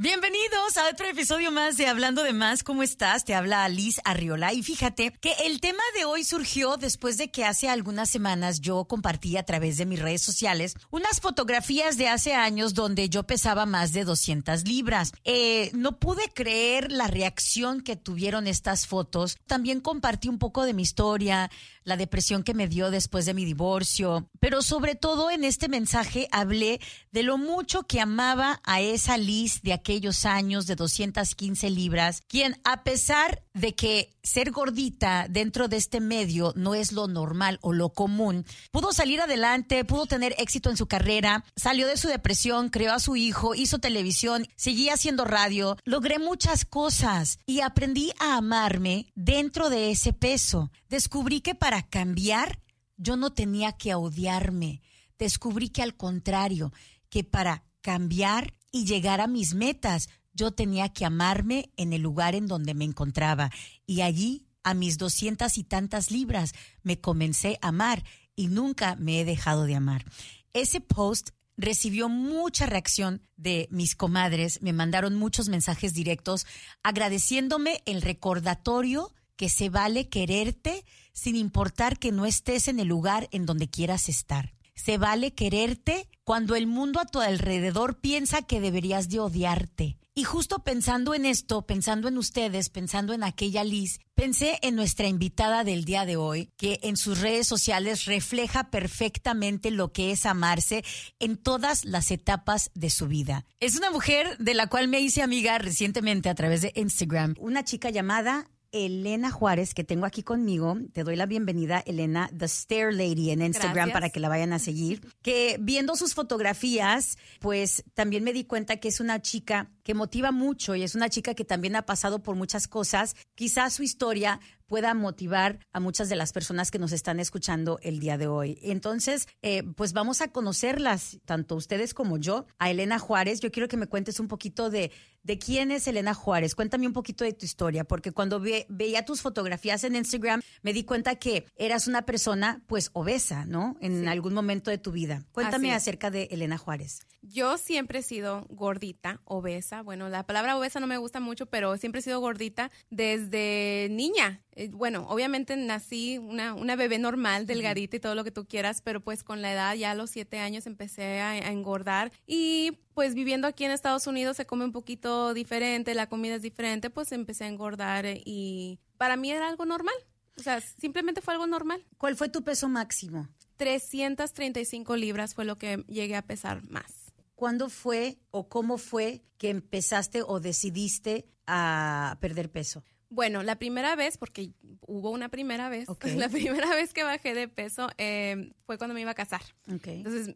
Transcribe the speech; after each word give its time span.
Bienvenidos 0.00 0.76
a 0.76 0.88
otro 0.92 1.08
episodio 1.08 1.50
más 1.50 1.76
de 1.76 1.88
Hablando 1.88 2.22
de 2.22 2.32
Más. 2.32 2.62
¿Cómo 2.62 2.84
estás? 2.84 3.24
Te 3.24 3.34
habla 3.34 3.64
Alice 3.64 4.00
Arriola. 4.04 4.52
Y 4.52 4.62
fíjate 4.62 5.10
que 5.20 5.32
el 5.44 5.60
tema 5.60 5.82
de 5.96 6.04
hoy 6.04 6.22
surgió 6.22 6.76
después 6.76 7.18
de 7.18 7.32
que 7.32 7.44
hace 7.44 7.68
algunas 7.68 8.08
semanas 8.08 8.60
yo 8.60 8.84
compartí 8.84 9.36
a 9.36 9.42
través 9.42 9.76
de 9.76 9.86
mis 9.86 9.98
redes 9.98 10.22
sociales 10.22 10.76
unas 10.92 11.20
fotografías 11.20 11.96
de 11.96 12.06
hace 12.06 12.32
años 12.32 12.74
donde 12.74 13.08
yo 13.08 13.24
pesaba 13.24 13.66
más 13.66 13.92
de 13.92 14.04
200 14.04 14.68
libras. 14.68 15.10
Eh, 15.24 15.72
no 15.74 15.98
pude 15.98 16.22
creer 16.32 16.92
la 16.92 17.08
reacción 17.08 17.80
que 17.80 17.96
tuvieron 17.96 18.46
estas 18.46 18.86
fotos. 18.86 19.36
También 19.48 19.80
compartí 19.80 20.28
un 20.28 20.38
poco 20.38 20.62
de 20.62 20.74
mi 20.74 20.82
historia, 20.82 21.50
la 21.82 21.96
depresión 21.96 22.44
que 22.44 22.54
me 22.54 22.68
dio 22.68 22.92
después 22.92 23.26
de 23.26 23.34
mi 23.34 23.44
divorcio. 23.44 24.30
Pero 24.38 24.62
sobre 24.62 24.94
todo 24.94 25.32
en 25.32 25.42
este 25.42 25.68
mensaje 25.68 26.28
hablé 26.30 26.80
de 27.10 27.24
lo 27.24 27.36
mucho 27.36 27.82
que 27.82 28.00
amaba 28.00 28.60
a 28.62 28.80
esa 28.80 29.16
Liz 29.16 29.60
de 29.62 29.72
aquellos 29.88 30.26
años 30.26 30.66
de 30.66 30.76
215 30.76 31.70
libras, 31.70 32.22
quien 32.28 32.60
a 32.62 32.84
pesar 32.84 33.42
de 33.54 33.74
que 33.74 34.14
ser 34.22 34.50
gordita 34.50 35.28
dentro 35.30 35.66
de 35.66 35.78
este 35.78 36.00
medio 36.00 36.52
no 36.56 36.74
es 36.74 36.92
lo 36.92 37.08
normal 37.08 37.58
o 37.62 37.72
lo 37.72 37.88
común, 37.94 38.44
pudo 38.70 38.92
salir 38.92 39.22
adelante, 39.22 39.86
pudo 39.86 40.04
tener 40.04 40.34
éxito 40.36 40.68
en 40.68 40.76
su 40.76 40.88
carrera, 40.88 41.42
salió 41.56 41.86
de 41.86 41.96
su 41.96 42.06
depresión, 42.06 42.68
creó 42.68 42.92
a 42.92 43.00
su 43.00 43.16
hijo, 43.16 43.54
hizo 43.54 43.78
televisión, 43.78 44.46
seguía 44.56 44.92
haciendo 44.92 45.24
radio, 45.24 45.78
logré 45.86 46.18
muchas 46.18 46.66
cosas 46.66 47.38
y 47.46 47.60
aprendí 47.60 48.12
a 48.20 48.36
amarme 48.36 49.06
dentro 49.14 49.70
de 49.70 49.90
ese 49.90 50.12
peso. 50.12 50.70
Descubrí 50.90 51.40
que 51.40 51.54
para 51.54 51.88
cambiar 51.88 52.60
yo 52.98 53.16
no 53.16 53.30
tenía 53.30 53.72
que 53.72 53.94
odiarme. 53.94 54.82
Descubrí 55.18 55.70
que 55.70 55.82
al 55.82 55.96
contrario, 55.96 56.74
que 57.08 57.24
para 57.24 57.64
cambiar 57.80 58.57
y 58.78 58.84
llegar 58.84 59.20
a 59.20 59.26
mis 59.26 59.54
metas, 59.54 60.08
yo 60.32 60.52
tenía 60.52 60.88
que 60.90 61.04
amarme 61.04 61.72
en 61.76 61.92
el 61.92 62.00
lugar 62.00 62.36
en 62.36 62.46
donde 62.46 62.74
me 62.74 62.84
encontraba. 62.84 63.50
Y 63.86 64.02
allí, 64.02 64.46
a 64.62 64.72
mis 64.72 64.98
doscientas 64.98 65.58
y 65.58 65.64
tantas 65.64 66.12
libras, 66.12 66.52
me 66.82 67.00
comencé 67.00 67.58
a 67.60 67.68
amar 67.68 68.04
y 68.36 68.46
nunca 68.46 68.94
me 68.94 69.20
he 69.20 69.24
dejado 69.24 69.64
de 69.64 69.74
amar. 69.74 70.04
Ese 70.52 70.80
post 70.80 71.30
recibió 71.56 72.08
mucha 72.08 72.66
reacción 72.66 73.20
de 73.36 73.66
mis 73.72 73.96
comadres, 73.96 74.62
me 74.62 74.72
mandaron 74.72 75.16
muchos 75.16 75.48
mensajes 75.48 75.92
directos 75.92 76.46
agradeciéndome 76.84 77.82
el 77.84 78.00
recordatorio 78.00 79.12
que 79.34 79.48
se 79.48 79.70
vale 79.70 80.08
quererte 80.08 80.84
sin 81.12 81.34
importar 81.34 81.98
que 81.98 82.12
no 82.12 82.26
estés 82.26 82.68
en 82.68 82.78
el 82.78 82.86
lugar 82.86 83.28
en 83.32 83.44
donde 83.44 83.68
quieras 83.68 84.08
estar. 84.08 84.54
Se 84.78 84.96
vale 84.96 85.34
quererte 85.34 86.08
cuando 86.22 86.54
el 86.54 86.68
mundo 86.68 87.00
a 87.00 87.06
tu 87.06 87.20
alrededor 87.20 87.98
piensa 88.00 88.42
que 88.42 88.60
deberías 88.60 89.08
de 89.08 89.18
odiarte. 89.18 89.98
Y 90.14 90.24
justo 90.24 90.60
pensando 90.64 91.14
en 91.14 91.26
esto, 91.26 91.66
pensando 91.66 92.06
en 92.06 92.16
ustedes, 92.16 92.70
pensando 92.70 93.12
en 93.12 93.24
aquella 93.24 93.64
Liz, 93.64 93.98
pensé 94.14 94.58
en 94.62 94.76
nuestra 94.76 95.08
invitada 95.08 95.64
del 95.64 95.84
día 95.84 96.04
de 96.06 96.16
hoy, 96.16 96.50
que 96.56 96.78
en 96.82 96.96
sus 96.96 97.20
redes 97.20 97.46
sociales 97.46 98.04
refleja 98.04 98.70
perfectamente 98.70 99.70
lo 99.70 99.92
que 99.92 100.12
es 100.12 100.26
amarse 100.26 100.84
en 101.18 101.36
todas 101.36 101.84
las 101.84 102.10
etapas 102.10 102.70
de 102.74 102.90
su 102.90 103.08
vida. 103.08 103.44
Es 103.60 103.76
una 103.76 103.90
mujer 103.90 104.36
de 104.38 104.54
la 104.54 104.68
cual 104.68 104.88
me 104.88 105.00
hice 105.00 105.22
amiga 105.22 105.58
recientemente 105.58 106.28
a 106.28 106.34
través 106.34 106.62
de 106.62 106.72
Instagram, 106.76 107.34
una 107.38 107.64
chica 107.64 107.90
llamada 107.90 108.48
Elena 108.72 109.30
Juárez, 109.30 109.74
que 109.74 109.84
tengo 109.84 110.06
aquí 110.06 110.22
conmigo. 110.22 110.76
Te 110.92 111.04
doy 111.04 111.16
la 111.16 111.26
bienvenida, 111.26 111.82
Elena, 111.86 112.30
The 112.36 112.48
Stair 112.48 112.92
Lady 112.92 113.30
en 113.30 113.42
Instagram 113.42 113.74
Gracias. 113.74 113.92
para 113.92 114.10
que 114.10 114.20
la 114.20 114.28
vayan 114.28 114.52
a 114.52 114.58
seguir. 114.58 115.00
Que 115.22 115.56
viendo 115.60 115.96
sus 115.96 116.14
fotografías, 116.14 117.16
pues 117.40 117.84
también 117.94 118.24
me 118.24 118.32
di 118.32 118.44
cuenta 118.44 118.76
que 118.76 118.88
es 118.88 119.00
una 119.00 119.22
chica 119.22 119.70
que 119.88 119.94
motiva 119.94 120.32
mucho 120.32 120.74
y 120.74 120.82
es 120.82 120.94
una 120.94 121.08
chica 121.08 121.32
que 121.32 121.46
también 121.46 121.74
ha 121.74 121.86
pasado 121.86 122.22
por 122.22 122.36
muchas 122.36 122.68
cosas. 122.68 123.16
Quizás 123.34 123.72
su 123.72 123.82
historia 123.82 124.38
pueda 124.66 124.92
motivar 124.92 125.60
a 125.72 125.80
muchas 125.80 126.10
de 126.10 126.16
las 126.16 126.34
personas 126.34 126.70
que 126.70 126.78
nos 126.78 126.92
están 126.92 127.20
escuchando 127.20 127.78
el 127.80 127.98
día 127.98 128.18
de 128.18 128.26
hoy. 128.26 128.58
Entonces, 128.60 129.26
eh, 129.40 129.62
pues 129.62 129.94
vamos 129.94 130.20
a 130.20 130.28
conocerlas, 130.28 131.20
tanto 131.24 131.54
ustedes 131.56 131.94
como 131.94 132.18
yo, 132.18 132.44
a 132.58 132.70
Elena 132.70 132.98
Juárez. 132.98 133.40
Yo 133.40 133.50
quiero 133.50 133.66
que 133.66 133.78
me 133.78 133.86
cuentes 133.86 134.20
un 134.20 134.28
poquito 134.28 134.68
de, 134.68 134.92
de 135.22 135.38
quién 135.38 135.70
es 135.70 135.86
Elena 135.86 136.12
Juárez. 136.12 136.54
Cuéntame 136.54 136.86
un 136.86 136.92
poquito 136.92 137.24
de 137.24 137.32
tu 137.32 137.46
historia, 137.46 137.84
porque 137.84 138.12
cuando 138.12 138.40
ve- 138.40 138.66
veía 138.68 139.06
tus 139.06 139.22
fotografías 139.22 139.84
en 139.84 139.96
Instagram, 139.96 140.42
me 140.60 140.74
di 140.74 140.84
cuenta 140.84 141.14
que 141.14 141.46
eras 141.56 141.86
una 141.86 142.02
persona, 142.02 142.62
pues, 142.66 142.90
obesa, 142.92 143.46
¿no? 143.46 143.74
En 143.80 144.02
Sí. 144.02 144.06
algún 144.06 144.34
momento 144.34 144.70
de 144.70 144.76
tu 144.76 144.92
vida. 144.92 145.24
Cuéntame 145.32 145.72
acerca 145.72 146.10
de 146.10 146.24
Elena 146.30 146.58
Juárez. 146.58 147.00
Yo 147.22 147.56
siempre 147.56 148.00
he 148.00 148.02
sido 148.02 148.46
gordita, 148.50 149.22
obesa. 149.24 149.77
Bueno, 149.82 150.08
la 150.08 150.24
palabra 150.26 150.56
obesa 150.56 150.80
no 150.80 150.86
me 150.86 150.98
gusta 150.98 151.20
mucho, 151.20 151.46
pero 151.46 151.76
siempre 151.76 152.00
he 152.00 152.02
sido 152.02 152.20
gordita 152.20 152.70
desde 152.90 153.88
niña. 153.90 154.42
Eh, 154.52 154.68
Bueno, 154.72 155.06
obviamente 155.08 155.56
nací 155.56 156.18
una, 156.18 156.54
una 156.54 156.76
bebé 156.76 156.98
normal, 156.98 157.46
delgadita 157.46 157.96
y 157.96 158.00
todo 158.00 158.14
lo 158.14 158.24
que 158.24 158.30
tú 158.30 158.46
quieras, 158.46 158.80
pero 158.82 159.00
pues 159.00 159.24
con 159.24 159.42
la 159.42 159.52
edad, 159.52 159.74
ya 159.74 159.92
a 159.92 159.94
los 159.94 160.10
siete 160.10 160.38
años 160.38 160.66
empecé 160.66 161.20
a, 161.20 161.30
a 161.30 161.50
engordar 161.52 162.12
y 162.26 162.78
pues 162.94 163.14
viviendo 163.14 163.46
aquí 163.46 163.64
en 163.64 163.70
Estados 163.70 164.06
Unidos 164.06 164.36
se 164.36 164.46
come 164.46 164.64
un 164.64 164.72
poquito 164.72 165.32
diferente, 165.34 165.94
la 165.94 166.08
comida 166.08 166.34
es 166.34 166.42
diferente, 166.42 166.90
pues 166.90 167.12
empecé 167.12 167.44
a 167.44 167.48
engordar 167.48 168.06
eh, 168.06 168.20
y 168.24 168.78
para 168.96 169.16
mí 169.16 169.30
era 169.30 169.48
algo 169.48 169.64
normal. 169.64 169.94
O 170.36 170.42
sea, 170.42 170.60
simplemente 170.60 171.20
fue 171.20 171.34
algo 171.34 171.46
normal. 171.46 171.84
¿Cuál 171.98 172.16
fue 172.16 172.28
tu 172.28 172.42
peso 172.42 172.68
máximo? 172.68 173.28
335 173.56 174.96
libras 174.96 175.34
fue 175.34 175.44
lo 175.44 175.58
que 175.58 175.84
llegué 175.88 176.14
a 176.16 176.22
pesar 176.22 176.62
más. 176.70 177.07
¿Cuándo 177.38 177.68
fue 177.68 178.18
o 178.32 178.48
cómo 178.48 178.78
fue 178.78 179.22
que 179.38 179.50
empezaste 179.50 180.24
o 180.26 180.40
decidiste 180.40 181.24
a 181.46 182.18
perder 182.20 182.50
peso? 182.50 182.82
Bueno, 183.10 183.42
la 183.42 183.56
primera 183.58 183.96
vez, 183.96 184.18
porque 184.18 184.50
hubo 184.86 185.10
una 185.10 185.28
primera 185.30 185.68
vez, 185.70 185.88
la 186.26 186.28
primera 186.28 186.74
vez 186.74 186.92
que 186.92 187.02
bajé 187.04 187.32
de 187.34 187.48
peso 187.48 187.88
eh, 187.96 188.52
fue 188.66 188.76
cuando 188.76 188.92
me 188.94 189.00
iba 189.00 189.12
a 189.12 189.14
casar. 189.14 189.40
Ok. 189.72 189.86
Entonces 189.88 190.34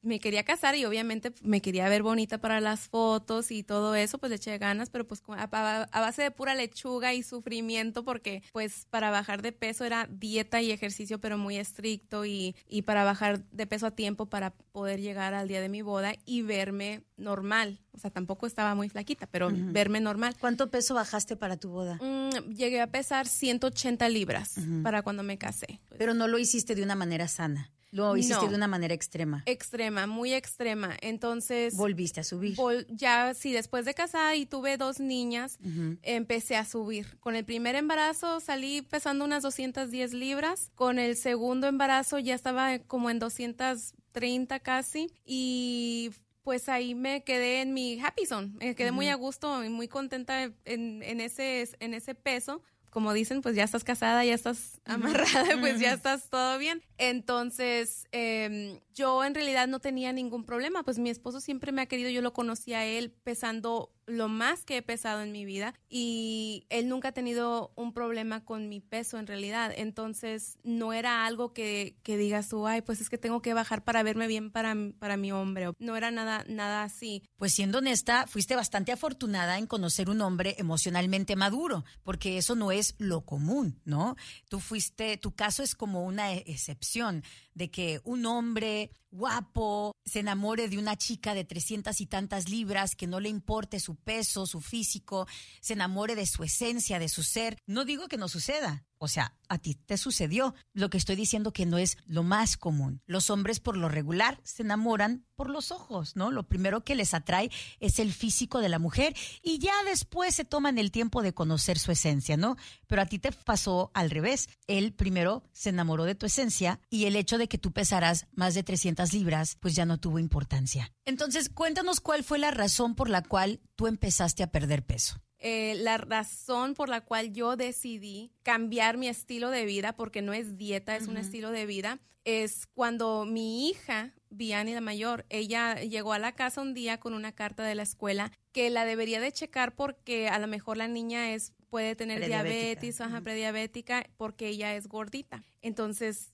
me 0.00 0.20
quería 0.20 0.42
casar 0.44 0.74
y 0.74 0.84
obviamente 0.86 1.32
me 1.42 1.60
quería 1.60 1.88
ver 1.88 2.02
bonita 2.02 2.38
para 2.38 2.60
las 2.60 2.88
fotos 2.88 3.50
y 3.50 3.62
todo 3.62 3.94
eso, 3.94 4.18
pues 4.18 4.30
le 4.30 4.36
eché 4.36 4.56
ganas, 4.56 4.88
pero 4.90 5.06
pues 5.06 5.22
a- 5.28 5.42
a 5.90 6.00
base 6.00 6.22
de 6.22 6.30
pura 6.30 6.54
lechuga 6.54 7.12
y 7.12 7.22
sufrimiento, 7.22 8.04
porque 8.04 8.42
pues 8.52 8.86
para 8.88 9.10
bajar 9.10 9.42
de 9.42 9.52
peso 9.52 9.84
era 9.84 10.08
dieta 10.10 10.62
y 10.62 10.70
ejercicio, 10.70 11.20
pero 11.20 11.36
muy 11.36 11.56
estricto 11.58 12.24
y, 12.24 12.56
y 12.68 12.82
para 12.82 13.04
bajar 13.04 13.44
de 13.50 13.66
peso 13.66 13.86
a 13.86 13.90
tiempo 13.90 14.26
para 14.30 14.50
poder 14.72 15.00
llegar 15.00 15.34
al 15.34 15.46
día 15.48 15.60
de 15.60 15.68
mi 15.68 15.82
boda 15.82 16.14
y 16.24 16.40
verme 16.42 17.02
normal. 17.16 17.80
O 17.94 17.98
sea, 17.98 18.10
tampoco 18.10 18.46
estaba 18.46 18.74
muy 18.74 18.88
flaquita, 18.88 19.26
pero 19.30 19.50
verme 19.52 20.00
normal. 20.00 20.34
¿Cuánto 20.40 20.68
peso 20.70 20.94
bajaste 20.94 21.36
para 21.36 21.56
tu 21.56 21.70
boda? 21.70 21.98
Mm, 22.02 22.50
llegué 22.54 22.80
a 22.80 22.88
pesar 22.88 23.26
180 23.26 24.08
libras 24.08 24.56
para 24.82 25.02
cuando 25.02 25.22
me 25.22 25.38
casé. 25.38 25.80
Pero 25.96 26.12
no 26.12 26.26
lo 26.28 26.38
hiciste 26.38 26.74
de 26.74 26.82
una 26.82 26.94
manera 26.96 27.28
sana. 27.28 27.70
Lo 27.92 28.16
hiciste 28.16 28.42
No. 28.46 28.48
de 28.50 28.56
una 28.56 28.66
manera 28.66 28.92
extrema. 28.92 29.44
Extrema, 29.46 30.08
muy 30.08 30.34
extrema. 30.34 30.96
Entonces, 31.00 31.76
Volviste 31.76 32.18
a 32.18 32.24
subir. 32.24 32.56
vol- 32.56 32.84
ya 32.88 33.32
sí, 33.34 33.52
después 33.52 33.84
de 33.84 33.94
casar 33.94 34.34
y 34.34 34.46
tuve 34.46 34.76
dos 34.76 34.98
niñas, 34.98 35.58
empecé 36.02 36.56
a 36.56 36.64
subir. 36.64 37.16
Con 37.20 37.36
el 37.36 37.44
primer 37.44 37.76
embarazo 37.76 38.40
salí 38.40 38.82
pesando 38.82 39.24
unas 39.24 39.44
210 39.44 40.12
libras. 40.12 40.72
Con 40.74 40.98
el 40.98 41.16
segundo 41.16 41.68
embarazo 41.68 42.18
ya 42.18 42.34
estaba 42.34 42.80
como 42.80 43.10
en 43.10 43.20
230 43.20 44.58
casi. 44.58 45.12
Y 45.24 46.10
pues 46.44 46.68
ahí 46.68 46.94
me 46.94 47.24
quedé 47.24 47.62
en 47.62 47.72
mi 47.72 47.98
happy 47.98 48.26
zone. 48.26 48.52
Me 48.60 48.74
quedé 48.74 48.92
muy 48.92 49.08
a 49.08 49.14
gusto 49.14 49.64
y 49.64 49.70
muy 49.70 49.88
contenta 49.88 50.44
en, 50.44 51.02
en 51.02 51.20
ese, 51.20 51.68
en 51.80 51.94
ese 51.94 52.14
peso. 52.14 52.62
Como 52.90 53.12
dicen, 53.12 53.42
pues 53.42 53.56
ya 53.56 53.64
estás 53.64 53.82
casada, 53.82 54.24
ya 54.24 54.34
estás 54.34 54.80
amarrada, 54.84 55.46
pues 55.60 55.80
ya 55.80 55.94
estás 55.94 56.28
todo 56.28 56.58
bien. 56.58 56.82
Entonces, 56.98 58.06
em, 58.12 58.78
yo 58.94 59.24
en 59.24 59.34
realidad 59.34 59.66
no 59.66 59.80
tenía 59.80 60.12
ningún 60.12 60.44
problema, 60.44 60.84
pues 60.84 60.98
mi 61.00 61.10
esposo 61.10 61.40
siempre 61.40 61.72
me 61.72 61.82
ha 61.82 61.86
querido, 61.86 62.10
yo 62.10 62.20
lo 62.20 62.32
conocí 62.34 62.72
a 62.74 62.84
él 62.84 63.10
pesando 63.10 63.90
lo 64.06 64.28
más 64.28 64.64
que 64.64 64.76
he 64.76 64.82
pesado 64.82 65.22
en 65.22 65.32
mi 65.32 65.44
vida 65.44 65.74
y 65.88 66.66
él 66.68 66.88
nunca 66.88 67.08
ha 67.08 67.12
tenido 67.12 67.72
un 67.76 67.92
problema 67.92 68.44
con 68.44 68.68
mi 68.68 68.80
peso 68.80 69.18
en 69.18 69.26
realidad. 69.26 69.72
Entonces, 69.76 70.58
no 70.62 70.92
era 70.92 71.26
algo 71.26 71.52
que, 71.52 71.96
que 72.02 72.16
digas 72.16 72.48
tú, 72.48 72.66
ay, 72.66 72.82
pues 72.82 73.00
es 73.00 73.08
que 73.08 73.18
tengo 73.18 73.42
que 73.42 73.54
bajar 73.54 73.84
para 73.84 74.02
verme 74.02 74.26
bien 74.26 74.50
para, 74.50 74.74
para 74.98 75.16
mi 75.16 75.32
hombre. 75.32 75.70
No 75.78 75.96
era 75.96 76.10
nada, 76.10 76.44
nada 76.48 76.82
así. 76.82 77.22
Pues 77.36 77.54
siendo 77.54 77.78
honesta, 77.78 78.26
fuiste 78.26 78.56
bastante 78.56 78.92
afortunada 78.92 79.58
en 79.58 79.66
conocer 79.66 80.10
un 80.10 80.20
hombre 80.20 80.54
emocionalmente 80.58 81.36
maduro, 81.36 81.84
porque 82.02 82.38
eso 82.38 82.54
no 82.54 82.72
es 82.72 82.94
lo 82.98 83.24
común, 83.24 83.80
¿no? 83.84 84.16
Tú 84.48 84.60
fuiste, 84.60 85.16
tu 85.16 85.34
caso 85.34 85.62
es 85.62 85.74
como 85.74 86.04
una 86.04 86.32
e- 86.34 86.44
excepción 86.46 87.22
de 87.54 87.70
que 87.70 88.00
un 88.04 88.26
hombre 88.26 88.90
guapo 89.14 89.94
se 90.04 90.20
enamore 90.20 90.68
de 90.68 90.76
una 90.76 90.96
chica 90.96 91.34
de 91.34 91.44
trescientas 91.44 92.00
y 92.00 92.06
tantas 92.06 92.48
libras, 92.48 92.96
que 92.96 93.06
no 93.06 93.20
le 93.20 93.28
importe 93.28 93.78
su 93.78 93.93
peso, 93.96 94.46
su 94.46 94.60
físico, 94.60 95.26
se 95.60 95.74
enamore 95.74 96.14
de 96.14 96.26
su 96.26 96.42
esencia, 96.44 96.98
de 96.98 97.08
su 97.08 97.22
ser. 97.22 97.58
No 97.66 97.84
digo 97.84 98.08
que 98.08 98.16
no 98.16 98.28
suceda. 98.28 98.86
O 99.04 99.08
sea, 99.08 99.36
a 99.48 99.58
ti 99.58 99.74
te 99.74 99.98
sucedió. 99.98 100.54
Lo 100.72 100.88
que 100.88 100.96
estoy 100.96 101.14
diciendo 101.14 101.52
que 101.52 101.66
no 101.66 101.76
es 101.76 101.98
lo 102.06 102.22
más 102.22 102.56
común. 102.56 103.02
Los 103.06 103.28
hombres 103.28 103.60
por 103.60 103.76
lo 103.76 103.90
regular 103.90 104.40
se 104.44 104.62
enamoran 104.62 105.26
por 105.36 105.50
los 105.50 105.72
ojos, 105.72 106.16
¿no? 106.16 106.30
Lo 106.30 106.44
primero 106.48 106.84
que 106.84 106.94
les 106.94 107.12
atrae 107.12 107.50
es 107.80 107.98
el 107.98 108.12
físico 108.12 108.60
de 108.60 108.70
la 108.70 108.78
mujer 108.78 109.14
y 109.42 109.58
ya 109.58 109.74
después 109.84 110.34
se 110.34 110.46
toman 110.46 110.78
el 110.78 110.90
tiempo 110.90 111.22
de 111.22 111.34
conocer 111.34 111.78
su 111.78 111.92
esencia, 111.92 112.38
¿no? 112.38 112.56
Pero 112.86 113.02
a 113.02 113.06
ti 113.06 113.18
te 113.18 113.30
pasó 113.30 113.90
al 113.92 114.10
revés. 114.10 114.48
Él 114.66 114.94
primero 114.94 115.42
se 115.52 115.68
enamoró 115.68 116.04
de 116.04 116.14
tu 116.14 116.24
esencia 116.24 116.80
y 116.88 117.04
el 117.04 117.16
hecho 117.16 117.36
de 117.36 117.48
que 117.48 117.58
tú 117.58 117.72
pesaras 117.72 118.26
más 118.32 118.54
de 118.54 118.62
300 118.62 119.12
libras, 119.12 119.58
pues 119.60 119.74
ya 119.74 119.84
no 119.84 119.98
tuvo 119.98 120.18
importancia. 120.18 120.92
Entonces, 121.04 121.50
cuéntanos 121.50 122.00
cuál 122.00 122.24
fue 122.24 122.38
la 122.38 122.50
razón 122.50 122.94
por 122.94 123.10
la 123.10 123.22
cual 123.22 123.60
tú 123.76 123.86
empezaste 123.86 124.42
a 124.42 124.50
perder 124.50 124.86
peso. 124.86 125.20
Eh, 125.46 125.74
la 125.76 125.98
razón 125.98 126.72
por 126.72 126.88
la 126.88 127.02
cual 127.02 127.34
yo 127.34 127.54
decidí 127.54 128.32
cambiar 128.42 128.96
mi 128.96 129.08
estilo 129.08 129.50
de 129.50 129.66
vida, 129.66 129.94
porque 129.94 130.22
no 130.22 130.32
es 130.32 130.56
dieta, 130.56 130.96
es 130.96 131.06
un 131.06 131.18
estilo 131.18 131.50
de 131.50 131.66
vida, 131.66 132.00
es 132.24 132.66
cuando 132.66 133.26
mi 133.26 133.68
hija, 133.68 134.14
Vianney 134.30 134.72
la 134.72 134.80
mayor, 134.80 135.26
ella 135.28 135.74
llegó 135.74 136.14
a 136.14 136.18
la 136.18 136.32
casa 136.32 136.62
un 136.62 136.72
día 136.72 136.98
con 136.98 137.12
una 137.12 137.32
carta 137.32 137.62
de 137.62 137.74
la 137.74 137.82
escuela 137.82 138.32
que 138.52 138.70
la 138.70 138.86
debería 138.86 139.20
de 139.20 139.32
checar 139.32 139.74
porque 139.74 140.28
a 140.28 140.38
lo 140.38 140.46
mejor 140.46 140.78
la 140.78 140.88
niña 140.88 141.34
es 141.34 141.52
puede 141.68 141.94
tener 141.94 142.24
diabetes, 142.24 143.02
ajá, 143.02 143.20
prediabética, 143.20 144.06
porque 144.16 144.48
ella 144.48 144.74
es 144.76 144.86
gordita. 144.86 145.44
Entonces, 145.60 146.33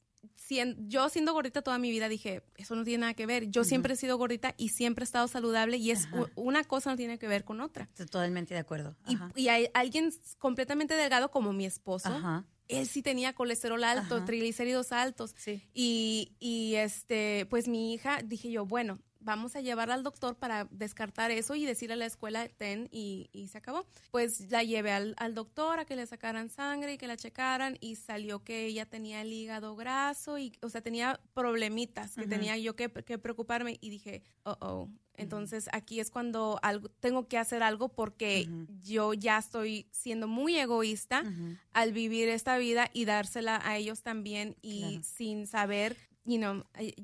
yo 0.79 1.09
siendo 1.09 1.33
gordita 1.33 1.63
toda 1.63 1.79
mi 1.79 1.91
vida 1.91 2.09
dije, 2.09 2.43
eso 2.57 2.75
no 2.75 2.85
tiene 2.85 3.03
nada 3.03 3.15
que 3.15 3.27
ver. 3.27 3.51
Yo 3.51 3.65
siempre 3.65 3.95
he 3.95 3.97
sido 3.97 4.19
gordita 4.19 4.55
y 4.57 4.71
siempre 4.71 5.03
he 5.03 5.07
estado 5.07 5.29
saludable 5.29 5.77
y 5.77 5.91
es 5.91 6.09
una 6.35 6.65
cosa 6.65 6.91
no 6.91 6.97
tiene 6.97 7.19
que 7.19 7.29
ver 7.29 7.45
con 7.45 7.61
otra. 7.61 7.89
totalmente 7.97 8.55
de 8.55 8.61
acuerdo. 8.61 8.97
Y, 9.37 9.49
hay 9.49 9.69
alguien 9.75 10.13
completamente 10.39 10.95
delgado 10.95 11.31
como 11.31 11.53
mi 11.53 11.67
esposo. 11.67 12.45
Él 12.69 12.87
sí 12.87 13.03
tenía 13.03 13.33
colesterol 13.33 13.83
alto, 13.83 14.25
triglicéridos 14.25 14.93
altos. 14.93 15.35
Y, 15.73 16.33
y 16.39 16.75
este, 16.77 17.47
pues 17.51 17.69
mi 17.69 17.95
hija, 17.95 18.21
dije 18.23 18.51
yo, 18.51 18.65
bueno, 18.67 19.01
vamos 19.21 19.55
a 19.57 19.61
llevarla 19.61 19.95
al 19.95 20.03
doctor 20.03 20.37
para 20.37 20.67
descartar 20.71 21.31
eso 21.31 21.55
y 21.55 21.65
decirle 21.65 21.95
a 21.95 21.97
la 21.97 22.07
escuela, 22.07 22.49
ten, 22.49 22.89
y, 22.91 23.29
se 23.51 23.59
acabó. 23.59 23.87
Pues 24.11 24.51
la 24.51 24.63
llevé 24.65 24.93
al, 24.93 25.35
doctor 25.35 25.79
a 25.79 25.85
que 25.85 25.97
le 25.97 26.07
sacaran 26.07 26.49
sangre 26.49 26.95
y 26.95 26.99
que 26.99 27.07
la 27.07 27.17
checaran 27.17 27.77
y 27.81 27.97
salió 27.97 28.43
que 28.43 28.67
ella 28.67 28.87
tenía 28.87 29.23
el 29.23 29.33
hígado 29.33 29.77
graso 29.77 30.39
y, 30.39 30.53
o 30.63 30.69
sea, 30.69 30.81
tenía 30.81 31.21
problemitas 31.35 32.15
que 32.15 32.27
tenía 32.27 32.57
yo 32.57 32.77
que, 32.77 32.89
preocuparme 32.89 33.79
y 33.81 33.91
dije, 33.91 34.23
oh, 34.45 34.57
oh. 34.61 34.89
Entonces 35.15 35.69
aquí 35.73 36.01
es 36.01 36.11
cuando 36.11 36.59
algo, 36.63 36.89
tengo 36.89 37.29
que 37.29 37.37
hacer 37.37 37.63
algo 37.63 37.91
porque 37.91 38.49
yo 38.83 39.13
ya 39.13 39.37
estoy 39.37 39.87
siendo 39.91 40.27
muy 40.29 40.57
egoísta 40.57 41.25
al 41.73 41.93
vivir 41.93 42.31
esta 42.31 42.57
vida 42.57 42.89
y 42.95 43.05
dársela 43.05 43.61
a 43.63 43.77
ellos 43.77 44.03
también 44.03 44.57
y 44.63 45.01
sin 45.03 45.47
saber 45.47 45.97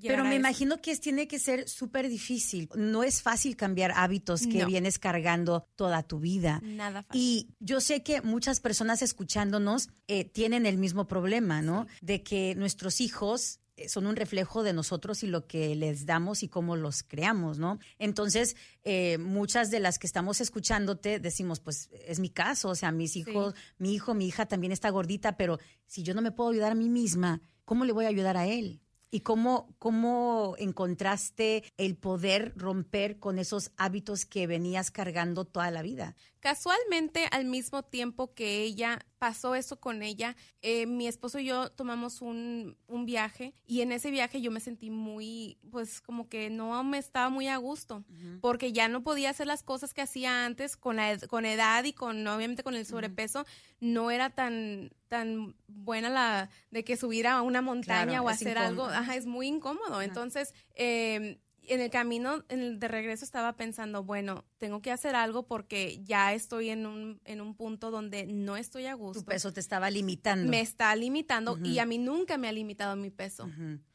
pero 0.02 0.25
me 0.25 0.34
imagino 0.34 0.81
que 0.81 0.96
tiene 0.96 1.26
que 1.28 1.38
ser 1.38 1.69
súper 1.69 2.08
difícil. 2.08 2.69
No 2.75 3.02
es 3.02 3.23
fácil 3.23 3.56
cambiar 3.56 3.93
hábitos 3.94 4.46
que 4.46 4.64
vienes 4.64 4.99
cargando 4.99 5.67
toda 5.76 6.02
tu 6.02 6.20
vida. 6.20 6.61
Nada 6.62 7.02
fácil. 7.02 7.20
Y 7.20 7.49
yo 7.61 7.81
sé 7.81 8.02
que 8.02 8.23
muchas 8.23 8.61
personas 8.61 9.02
escuchándonos 9.02 9.88
eh, 10.08 10.25
tienen 10.25 10.67
el 10.67 10.78
mismo 10.78 11.06
problema, 11.06 11.62
¿no? 11.62 11.87
De 12.00 12.23
que 12.23 12.55
nuestros 12.55 13.00
hijos 13.00 13.61
eh, 13.76 13.90
son 13.90 14.06
un 14.06 14.17
reflejo 14.17 14.62
de 14.62 14.73
nosotros 14.73 15.23
y 15.23 15.26
lo 15.26 15.46
que 15.46 15.75
les 15.76 16.06
damos 16.06 16.43
y 16.43 16.49
cómo 16.49 16.76
los 16.76 17.02
creamos, 17.02 17.58
¿no? 17.58 17.78
Entonces, 17.99 18.56
eh, 18.84 19.19
muchas 19.19 19.70
de 19.70 19.81
las 19.81 19.99
que 19.99 20.06
estamos 20.06 20.40
escuchándote 20.40 21.20
decimos, 21.20 21.61
pues 21.61 21.90
es 22.06 22.19
mi 22.19 22.31
caso, 22.31 22.70
o 22.70 22.75
sea, 22.75 22.90
mis 22.90 23.17
hijos, 23.17 23.55
mi 23.76 23.94
hijo, 23.94 24.14
mi 24.14 24.26
hija 24.26 24.46
también 24.46 24.73
está 24.73 24.88
gordita, 24.88 25.37
pero 25.37 25.58
si 25.87 26.02
yo 26.02 26.14
no 26.14 26.23
me 26.23 26.32
puedo 26.32 26.50
ayudar 26.50 26.73
a 26.73 26.75
mí 26.75 26.88
misma, 26.88 27.43
¿cómo 27.67 27.84
le 27.84 27.93
voy 27.93 28.06
a 28.06 28.08
ayudar 28.08 28.38
a 28.38 28.46
él? 28.46 28.81
¿Y 29.10 29.20
cómo, 29.20 29.74
cómo 29.78 30.54
encontraste 30.58 31.64
el 31.76 31.96
poder 31.96 32.52
romper 32.56 33.18
con 33.18 33.38
esos 33.38 33.70
hábitos 33.76 34.26
que 34.26 34.46
venías 34.46 34.90
cargando 34.90 35.44
toda 35.44 35.70
la 35.70 35.82
vida? 35.82 36.16
Casualmente, 36.46 37.26
al 37.32 37.44
mismo 37.44 37.82
tiempo 37.82 38.32
que 38.32 38.62
ella 38.62 39.04
pasó 39.19 39.56
eso 39.56 39.81
con 39.81 40.04
ella, 40.04 40.37
eh, 40.62 40.87
mi 40.87 41.08
esposo 41.08 41.40
y 41.40 41.46
yo 41.46 41.72
tomamos 41.72 42.22
un, 42.22 42.78
un, 42.87 43.04
viaje 43.04 43.52
y 43.66 43.81
en 43.81 43.90
ese 43.90 44.12
viaje 44.12 44.40
yo 44.40 44.52
me 44.52 44.60
sentí 44.60 44.88
muy, 44.88 45.58
pues 45.72 46.00
como 46.00 46.28
que 46.28 46.48
no 46.48 46.84
me 46.84 46.98
estaba 46.98 47.31
muy 47.31 47.48
a 47.48 47.56
gusto, 47.56 48.04
porque 48.40 48.72
ya 48.72 48.87
no 48.87 49.02
podía 49.02 49.31
hacer 49.31 49.48
las 49.48 49.64
cosas 49.64 49.93
que 49.93 50.02
hacía 50.02 50.46
antes 50.46 50.76
con 50.76 50.94
la 50.94 51.19
con 51.26 51.46
edad 51.46 51.82
y 51.82 51.93
con 51.93 52.25
obviamente 52.28 52.62
con 52.62 52.76
el 52.76 52.87
sobrepeso, 52.87 53.44
no 53.81 54.12
era 54.12 54.31
tan 54.31 54.92
tan 55.08 55.56
buena 55.66 56.10
la 56.10 56.49
de 56.70 56.84
que 56.84 56.96
subir 56.96 57.26
a 57.26 57.42
una 57.42 57.60
montaña 57.60 58.22
o 58.22 58.28
hacer 58.28 58.56
algo, 58.56 58.84
ajá, 58.84 59.16
es 59.16 59.26
muy 59.26 59.49
incómodo. 59.49 60.00
Entonces, 60.00 60.54
eh, 60.76 61.40
en 61.68 61.80
el 61.80 61.90
camino 61.90 62.38
de 62.48 62.88
regreso 62.88 63.24
estaba 63.24 63.54
pensando, 63.54 64.04
bueno, 64.04 64.44
tengo 64.58 64.80
que 64.80 64.90
hacer 64.90 65.14
algo 65.14 65.46
porque 65.46 66.02
ya 66.04 66.32
estoy 66.32 66.70
en 66.70 66.86
un, 66.86 67.20
en 67.24 67.40
un 67.40 67.54
punto 67.54 67.90
donde 67.90 68.26
no 68.26 68.56
estoy 68.56 68.86
a 68.86 68.94
gusto. 68.94 69.20
Tu 69.20 69.26
peso 69.26 69.52
te 69.52 69.60
estaba 69.60 69.90
limitando. 69.90 70.50
Me 70.50 70.60
está 70.60 70.94
limitando 70.96 71.58
y 71.62 71.78
a 71.78 71.86
mí 71.86 71.98
nunca 71.98 72.38
me 72.38 72.48
ha 72.48 72.52
limitado 72.52 72.96
mi 72.96 73.10
peso. 73.10 73.48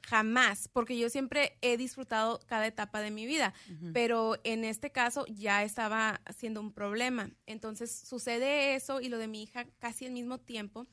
Jamás, 0.03 0.68
porque 0.68 0.97
yo 0.97 1.09
siempre 1.09 1.57
he 1.62 1.77
disfrutado 1.77 2.39
cada 2.47 2.68
etapa 2.68 3.01
de 3.01 3.12
mi 3.12 3.25
vida, 3.25 3.53
pero 3.94 4.38
en 4.44 4.63
este 4.63 4.91
caso 4.91 5.25
ya 5.27 5.63
estaba 5.63 6.21
siendo 6.35 6.59
un 6.62 6.71
problema. 6.73 7.31
Entonces 7.45 8.03
sucede 8.06 8.75
eso 8.75 9.01
y 9.01 9.09
lo 9.09 9.18
de 9.18 9.27
mi 9.27 9.44
hija 9.44 9.65
casi 9.79 10.06
al 10.06 10.12
mismo 10.12 10.39
tiempo. 10.39 10.88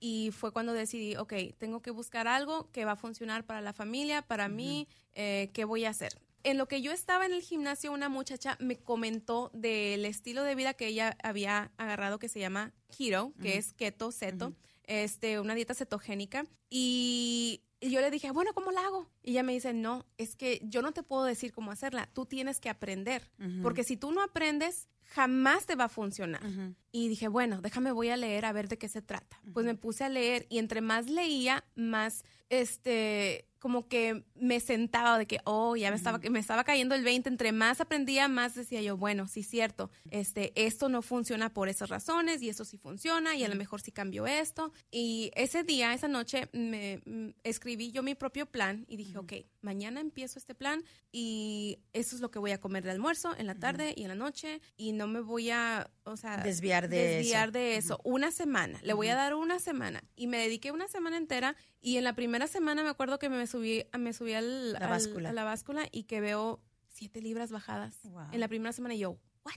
Y 0.00 0.30
fue 0.32 0.52
cuando 0.52 0.72
decidí, 0.72 1.16
ok, 1.16 1.32
tengo 1.58 1.82
que 1.82 1.90
buscar 1.90 2.28
algo 2.28 2.70
que 2.72 2.84
va 2.84 2.92
a 2.92 2.96
funcionar 2.96 3.44
para 3.44 3.60
la 3.60 3.72
familia, 3.72 4.22
para 4.22 4.48
mí, 4.48 4.88
eh, 5.14 5.50
¿qué 5.52 5.64
voy 5.64 5.84
a 5.84 5.90
hacer? 5.90 6.12
En 6.44 6.56
lo 6.56 6.68
que 6.68 6.80
yo 6.80 6.92
estaba 6.92 7.26
en 7.26 7.32
el 7.32 7.42
gimnasio, 7.42 7.92
una 7.92 8.08
muchacha 8.08 8.56
me 8.60 8.76
comentó 8.76 9.50
del 9.52 10.04
estilo 10.04 10.44
de 10.44 10.54
vida 10.54 10.74
que 10.74 10.86
ella 10.86 11.16
había 11.22 11.72
agarrado 11.76 12.18
que 12.18 12.28
se 12.28 12.38
llama 12.38 12.72
keto, 12.96 13.32
que 13.42 13.58
es 13.58 13.72
keto, 13.72 14.12
ceto, 14.12 14.54
este, 14.84 15.40
una 15.40 15.54
dieta 15.54 15.74
cetogénica. 15.74 16.46
Y 16.70 17.62
yo 17.80 18.00
le 18.00 18.10
dije, 18.10 18.30
bueno, 18.30 18.52
¿cómo 18.54 18.70
la 18.70 18.80
hago? 18.86 19.10
Y 19.22 19.32
ella 19.32 19.42
me 19.42 19.52
dice, 19.52 19.72
no, 19.72 20.06
es 20.16 20.36
que 20.36 20.60
yo 20.62 20.80
no 20.80 20.92
te 20.92 21.02
puedo 21.02 21.24
decir 21.24 21.52
cómo 21.52 21.72
hacerla, 21.72 22.08
tú 22.12 22.24
tienes 22.24 22.60
que 22.60 22.70
aprender, 22.70 23.30
porque 23.62 23.84
si 23.84 23.96
tú 23.96 24.12
no 24.12 24.22
aprendes, 24.22 24.88
jamás 25.02 25.66
te 25.66 25.74
va 25.74 25.84
a 25.84 25.88
funcionar. 25.88 26.42
Y 26.90 27.08
dije, 27.08 27.28
bueno, 27.28 27.60
déjame, 27.60 27.92
voy 27.92 28.08
a 28.08 28.16
leer 28.16 28.44
a 28.44 28.52
ver 28.52 28.68
de 28.68 28.78
qué 28.78 28.88
se 28.88 29.02
trata. 29.02 29.40
Pues 29.52 29.66
me 29.66 29.74
puse 29.74 30.04
a 30.04 30.08
leer 30.08 30.46
y 30.48 30.58
entre 30.58 30.80
más 30.80 31.08
leía, 31.08 31.64
más, 31.74 32.24
este, 32.48 33.48
como 33.58 33.88
que 33.88 34.24
me 34.34 34.60
sentaba 34.60 35.18
de 35.18 35.26
que, 35.26 35.40
oh, 35.44 35.76
ya 35.76 35.90
me 35.90 35.96
estaba, 35.96 36.18
me 36.18 36.38
estaba 36.38 36.64
cayendo 36.64 36.94
el 36.94 37.02
20, 37.02 37.28
entre 37.28 37.52
más 37.52 37.80
aprendía, 37.80 38.28
más 38.28 38.54
decía 38.54 38.80
yo, 38.82 38.96
bueno, 38.96 39.26
sí, 39.26 39.42
cierto, 39.42 39.90
este, 40.10 40.52
esto 40.54 40.88
no 40.88 41.02
funciona 41.02 41.52
por 41.52 41.68
esas 41.68 41.88
razones 41.88 42.40
y 42.42 42.48
esto 42.48 42.64
sí 42.64 42.78
funciona 42.78 43.34
y 43.34 43.44
a 43.44 43.48
lo 43.48 43.56
mejor 43.56 43.80
sí 43.80 43.90
cambio 43.90 44.26
esto. 44.26 44.72
Y 44.90 45.30
ese 45.34 45.64
día, 45.64 45.92
esa 45.92 46.08
noche, 46.08 46.48
me 46.52 47.02
mm, 47.04 47.30
escribí 47.42 47.90
yo 47.90 48.02
mi 48.02 48.14
propio 48.14 48.46
plan 48.46 48.84
y 48.88 48.96
dije, 48.96 49.18
ok, 49.18 49.32
mañana 49.60 50.00
empiezo 50.00 50.38
este 50.38 50.54
plan 50.54 50.84
y 51.10 51.80
eso 51.92 52.14
es 52.14 52.22
lo 52.22 52.30
que 52.30 52.38
voy 52.38 52.52
a 52.52 52.60
comer 52.60 52.84
de 52.84 52.92
almuerzo 52.92 53.34
en 53.36 53.46
la 53.46 53.56
tarde 53.56 53.92
y 53.96 54.02
en 54.02 54.08
la 54.08 54.14
noche 54.14 54.60
y 54.76 54.92
no 54.92 55.08
me 55.08 55.20
voy 55.20 55.50
a, 55.50 55.90
o 56.04 56.16
sea, 56.16 56.38
desviar 56.38 56.77
de 56.86 57.16
desviar 57.16 57.50
de 57.50 57.76
eso. 57.76 58.00
Una 58.04 58.30
semana, 58.30 58.78
le 58.84 58.92
voy 58.92 59.08
a 59.08 59.16
dar 59.16 59.34
una 59.34 59.58
semana. 59.58 60.04
Y 60.14 60.28
me 60.28 60.38
dediqué 60.38 60.70
una 60.70 60.86
semana 60.86 61.16
entera 61.16 61.56
y 61.80 61.96
en 61.96 62.04
la 62.04 62.14
primera 62.14 62.46
semana 62.46 62.84
me 62.84 62.90
acuerdo 62.90 63.18
que 63.18 63.28
me 63.28 63.46
subí, 63.48 63.84
me 63.98 64.12
subí 64.12 64.34
al, 64.34 64.74
la 64.74 64.86
báscula. 64.86 65.30
a 65.30 65.32
la 65.32 65.42
báscula 65.42 65.88
y 65.90 66.04
que 66.04 66.20
veo 66.20 66.60
siete 66.88 67.20
libras 67.20 67.50
bajadas 67.50 67.96
en 68.30 68.38
la 68.38 68.46
primera 68.46 68.72
semana. 68.72 68.94
Y 68.94 69.00
yo, 69.00 69.18
what? 69.44 69.54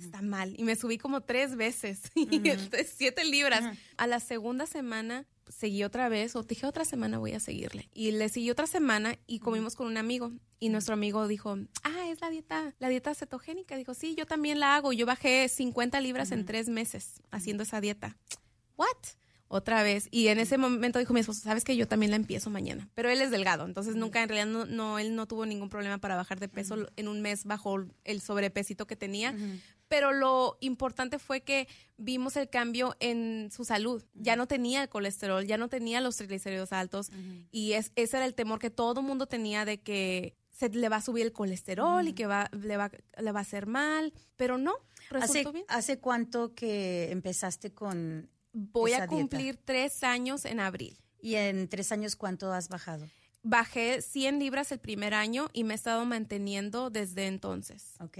Está 0.00 0.22
mal. 0.22 0.54
Y 0.58 0.64
me 0.64 0.74
subí 0.74 0.98
como 0.98 1.20
tres 1.20 1.54
veces, 1.54 2.02
siete 2.96 3.24
libras. 3.24 3.78
A 3.96 4.06
la 4.08 4.18
segunda 4.18 4.66
semana 4.66 5.26
seguí 5.48 5.84
otra 5.84 6.08
vez, 6.08 6.36
o 6.36 6.42
dije 6.42 6.66
otra 6.66 6.84
semana 6.84 7.18
voy 7.18 7.32
a 7.32 7.40
seguirle. 7.40 7.88
Y 7.92 8.10
le 8.12 8.28
seguí 8.28 8.50
otra 8.50 8.66
semana 8.66 9.18
y 9.26 9.38
comimos 9.38 9.76
con 9.76 9.86
un 9.86 9.96
amigo. 9.96 10.32
Y 10.58 10.68
nuestro 10.70 10.94
amigo 10.94 11.28
dijo, 11.28 11.56
ah, 11.82 12.08
es 12.08 12.20
la 12.20 12.30
dieta, 12.30 12.74
la 12.78 12.88
dieta 12.88 13.14
cetogénica. 13.14 13.76
Dijo, 13.76 13.94
sí, 13.94 14.14
yo 14.14 14.26
también 14.26 14.60
la 14.60 14.76
hago. 14.76 14.92
Yo 14.92 15.06
bajé 15.06 15.48
50 15.48 16.00
libras 16.00 16.32
en 16.32 16.46
tres 16.46 16.68
meses 16.68 17.22
haciendo 17.30 17.62
esa 17.62 17.80
dieta. 17.80 18.16
¿What? 18.76 18.96
otra 19.48 19.82
vez. 19.82 20.08
Y 20.10 20.28
en 20.28 20.38
ese 20.38 20.58
momento 20.58 20.98
dijo 20.98 21.12
mi 21.12 21.20
esposo, 21.20 21.40
sabes 21.40 21.64
que 21.64 21.76
yo 21.76 21.86
también 21.86 22.10
la 22.10 22.16
empiezo 22.16 22.50
mañana. 22.50 22.88
Pero 22.94 23.10
él 23.10 23.20
es 23.20 23.30
delgado, 23.30 23.64
entonces 23.64 23.94
nunca, 23.94 24.22
en 24.22 24.28
realidad, 24.28 24.66
no, 24.66 24.98
él 24.98 25.14
no 25.14 25.26
tuvo 25.26 25.46
ningún 25.46 25.68
problema 25.68 25.98
para 25.98 26.16
bajar 26.16 26.40
de 26.40 26.48
peso. 26.48 26.88
En 26.96 27.08
un 27.08 27.22
mes 27.22 27.44
bajó 27.44 27.84
el 28.04 28.20
sobrepesito 28.20 28.86
que 28.86 28.96
tenía. 28.96 29.34
Pero 29.88 30.12
lo 30.12 30.58
importante 30.60 31.18
fue 31.18 31.42
que 31.42 31.68
vimos 31.96 32.36
el 32.36 32.48
cambio 32.48 32.96
en 33.00 33.50
su 33.52 33.64
salud. 33.64 34.04
Ya 34.14 34.36
no 34.36 34.46
tenía 34.46 34.82
el 34.82 34.88
colesterol, 34.88 35.46
ya 35.46 35.58
no 35.58 35.68
tenía 35.68 36.00
los 36.00 36.16
triglicéridos 36.16 36.72
altos. 36.72 37.10
Y 37.52 37.72
es, 37.72 37.92
ese 37.94 38.16
era 38.16 38.26
el 38.26 38.34
temor 38.34 38.58
que 38.58 38.70
todo 38.70 39.00
el 39.00 39.06
mundo 39.06 39.26
tenía 39.26 39.64
de 39.64 39.80
que 39.80 40.34
se 40.50 40.68
le 40.70 40.88
va 40.88 40.96
a 40.96 41.02
subir 41.02 41.24
el 41.24 41.32
colesterol 41.32 42.08
y 42.08 42.14
que 42.14 42.26
va, 42.26 42.48
le, 42.52 42.76
va, 42.76 42.90
le 43.18 43.32
va 43.32 43.40
a 43.40 43.42
hacer 43.42 43.66
mal. 43.66 44.12
Pero 44.36 44.58
no, 44.58 44.74
resultó 45.10 45.50
¿Hace, 45.50 45.52
bien. 45.52 45.64
¿Hace 45.68 45.98
cuánto 45.98 46.54
que 46.54 47.10
empezaste 47.12 47.72
con 47.72 48.28
Voy 48.58 48.94
a 48.94 49.06
cumplir 49.06 49.58
tres 49.62 50.02
años 50.02 50.46
en 50.46 50.60
abril. 50.60 50.96
¿Y 51.20 51.34
en 51.34 51.68
tres 51.68 51.92
años 51.92 52.16
cuánto 52.16 52.52
has 52.52 52.70
bajado? 52.70 53.06
Bajé 53.42 54.00
100 54.00 54.38
libras 54.38 54.72
el 54.72 54.78
primer 54.78 55.12
año 55.12 55.48
y 55.52 55.64
me 55.64 55.74
he 55.74 55.76
estado 55.76 56.06
manteniendo 56.06 56.88
desde 56.88 57.26
entonces. 57.26 57.94
Ok. 58.00 58.18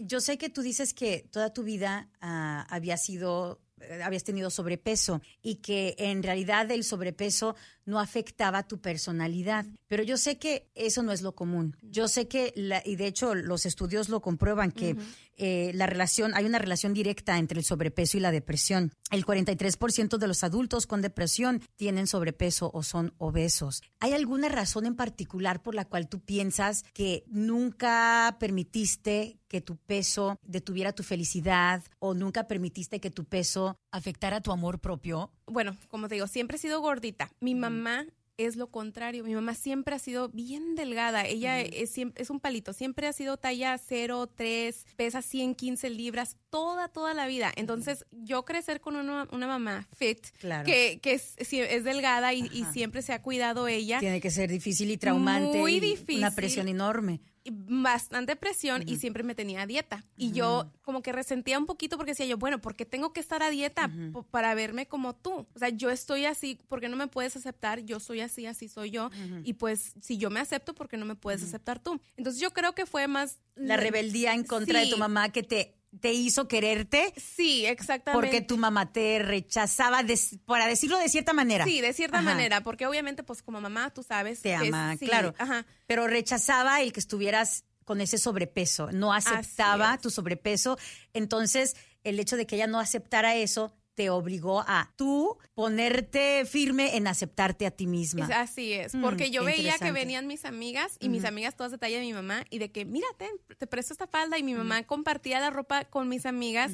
Yo 0.00 0.20
sé 0.20 0.38
que 0.38 0.50
tú 0.50 0.62
dices 0.62 0.94
que 0.94 1.26
toda 1.30 1.52
tu 1.52 1.62
vida 1.62 2.08
uh, 2.22 2.66
había 2.68 2.96
sido 2.96 3.60
eh, 3.80 4.02
habías 4.02 4.24
tenido 4.24 4.50
sobrepeso 4.50 5.22
y 5.42 5.56
que 5.56 5.94
en 5.98 6.22
realidad 6.22 6.70
el 6.70 6.84
sobrepeso 6.84 7.56
no 7.90 8.00
afectaba 8.00 8.66
tu 8.66 8.80
personalidad. 8.80 9.66
Pero 9.88 10.02
yo 10.02 10.16
sé 10.16 10.38
que 10.38 10.70
eso 10.74 11.02
no 11.02 11.12
es 11.12 11.20
lo 11.20 11.34
común. 11.34 11.76
Yo 11.82 12.08
sé 12.08 12.28
que, 12.28 12.54
y 12.84 12.96
de 12.96 13.06
hecho 13.06 13.34
los 13.34 13.66
estudios 13.66 14.08
lo 14.08 14.20
comprueban, 14.22 14.70
que 14.70 14.96
eh, 15.36 15.72
la 15.74 15.86
relación, 15.86 16.32
hay 16.34 16.44
una 16.44 16.58
relación 16.58 16.94
directa 16.94 17.38
entre 17.38 17.58
el 17.58 17.64
sobrepeso 17.64 18.16
y 18.16 18.20
la 18.20 18.30
depresión. 18.30 18.92
El 19.10 19.26
43% 19.26 20.18
de 20.18 20.28
los 20.28 20.44
adultos 20.44 20.86
con 20.86 21.02
depresión 21.02 21.62
tienen 21.76 22.06
sobrepeso 22.06 22.70
o 22.72 22.82
son 22.82 23.14
obesos. 23.18 23.82
¿Hay 23.98 24.12
alguna 24.12 24.48
razón 24.48 24.86
en 24.86 24.96
particular 24.96 25.62
por 25.62 25.74
la 25.74 25.86
cual 25.86 26.08
tú 26.08 26.20
piensas 26.20 26.84
que 26.92 27.24
nunca 27.26 28.36
permitiste 28.38 29.40
que 29.48 29.60
tu 29.60 29.76
peso 29.76 30.38
detuviera 30.42 30.92
tu 30.92 31.02
felicidad 31.02 31.82
o 31.98 32.14
nunca 32.14 32.46
permitiste 32.46 33.00
que 33.00 33.10
tu 33.10 33.24
peso 33.24 33.76
afectara 33.90 34.40
tu 34.40 34.52
amor 34.52 34.78
propio? 34.78 35.32
Bueno, 35.50 35.76
como 35.88 36.08
te 36.08 36.14
digo, 36.14 36.26
siempre 36.26 36.56
he 36.56 36.60
sido 36.60 36.80
gordita. 36.80 37.30
Mi 37.40 37.54
mamá 37.54 38.06
es 38.46 38.56
lo 38.56 38.68
contrario. 38.68 39.24
Mi 39.24 39.34
mamá 39.34 39.54
siempre 39.54 39.94
ha 39.94 39.98
sido 39.98 40.28
bien 40.30 40.74
delgada. 40.74 41.24
Ella 41.26 41.60
es, 41.60 41.98
es, 41.98 42.30
un 42.30 42.40
palito. 42.40 42.72
Siempre 42.72 43.06
ha 43.06 43.12
sido 43.12 43.36
talla 43.36 43.76
0, 43.78 44.28
3, 44.34 44.86
pesa 44.96 45.22
115 45.22 45.90
libras 45.90 46.36
toda, 46.50 46.88
toda 46.88 47.14
la 47.14 47.26
vida. 47.26 47.52
Entonces, 47.56 48.06
yo 48.10 48.44
crecer 48.44 48.80
con 48.80 48.96
una, 48.96 49.26
mamá 49.30 49.88
fit, 49.92 50.26
que, 50.64 51.00
que 51.02 51.12
es, 51.12 51.34
es, 51.38 51.84
delgada 51.84 52.32
y, 52.32 52.48
y, 52.52 52.64
siempre 52.72 53.02
se 53.02 53.12
ha 53.12 53.22
cuidado 53.22 53.68
ella. 53.68 53.98
Tiene 54.00 54.20
que 54.20 54.30
ser 54.30 54.50
difícil 54.50 54.90
y 54.90 54.96
traumante. 54.96 55.58
Muy 55.58 55.80
difícil. 55.80 56.18
Una 56.18 56.34
presión 56.34 56.68
enorme 56.68 57.20
bastante 57.50 58.36
presión 58.36 58.82
y 58.86 58.96
siempre 58.96 59.22
me 59.22 59.34
tenía 59.34 59.62
a 59.62 59.66
dieta. 59.66 60.04
Y 60.16 60.32
yo 60.32 60.70
como 60.82 61.02
que 61.02 61.12
resentía 61.12 61.58
un 61.58 61.66
poquito 61.66 61.96
porque 61.96 62.12
decía 62.12 62.26
yo, 62.26 62.38
bueno, 62.38 62.60
¿por 62.60 62.76
qué 62.76 62.86
tengo 62.86 63.12
que 63.12 63.20
estar 63.20 63.42
a 63.42 63.50
dieta 63.50 63.90
para 64.30 64.54
verme 64.54 64.86
como 64.86 65.14
tú? 65.14 65.46
O 65.54 65.58
sea, 65.58 65.68
yo 65.70 65.90
estoy 65.90 66.24
así, 66.24 66.58
porque 66.68 66.88
no 66.88 66.96
me 66.96 67.08
puedes 67.08 67.36
aceptar? 67.36 67.80
Yo 67.80 68.00
soy 68.00 68.20
así, 68.20 68.46
así 68.46 68.68
soy 68.68 68.90
yo. 68.90 69.10
Y 69.44 69.54
pues 69.54 69.94
si 70.00 70.16
yo 70.16 70.30
me 70.30 70.40
acepto, 70.40 70.74
¿por 70.74 70.88
qué 70.88 70.96
no 70.96 71.06
me 71.06 71.16
puedes 71.16 71.42
aceptar 71.42 71.82
tú? 71.82 72.00
Entonces 72.16 72.40
yo 72.40 72.52
creo 72.52 72.74
que 72.74 72.86
fue 72.86 73.08
más... 73.08 73.38
La 73.56 73.76
rebeldía 73.76 74.32
en 74.32 74.44
contra 74.44 74.80
de 74.80 74.86
tu 74.86 74.96
mamá 74.96 75.30
que 75.30 75.42
te 75.42 75.79
te 75.98 76.12
hizo 76.12 76.46
quererte. 76.46 77.12
Sí, 77.16 77.66
exactamente. 77.66 78.26
Porque 78.26 78.40
tu 78.40 78.56
mamá 78.56 78.92
te 78.92 79.18
rechazaba, 79.18 80.04
para 80.46 80.66
decirlo 80.66 80.98
de 80.98 81.08
cierta 81.08 81.32
manera. 81.32 81.64
Sí, 81.64 81.80
de 81.80 81.92
cierta 81.92 82.22
manera, 82.22 82.62
porque 82.62 82.86
obviamente, 82.86 83.22
pues 83.22 83.42
como 83.42 83.60
mamá, 83.60 83.90
tú 83.90 84.02
sabes. 84.02 84.42
Te 84.42 84.54
ama, 84.54 84.96
claro. 84.98 85.34
Ajá. 85.38 85.66
Pero 85.86 86.06
rechazaba 86.06 86.80
el 86.80 86.92
que 86.92 87.00
estuvieras 87.00 87.64
con 87.84 88.00
ese 88.00 88.18
sobrepeso, 88.18 88.92
no 88.92 89.12
aceptaba 89.12 89.98
tu 89.98 90.10
sobrepeso. 90.10 90.78
Entonces, 91.12 91.74
el 92.04 92.20
hecho 92.20 92.36
de 92.36 92.46
que 92.46 92.54
ella 92.54 92.68
no 92.68 92.78
aceptara 92.78 93.34
eso 93.34 93.74
te 94.00 94.08
obligó 94.08 94.64
a 94.66 94.90
tú 94.96 95.36
ponerte 95.52 96.46
firme 96.46 96.96
en 96.96 97.06
aceptarte 97.06 97.66
a 97.66 97.70
ti 97.70 97.86
misma. 97.86 98.24
así 98.34 98.72
es, 98.72 98.94
mm, 98.94 99.02
porque 99.02 99.30
yo 99.30 99.44
veía 99.44 99.76
que 99.76 99.92
venían 99.92 100.26
mis 100.26 100.46
amigas 100.46 100.96
y 101.00 101.10
mis 101.10 101.26
amigas 101.26 101.54
todas 101.54 101.70
de 101.70 101.76
talla 101.76 101.98
de 101.98 102.04
mi 102.06 102.14
mamá 102.14 102.46
y 102.48 102.60
de 102.60 102.72
que, 102.72 102.86
mírate, 102.86 103.28
te 103.58 103.66
presto 103.66 103.92
esta 103.92 104.06
falda 104.06 104.38
y 104.38 104.42
mi 104.42 104.54
mamá 104.54 104.84
compartía 104.84 105.38
la 105.38 105.50
ropa 105.50 105.84
con 105.84 106.08
mis 106.08 106.24
amigas. 106.24 106.72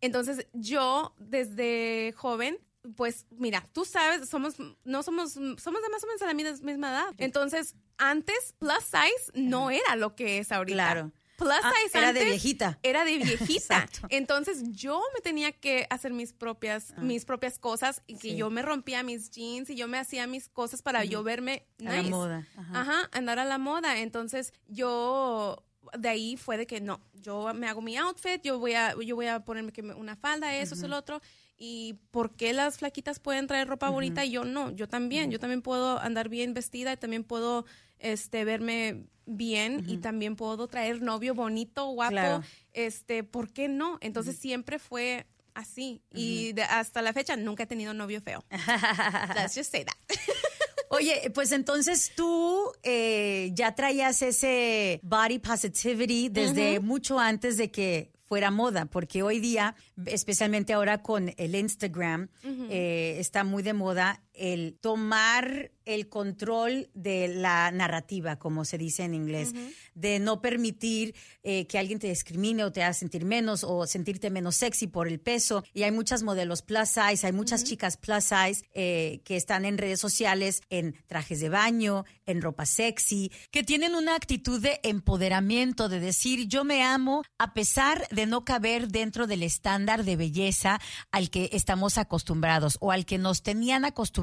Entonces 0.00 0.46
yo 0.54 1.14
desde 1.18 2.14
joven 2.16 2.58
pues 2.96 3.26
mira, 3.30 3.68
tú 3.74 3.84
sabes, 3.84 4.30
somos, 4.30 4.54
no 4.58 5.02
somos, 5.02 5.32
somos 5.32 5.82
de 5.82 5.88
más 5.90 6.02
o 6.02 6.06
menos 6.06 6.22
a 6.22 6.26
la 6.26 6.34
misma 6.34 6.88
edad. 6.90 7.14
Entonces, 7.18 7.76
antes, 7.96 8.56
plus 8.58 8.82
size 8.82 9.30
no 9.34 9.70
era 9.70 9.94
lo 9.94 10.16
que 10.16 10.38
es 10.38 10.50
ahorita. 10.50 10.74
Claro 10.74 11.12
plus 11.42 11.60
ah, 11.62 11.72
size 11.82 11.98
era 11.98 12.12
de 12.12 12.24
viejita. 12.24 12.78
Era 12.82 13.04
de 13.04 13.18
viejita. 13.18 13.88
Entonces 14.08 14.62
yo 14.72 15.02
me 15.14 15.20
tenía 15.20 15.52
que 15.52 15.86
hacer 15.90 16.12
mis 16.12 16.32
propias, 16.32 16.94
ah. 16.96 17.00
mis 17.00 17.24
propias 17.24 17.58
cosas 17.58 18.02
y 18.06 18.16
que 18.16 18.36
yo 18.36 18.50
me 18.50 18.62
rompía 18.62 19.02
mis 19.02 19.30
jeans 19.30 19.70
y 19.70 19.76
yo 19.76 19.88
me 19.88 19.98
hacía 19.98 20.26
mis 20.26 20.48
cosas 20.48 20.82
para 20.82 21.04
yo 21.04 21.22
verme 21.22 21.66
nice. 21.78 21.92
A 21.92 22.02
la 22.02 22.08
moda. 22.08 22.46
Ajá. 22.56 23.08
andar 23.12 23.38
a 23.38 23.44
la 23.44 23.58
moda. 23.58 23.98
Entonces 23.98 24.52
yo 24.66 25.64
de 25.98 26.08
ahí 26.08 26.36
fue 26.36 26.56
de 26.56 26.66
que 26.66 26.80
no, 26.80 27.00
yo 27.12 27.52
me 27.54 27.68
hago 27.68 27.82
mi 27.82 27.96
outfit, 27.96 28.40
yo 28.42 28.58
voy 28.58 28.74
a, 28.74 28.94
yo 29.00 29.16
voy 29.16 29.26
a 29.26 29.44
ponerme 29.44 29.72
una 29.94 30.16
falda, 30.16 30.54
eso, 30.56 30.74
es 30.74 30.82
el 30.82 30.92
otro. 30.92 31.20
¿Y 31.64 31.94
por 32.10 32.34
qué 32.34 32.52
las 32.52 32.78
flaquitas 32.78 33.20
pueden 33.20 33.46
traer 33.46 33.68
ropa 33.68 33.88
bonita 33.88 34.24
y 34.24 34.32
yo 34.32 34.44
no? 34.44 34.70
Yo 34.72 34.88
también, 34.88 35.30
yo 35.30 35.38
también 35.38 35.62
puedo 35.62 36.00
andar 36.00 36.28
bien 36.28 36.54
vestida 36.54 36.92
y 36.92 36.96
también 36.96 37.22
puedo 37.22 37.66
este, 38.02 38.44
verme 38.44 39.06
bien 39.24 39.84
y 39.86 39.98
también 39.98 40.36
puedo 40.36 40.66
traer 40.68 41.00
novio 41.00 41.34
bonito, 41.34 41.86
guapo, 41.86 42.42
este, 42.72 43.24
¿por 43.24 43.52
qué 43.52 43.68
no? 43.68 43.98
Entonces 44.00 44.36
siempre 44.36 44.78
fue 44.78 45.26
así. 45.54 46.02
Y 46.12 46.54
hasta 46.68 47.02
la 47.02 47.12
fecha 47.12 47.36
nunca 47.36 47.62
he 47.64 47.66
tenido 47.66 47.94
novio 47.94 48.20
feo. 48.20 48.44
Let's 49.34 49.54
just 49.54 49.70
say 49.70 49.84
that. 49.84 49.96
Oye, 50.90 51.30
pues 51.34 51.52
entonces 51.52 52.12
tú 52.14 52.70
eh, 52.82 53.50
ya 53.54 53.74
traías 53.74 54.20
ese 54.20 55.00
body 55.02 55.38
positivity 55.38 56.28
desde 56.28 56.80
mucho 56.80 57.18
antes 57.18 57.56
de 57.56 57.70
que 57.70 58.12
fuera 58.26 58.50
moda, 58.50 58.84
porque 58.86 59.22
hoy 59.22 59.40
día, 59.40 59.74
especialmente 60.06 60.74
ahora 60.74 61.02
con 61.02 61.32
el 61.36 61.54
Instagram, 61.54 62.28
eh, 62.42 63.16
está 63.18 63.44
muy 63.44 63.62
de 63.62 63.72
moda 63.72 64.22
el 64.34 64.78
tomar 64.80 65.70
el 65.84 66.08
control 66.08 66.88
de 66.94 67.28
la 67.28 67.70
narrativa, 67.72 68.38
como 68.38 68.64
se 68.64 68.78
dice 68.78 69.02
en 69.02 69.14
inglés, 69.14 69.52
de 69.94 70.20
no 70.20 70.40
permitir 70.40 71.14
eh, 71.42 71.66
que 71.66 71.76
alguien 71.76 71.98
te 71.98 72.08
discrimine 72.08 72.64
o 72.64 72.70
te 72.70 72.84
haga 72.84 72.94
sentir 72.94 73.24
menos 73.24 73.64
o 73.64 73.84
sentirte 73.86 74.30
menos 74.30 74.54
sexy 74.54 74.86
por 74.86 75.08
el 75.08 75.18
peso. 75.18 75.64
Y 75.74 75.82
hay 75.82 75.90
muchas 75.90 76.22
modelos 76.22 76.62
plus 76.62 76.88
size, 76.88 77.26
hay 77.26 77.32
muchas 77.32 77.64
chicas 77.64 77.96
plus 77.96 78.24
size 78.24 78.64
eh, 78.74 79.22
que 79.24 79.36
están 79.36 79.64
en 79.64 79.76
redes 79.76 80.00
sociales 80.00 80.62
en 80.70 80.94
trajes 81.08 81.40
de 81.40 81.48
baño, 81.48 82.04
en 82.26 82.42
ropa 82.42 82.64
sexy, 82.64 83.32
que 83.50 83.64
tienen 83.64 83.96
una 83.96 84.14
actitud 84.14 84.60
de 84.60 84.78
empoderamiento, 84.84 85.88
de 85.88 85.98
decir 85.98 86.46
yo 86.46 86.62
me 86.62 86.84
amo 86.84 87.24
a 87.38 87.54
pesar 87.54 88.06
de 88.10 88.26
no 88.26 88.44
caber 88.44 88.86
dentro 88.88 89.26
del 89.26 89.42
estándar 89.42 90.04
de 90.04 90.14
belleza 90.14 90.80
al 91.10 91.28
que 91.28 91.50
estamos 91.52 91.98
acostumbrados 91.98 92.78
o 92.80 92.92
al 92.92 93.04
que 93.04 93.18
nos 93.18 93.42
tenían 93.42 93.84
acostumbrados 93.84 94.21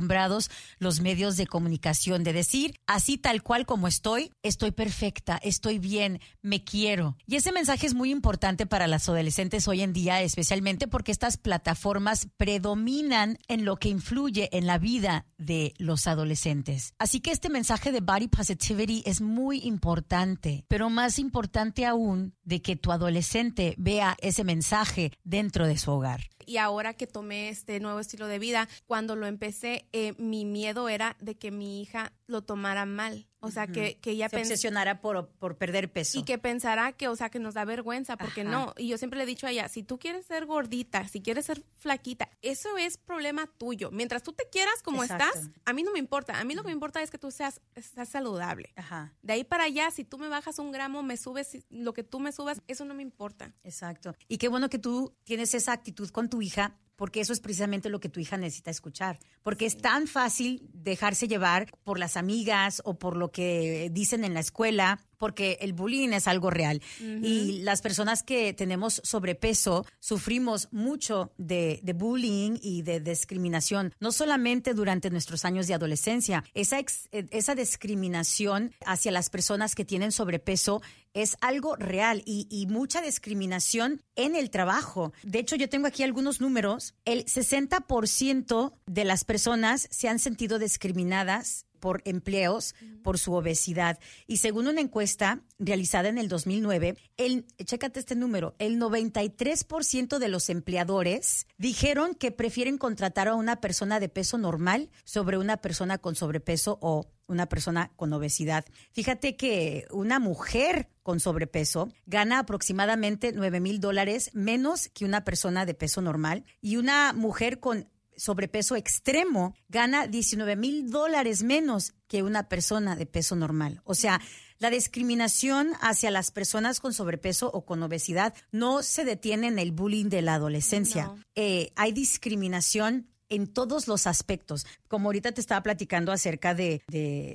los 0.78 1.02
medios 1.02 1.38
de 1.38 1.48
comunicación, 1.48 2.24
de 2.24 2.34
decir 2.34 2.80
así 2.88 3.18
tal 3.18 3.44
cual 3.44 3.66
como 3.66 3.88
estoy, 3.88 4.32
estoy 4.44 4.72
perfecta, 4.72 5.40
estoy 5.44 5.80
bien, 5.80 6.20
me 6.42 6.64
quiero. 6.64 7.18
Y 7.28 7.36
ese 7.36 7.52
mensaje 7.52 7.88
es 7.88 7.94
muy 7.94 8.12
importante 8.12 8.66
para 8.66 8.88
las 8.88 9.08
adolescentes 9.10 9.68
hoy 9.68 9.82
en 9.82 9.94
día, 9.94 10.22
especialmente 10.22 10.88
porque 10.88 11.12
estas 11.12 11.38
plataformas 11.38 12.28
predominan 12.38 13.38
en 13.48 13.66
lo 13.66 13.78
que 13.78 13.90
influye 13.90 14.50
en 14.52 14.68
la 14.68 14.78
vida 14.78 15.26
de 15.38 15.74
los 15.78 16.08
adolescentes. 16.08 16.94
Así 17.00 17.20
que 17.20 17.32
este 17.32 17.50
mensaje 17.50 17.92
de 17.92 18.02
body 18.02 18.28
positivity 18.28 19.04
es 19.06 19.22
muy 19.22 19.60
importante, 19.64 20.66
pero 20.68 20.90
más 20.90 21.20
importante 21.20 21.86
aún 21.86 22.36
de 22.44 22.62
que 22.62 22.76
tu 22.76 22.92
adolescente 22.92 23.76
vea 23.78 24.18
ese 24.22 24.44
mensaje 24.44 25.12
dentro 25.24 25.68
de 25.68 25.78
su 25.78 25.92
hogar 25.92 26.30
y 26.50 26.58
ahora 26.58 26.96
que 26.96 27.06
tomé 27.06 27.50
este 27.50 27.80
nuevo 27.80 28.00
estilo 28.00 28.26
de 28.26 28.40
vida, 28.40 28.68
cuando 28.88 29.16
lo 29.16 29.28
empecé, 29.28 29.88
eh, 29.92 30.14
mi 30.18 30.46
miedo 30.46 30.90
era 30.90 31.16
de 31.20 31.38
que 31.38 31.52
mi 31.52 31.82
hija 31.82 32.14
lo 32.28 32.44
tomara 32.44 32.86
mal. 32.86 33.28
O 33.42 33.52
sea, 33.52 33.68
que, 33.68 33.98
que 34.02 34.12
ella 34.12 34.28
se 34.28 34.36
obsesionara 34.36 35.00
por, 35.00 35.30
por 35.30 35.58
perder 35.58 35.92
peso. 35.92 36.20
Y 36.20 36.24
que 36.24 36.38
pensara 36.38 36.92
que, 36.92 37.08
o 37.08 37.16
sea, 37.16 37.30
que 37.30 37.40
nos 37.40 37.54
da 37.54 37.64
vergüenza, 37.64 38.18
porque 38.18 38.44
no. 38.44 38.74
Y 38.78 38.90
yo 38.90 38.98
siempre 38.98 39.18
le 39.18 39.24
he 39.24 39.28
dicho 39.28 39.48
a 39.48 39.52
ella, 39.52 39.70
si 39.70 39.82
tú 39.82 39.98
quieres 39.98 40.26
ser 40.26 40.46
gordita, 40.46 41.08
si 41.08 41.22
quieres 41.22 41.46
ser 41.46 41.64
flaquita, 41.78 42.30
eso 42.42 42.78
es 42.78 42.98
problema 42.98 43.48
tuyo. 43.58 43.92
Mientras 43.92 44.24
tú 44.24 44.34
te 44.34 44.44
quieras 44.52 44.84
como 44.84 45.04
estás, 45.04 45.50
a 45.64 45.72
mí 45.72 45.84
no 45.84 45.94
me 45.94 46.00
importa. 46.00 46.38
A 46.38 46.44
mí 46.44 46.54
lo 46.54 46.64
que 46.64 46.68
me 46.68 46.74
importa 46.74 47.02
es 47.02 47.12
que 47.12 47.18
tú 47.18 47.32
seas, 47.32 47.62
seas 47.76 48.10
saludable. 48.10 48.74
Ajá. 48.76 49.14
De 49.22 49.34
ahí 49.34 49.46
para 49.46 49.64
allá, 49.64 49.90
si 49.92 50.04
tú 50.04 50.18
me 50.18 50.28
bajas 50.28 50.60
un 50.60 50.74
gramo, 50.74 51.02
me 51.02 51.16
subes 51.16 51.60
lo 51.70 51.94
que 51.94 52.04
tú 52.04 52.20
me 52.20 52.34
subas, 52.34 52.62
eso 52.68 52.84
no 52.84 52.94
me 52.94 53.04
importa. 53.04 53.54
Exacto. 53.64 54.16
Y 54.28 54.38
qué 54.38 54.50
bueno 54.50 54.70
que 54.70 54.80
tú 54.80 55.16
tienes 55.24 55.54
esa 55.54 55.72
actitud 55.72 56.10
con 56.10 56.30
tu 56.30 56.42
hija 56.42 56.78
porque 57.00 57.22
eso 57.22 57.32
es 57.32 57.40
precisamente 57.40 57.88
lo 57.88 58.02
que 58.02 58.10
tu 58.10 58.20
hija 58.20 58.36
necesita 58.36 58.72
escuchar. 58.72 59.20
Porque 59.42 59.66
es 59.66 59.78
tan 59.78 60.06
fácil 60.06 60.70
dejarse 60.74 61.30
llevar 61.30 61.72
por 61.86 61.98
las 61.98 62.18
amigas 62.18 62.82
o 62.84 63.00
por 63.00 63.16
lo 63.16 63.32
que 63.32 63.90
dicen 63.94 64.26
en 64.26 64.34
la 64.34 64.42
escuela 64.42 65.00
porque 65.20 65.60
el 65.62 65.74
bullying 65.74 66.10
es 66.14 66.28
algo 66.28 66.50
real. 66.50 66.82
Y 67.00 67.60
las 67.62 67.82
personas 67.82 68.24
que 68.24 68.54
tenemos 68.54 69.02
sobrepeso 69.04 69.86
sufrimos 70.00 70.70
mucho 70.72 71.32
de, 71.38 71.82
bullying 71.96 72.58
y 72.62 72.82
de 72.82 73.00
discriminación, 73.02 73.94
no 74.00 74.12
solamente 74.12 74.74
durante 74.74 75.12
nuestros 75.12 75.46
años 75.46 75.68
de 75.68 75.74
adolescencia. 75.76 76.44
Esa, 76.54 76.80
esa 77.12 77.54
discriminación 77.54 78.74
hacia 78.86 79.12
las 79.12 79.30
personas 79.30 79.76
que 79.76 79.86
tienen 79.86 80.12
sobrepeso 80.12 80.82
es 81.14 81.38
algo 81.42 81.76
real 81.76 82.22
y, 82.26 82.48
y, 82.50 82.68
mucha 82.68 83.02
discriminación 83.02 84.02
en 84.16 84.36
el 84.36 84.52
trabajo. 84.52 85.12
De 85.24 85.40
hecho, 85.40 85.56
yo 85.56 85.68
tengo 85.68 85.88
aquí 85.88 86.04
algunos 86.04 86.40
números. 86.40 86.94
El 87.04 87.26
60% 87.26 88.74
de 88.86 89.06
las 89.06 89.24
personas 89.26 89.88
se 89.90 90.08
han 90.08 90.20
sentido 90.20 90.60
discriminadas 90.60 91.66
por 91.80 92.02
empleos 92.06 92.76
por 93.04 93.18
su 93.18 93.34
obesidad. 93.34 94.00
Y 94.28 94.38
según 94.38 94.68
una 94.68 94.82
encuesta 94.82 95.42
realizada 95.58 96.10
en 96.10 96.18
el 96.18 96.28
2009, 96.28 96.96
el, 97.18 97.46
chécate 97.64 98.00
este 98.00 98.16
número, 98.16 98.56
el 98.60 98.80
93% 98.80 100.18
de 100.18 100.28
los 100.28 100.50
empleadores 100.50 101.48
dijeron 101.58 102.16
que 102.16 102.32
prefieren 102.32 102.78
contratar 102.78 103.28
a 103.28 103.36
una 103.36 103.62
persona 103.62 104.00
de 104.00 104.10
peso 104.10 104.38
normal 104.38 104.90
sobre 105.04 105.38
una 105.38 105.58
persona 105.58 105.98
con 105.98 106.16
sobrepeso 106.16 106.78
o 106.82 107.08
una 107.28 107.48
persona 107.48 107.92
con 107.96 108.12
obesidad. 108.12 108.66
Fíjate 108.92 109.38
que 109.38 109.86
una 109.92 110.20
mujer 110.20 110.90
con 111.04 111.20
sobrepeso 111.20 111.90
gana 112.06 112.40
aproximadamente 112.40 113.32
9 113.34 113.60
mil 113.60 113.80
dólares 113.80 114.32
menos 114.34 114.90
que 114.90 115.06
una 115.06 115.24
persona 115.24 115.66
de 115.66 115.76
peso 115.76 116.02
normal 116.02 116.44
y 116.62 116.78
una 116.78 117.14
mujer 117.14 117.60
con 117.60 117.88
sobrepeso 118.20 118.76
extremo 118.76 119.56
gana 119.70 120.06
19 120.08 120.56
mil 120.56 120.92
dólares 120.92 121.42
menos 121.42 121.94
que 122.08 122.22
una 122.22 122.50
persona 122.50 122.96
de 122.96 123.06
peso 123.06 123.36
normal. 123.36 123.82
O 123.86 123.96
sea, 123.96 124.22
la 124.60 124.70
discriminación 124.70 125.72
hacia 125.80 126.12
las 126.12 126.32
personas 126.32 126.82
con 126.82 126.94
sobrepeso 126.94 127.50
o 127.52 127.66
con 127.66 127.82
obesidad 127.82 128.34
no 128.52 128.84
se 128.84 129.06
detiene 129.06 129.48
en 129.48 129.58
el 129.58 129.72
bullying 129.72 130.10
de 130.10 130.22
la 130.22 130.36
adolescencia. 130.36 131.14
Eh, 131.36 131.72
hay 131.76 131.94
discriminación 131.94 133.08
en 133.30 133.48
todos 133.48 133.88
los 133.88 134.08
aspectos. 134.08 134.66
Como 134.88 135.10
ahorita 135.10 135.32
te 135.32 135.42
estaba 135.42 135.62
platicando 135.64 136.12
acerca 136.12 136.54
de, 136.54 136.82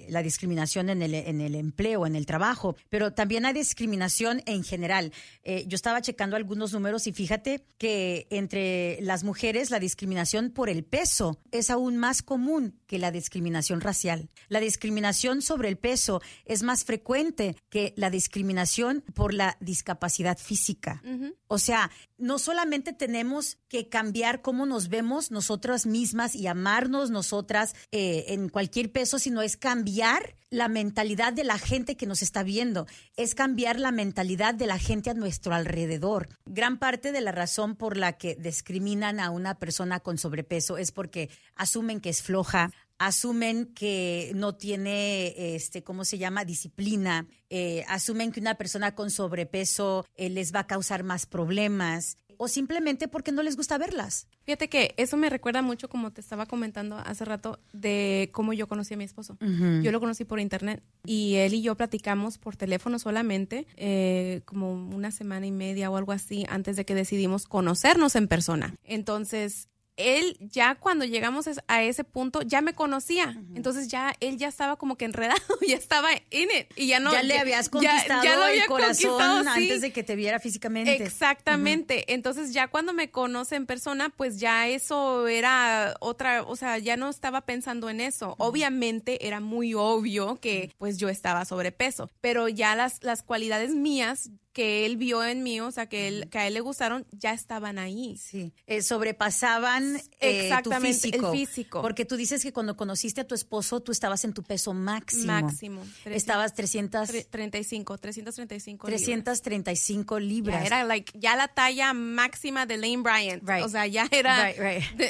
la 0.08 0.22
discriminación 0.22 0.90
en 0.90 1.02
el, 1.02 1.14
en 1.14 1.40
el, 1.40 1.54
empleo, 1.54 2.06
en 2.06 2.16
el 2.16 2.26
trabajo, 2.26 2.76
pero 2.88 3.12
también 3.12 3.46
hay 3.46 3.54
discriminación 3.54 4.42
en 4.46 4.64
general. 4.64 5.12
Eh, 5.42 5.64
yo 5.66 5.76
estaba 5.76 6.02
checando 6.02 6.36
algunos 6.36 6.72
números 6.72 7.06
y 7.06 7.12
fíjate 7.12 7.64
que 7.78 8.26
entre 8.30 8.98
las 9.02 9.24
mujeres 9.24 9.70
la 9.70 9.78
discriminación 9.78 10.50
por 10.50 10.68
el 10.68 10.84
peso 10.84 11.38
es 11.50 11.70
aún 11.70 11.96
más 11.96 12.22
común 12.22 12.78
que 12.86 12.98
la 12.98 13.10
discriminación 13.10 13.80
racial. 13.80 14.28
La 14.48 14.60
discriminación 14.60 15.42
sobre 15.42 15.68
el 15.68 15.76
peso 15.78 16.20
es 16.44 16.62
más 16.62 16.84
frecuente 16.84 17.56
que 17.70 17.94
la 17.96 18.10
discriminación 18.10 19.02
por 19.14 19.32
la 19.32 19.56
discapacidad 19.60 20.38
física. 20.38 21.02
O 21.46 21.58
sea, 21.58 21.90
no 22.18 22.38
solamente 22.38 22.92
tenemos 22.92 23.58
que 23.74 23.88
cambiar 23.88 24.40
cómo 24.40 24.66
nos 24.66 24.88
vemos 24.88 25.32
nosotras 25.32 25.84
mismas 25.84 26.36
y 26.36 26.46
amarnos 26.46 27.10
nosotras 27.10 27.74
eh, 27.90 28.26
en 28.28 28.48
cualquier 28.48 28.92
peso, 28.92 29.18
sino 29.18 29.42
es 29.42 29.56
cambiar 29.56 30.36
la 30.48 30.68
mentalidad 30.68 31.32
de 31.32 31.42
la 31.42 31.58
gente 31.58 31.96
que 31.96 32.06
nos 32.06 32.22
está 32.22 32.44
viendo, 32.44 32.86
es 33.16 33.34
cambiar 33.34 33.80
la 33.80 33.90
mentalidad 33.90 34.54
de 34.54 34.68
la 34.68 34.78
gente 34.78 35.10
a 35.10 35.14
nuestro 35.14 35.54
alrededor. 35.54 36.28
Gran 36.46 36.78
parte 36.78 37.10
de 37.10 37.20
la 37.20 37.32
razón 37.32 37.74
por 37.74 37.96
la 37.96 38.12
que 38.12 38.36
discriminan 38.36 39.18
a 39.18 39.30
una 39.30 39.58
persona 39.58 39.98
con 39.98 40.18
sobrepeso 40.18 40.78
es 40.78 40.92
porque 40.92 41.30
asumen 41.56 42.00
que 42.00 42.10
es 42.10 42.22
floja, 42.22 42.70
asumen 42.98 43.66
que 43.74 44.30
no 44.36 44.54
tiene, 44.54 45.56
este, 45.56 45.82
¿cómo 45.82 46.04
se 46.04 46.18
llama?, 46.18 46.44
disciplina, 46.44 47.26
eh, 47.50 47.84
asumen 47.88 48.30
que 48.30 48.38
una 48.38 48.54
persona 48.54 48.94
con 48.94 49.10
sobrepeso 49.10 50.06
eh, 50.14 50.30
les 50.30 50.54
va 50.54 50.60
a 50.60 50.66
causar 50.68 51.02
más 51.02 51.26
problemas 51.26 52.18
o 52.38 52.48
simplemente 52.48 53.08
porque 53.08 53.32
no 53.32 53.42
les 53.42 53.56
gusta 53.56 53.78
verlas. 53.78 54.26
Fíjate 54.44 54.68
que 54.68 54.94
eso 54.96 55.16
me 55.16 55.30
recuerda 55.30 55.62
mucho, 55.62 55.88
como 55.88 56.12
te 56.12 56.20
estaba 56.20 56.46
comentando 56.46 56.96
hace 56.96 57.24
rato, 57.24 57.58
de 57.72 58.30
cómo 58.32 58.52
yo 58.52 58.66
conocí 58.66 58.94
a 58.94 58.96
mi 58.96 59.04
esposo. 59.04 59.36
Yo 59.82 59.92
lo 59.92 60.00
conocí 60.00 60.24
por 60.24 60.40
internet 60.40 60.82
y 61.04 61.34
él 61.36 61.54
y 61.54 61.62
yo 61.62 61.74
platicamos 61.76 62.38
por 62.38 62.56
teléfono 62.56 62.98
solamente, 62.98 63.66
eh, 63.76 64.42
como 64.44 64.72
una 64.72 65.10
semana 65.10 65.46
y 65.46 65.50
media 65.50 65.90
o 65.90 65.96
algo 65.96 66.12
así, 66.12 66.46
antes 66.48 66.76
de 66.76 66.84
que 66.84 66.94
decidimos 66.94 67.46
conocernos 67.46 68.16
en 68.16 68.28
persona. 68.28 68.74
Entonces, 68.84 69.68
él 69.96 70.36
ya 70.40 70.74
cuando 70.74 71.04
llegamos 71.04 71.48
a 71.68 71.82
ese 71.82 72.04
punto 72.04 72.42
ya 72.42 72.60
me 72.60 72.74
conocía. 72.74 73.36
Entonces 73.54 73.88
ya 73.88 74.14
él 74.20 74.38
ya 74.38 74.48
estaba 74.48 74.76
como 74.76 74.96
que 74.96 75.04
enredado, 75.04 75.40
ya 75.66 75.76
estaba 75.76 76.10
en 76.12 76.50
it 76.50 76.72
y 76.76 76.86
ya 76.86 77.00
no 77.00 77.12
ya 77.12 77.22
le 77.22 77.38
habías 77.38 77.68
conquistado 77.68 78.22
ya, 78.22 78.36
lo 78.36 78.44
había 78.44 78.62
el 78.62 78.68
corazón 78.68 79.48
antes 79.48 79.80
de 79.80 79.92
que 79.92 80.02
te 80.02 80.16
viera 80.16 80.40
físicamente. 80.40 81.02
Exactamente. 81.02 82.12
Entonces 82.12 82.52
ya 82.52 82.68
cuando 82.68 82.92
me 82.92 83.10
conoce 83.10 83.56
en 83.56 83.66
persona, 83.66 84.10
pues 84.10 84.40
ya 84.40 84.68
eso 84.68 85.28
era 85.28 85.94
otra, 86.00 86.42
o 86.42 86.56
sea, 86.56 86.78
ya 86.78 86.96
no 86.96 87.08
estaba 87.08 87.42
pensando 87.42 87.88
en 87.88 88.00
eso. 88.00 88.34
Obviamente 88.38 89.26
era 89.26 89.40
muy 89.40 89.74
obvio 89.74 90.36
que 90.40 90.72
pues 90.78 90.98
yo 90.98 91.08
estaba 91.08 91.44
sobrepeso, 91.44 92.10
pero 92.20 92.48
ya 92.48 92.74
las 92.74 93.02
las 93.02 93.22
cualidades 93.22 93.74
mías 93.74 94.30
que 94.54 94.86
él 94.86 94.96
vio 94.96 95.22
en 95.24 95.42
mí, 95.42 95.60
o 95.60 95.70
sea, 95.72 95.86
que, 95.86 96.06
él, 96.06 96.28
que 96.30 96.38
a 96.38 96.46
él 96.46 96.54
le 96.54 96.60
gustaron, 96.60 97.04
ya 97.10 97.32
estaban 97.32 97.76
ahí. 97.76 98.16
Sí, 98.16 98.52
eh, 98.66 98.82
sobrepasaban 98.82 99.83
eh, 100.20 100.44
Exactamente, 100.44 100.98
tu 100.98 101.08
físico, 101.08 101.32
el 101.32 101.38
físico. 101.38 101.82
Porque 101.82 102.04
tú 102.04 102.16
dices 102.16 102.42
que 102.42 102.52
cuando 102.52 102.76
conociste 102.76 103.20
a 103.20 103.26
tu 103.26 103.34
esposo, 103.34 103.80
tú 103.80 103.92
estabas 103.92 104.24
en 104.24 104.32
tu 104.32 104.42
peso 104.42 104.72
máximo. 104.74 105.26
Máximo. 105.26 105.82
Estabas 106.04 106.54
300... 106.54 107.08
35, 107.30 107.98
335 107.98 108.86
335 108.86 110.20
libras. 110.20 110.60
Ya 110.60 110.66
era 110.66 110.84
like, 110.84 111.12
ya 111.18 111.36
la 111.36 111.48
talla 111.48 111.92
máxima 111.92 112.66
de 112.66 112.76
Lane 112.76 112.98
Bryant. 112.98 113.48
O 113.64 113.68
sea, 113.68 113.86
ya 113.86 114.08
era 114.10 114.52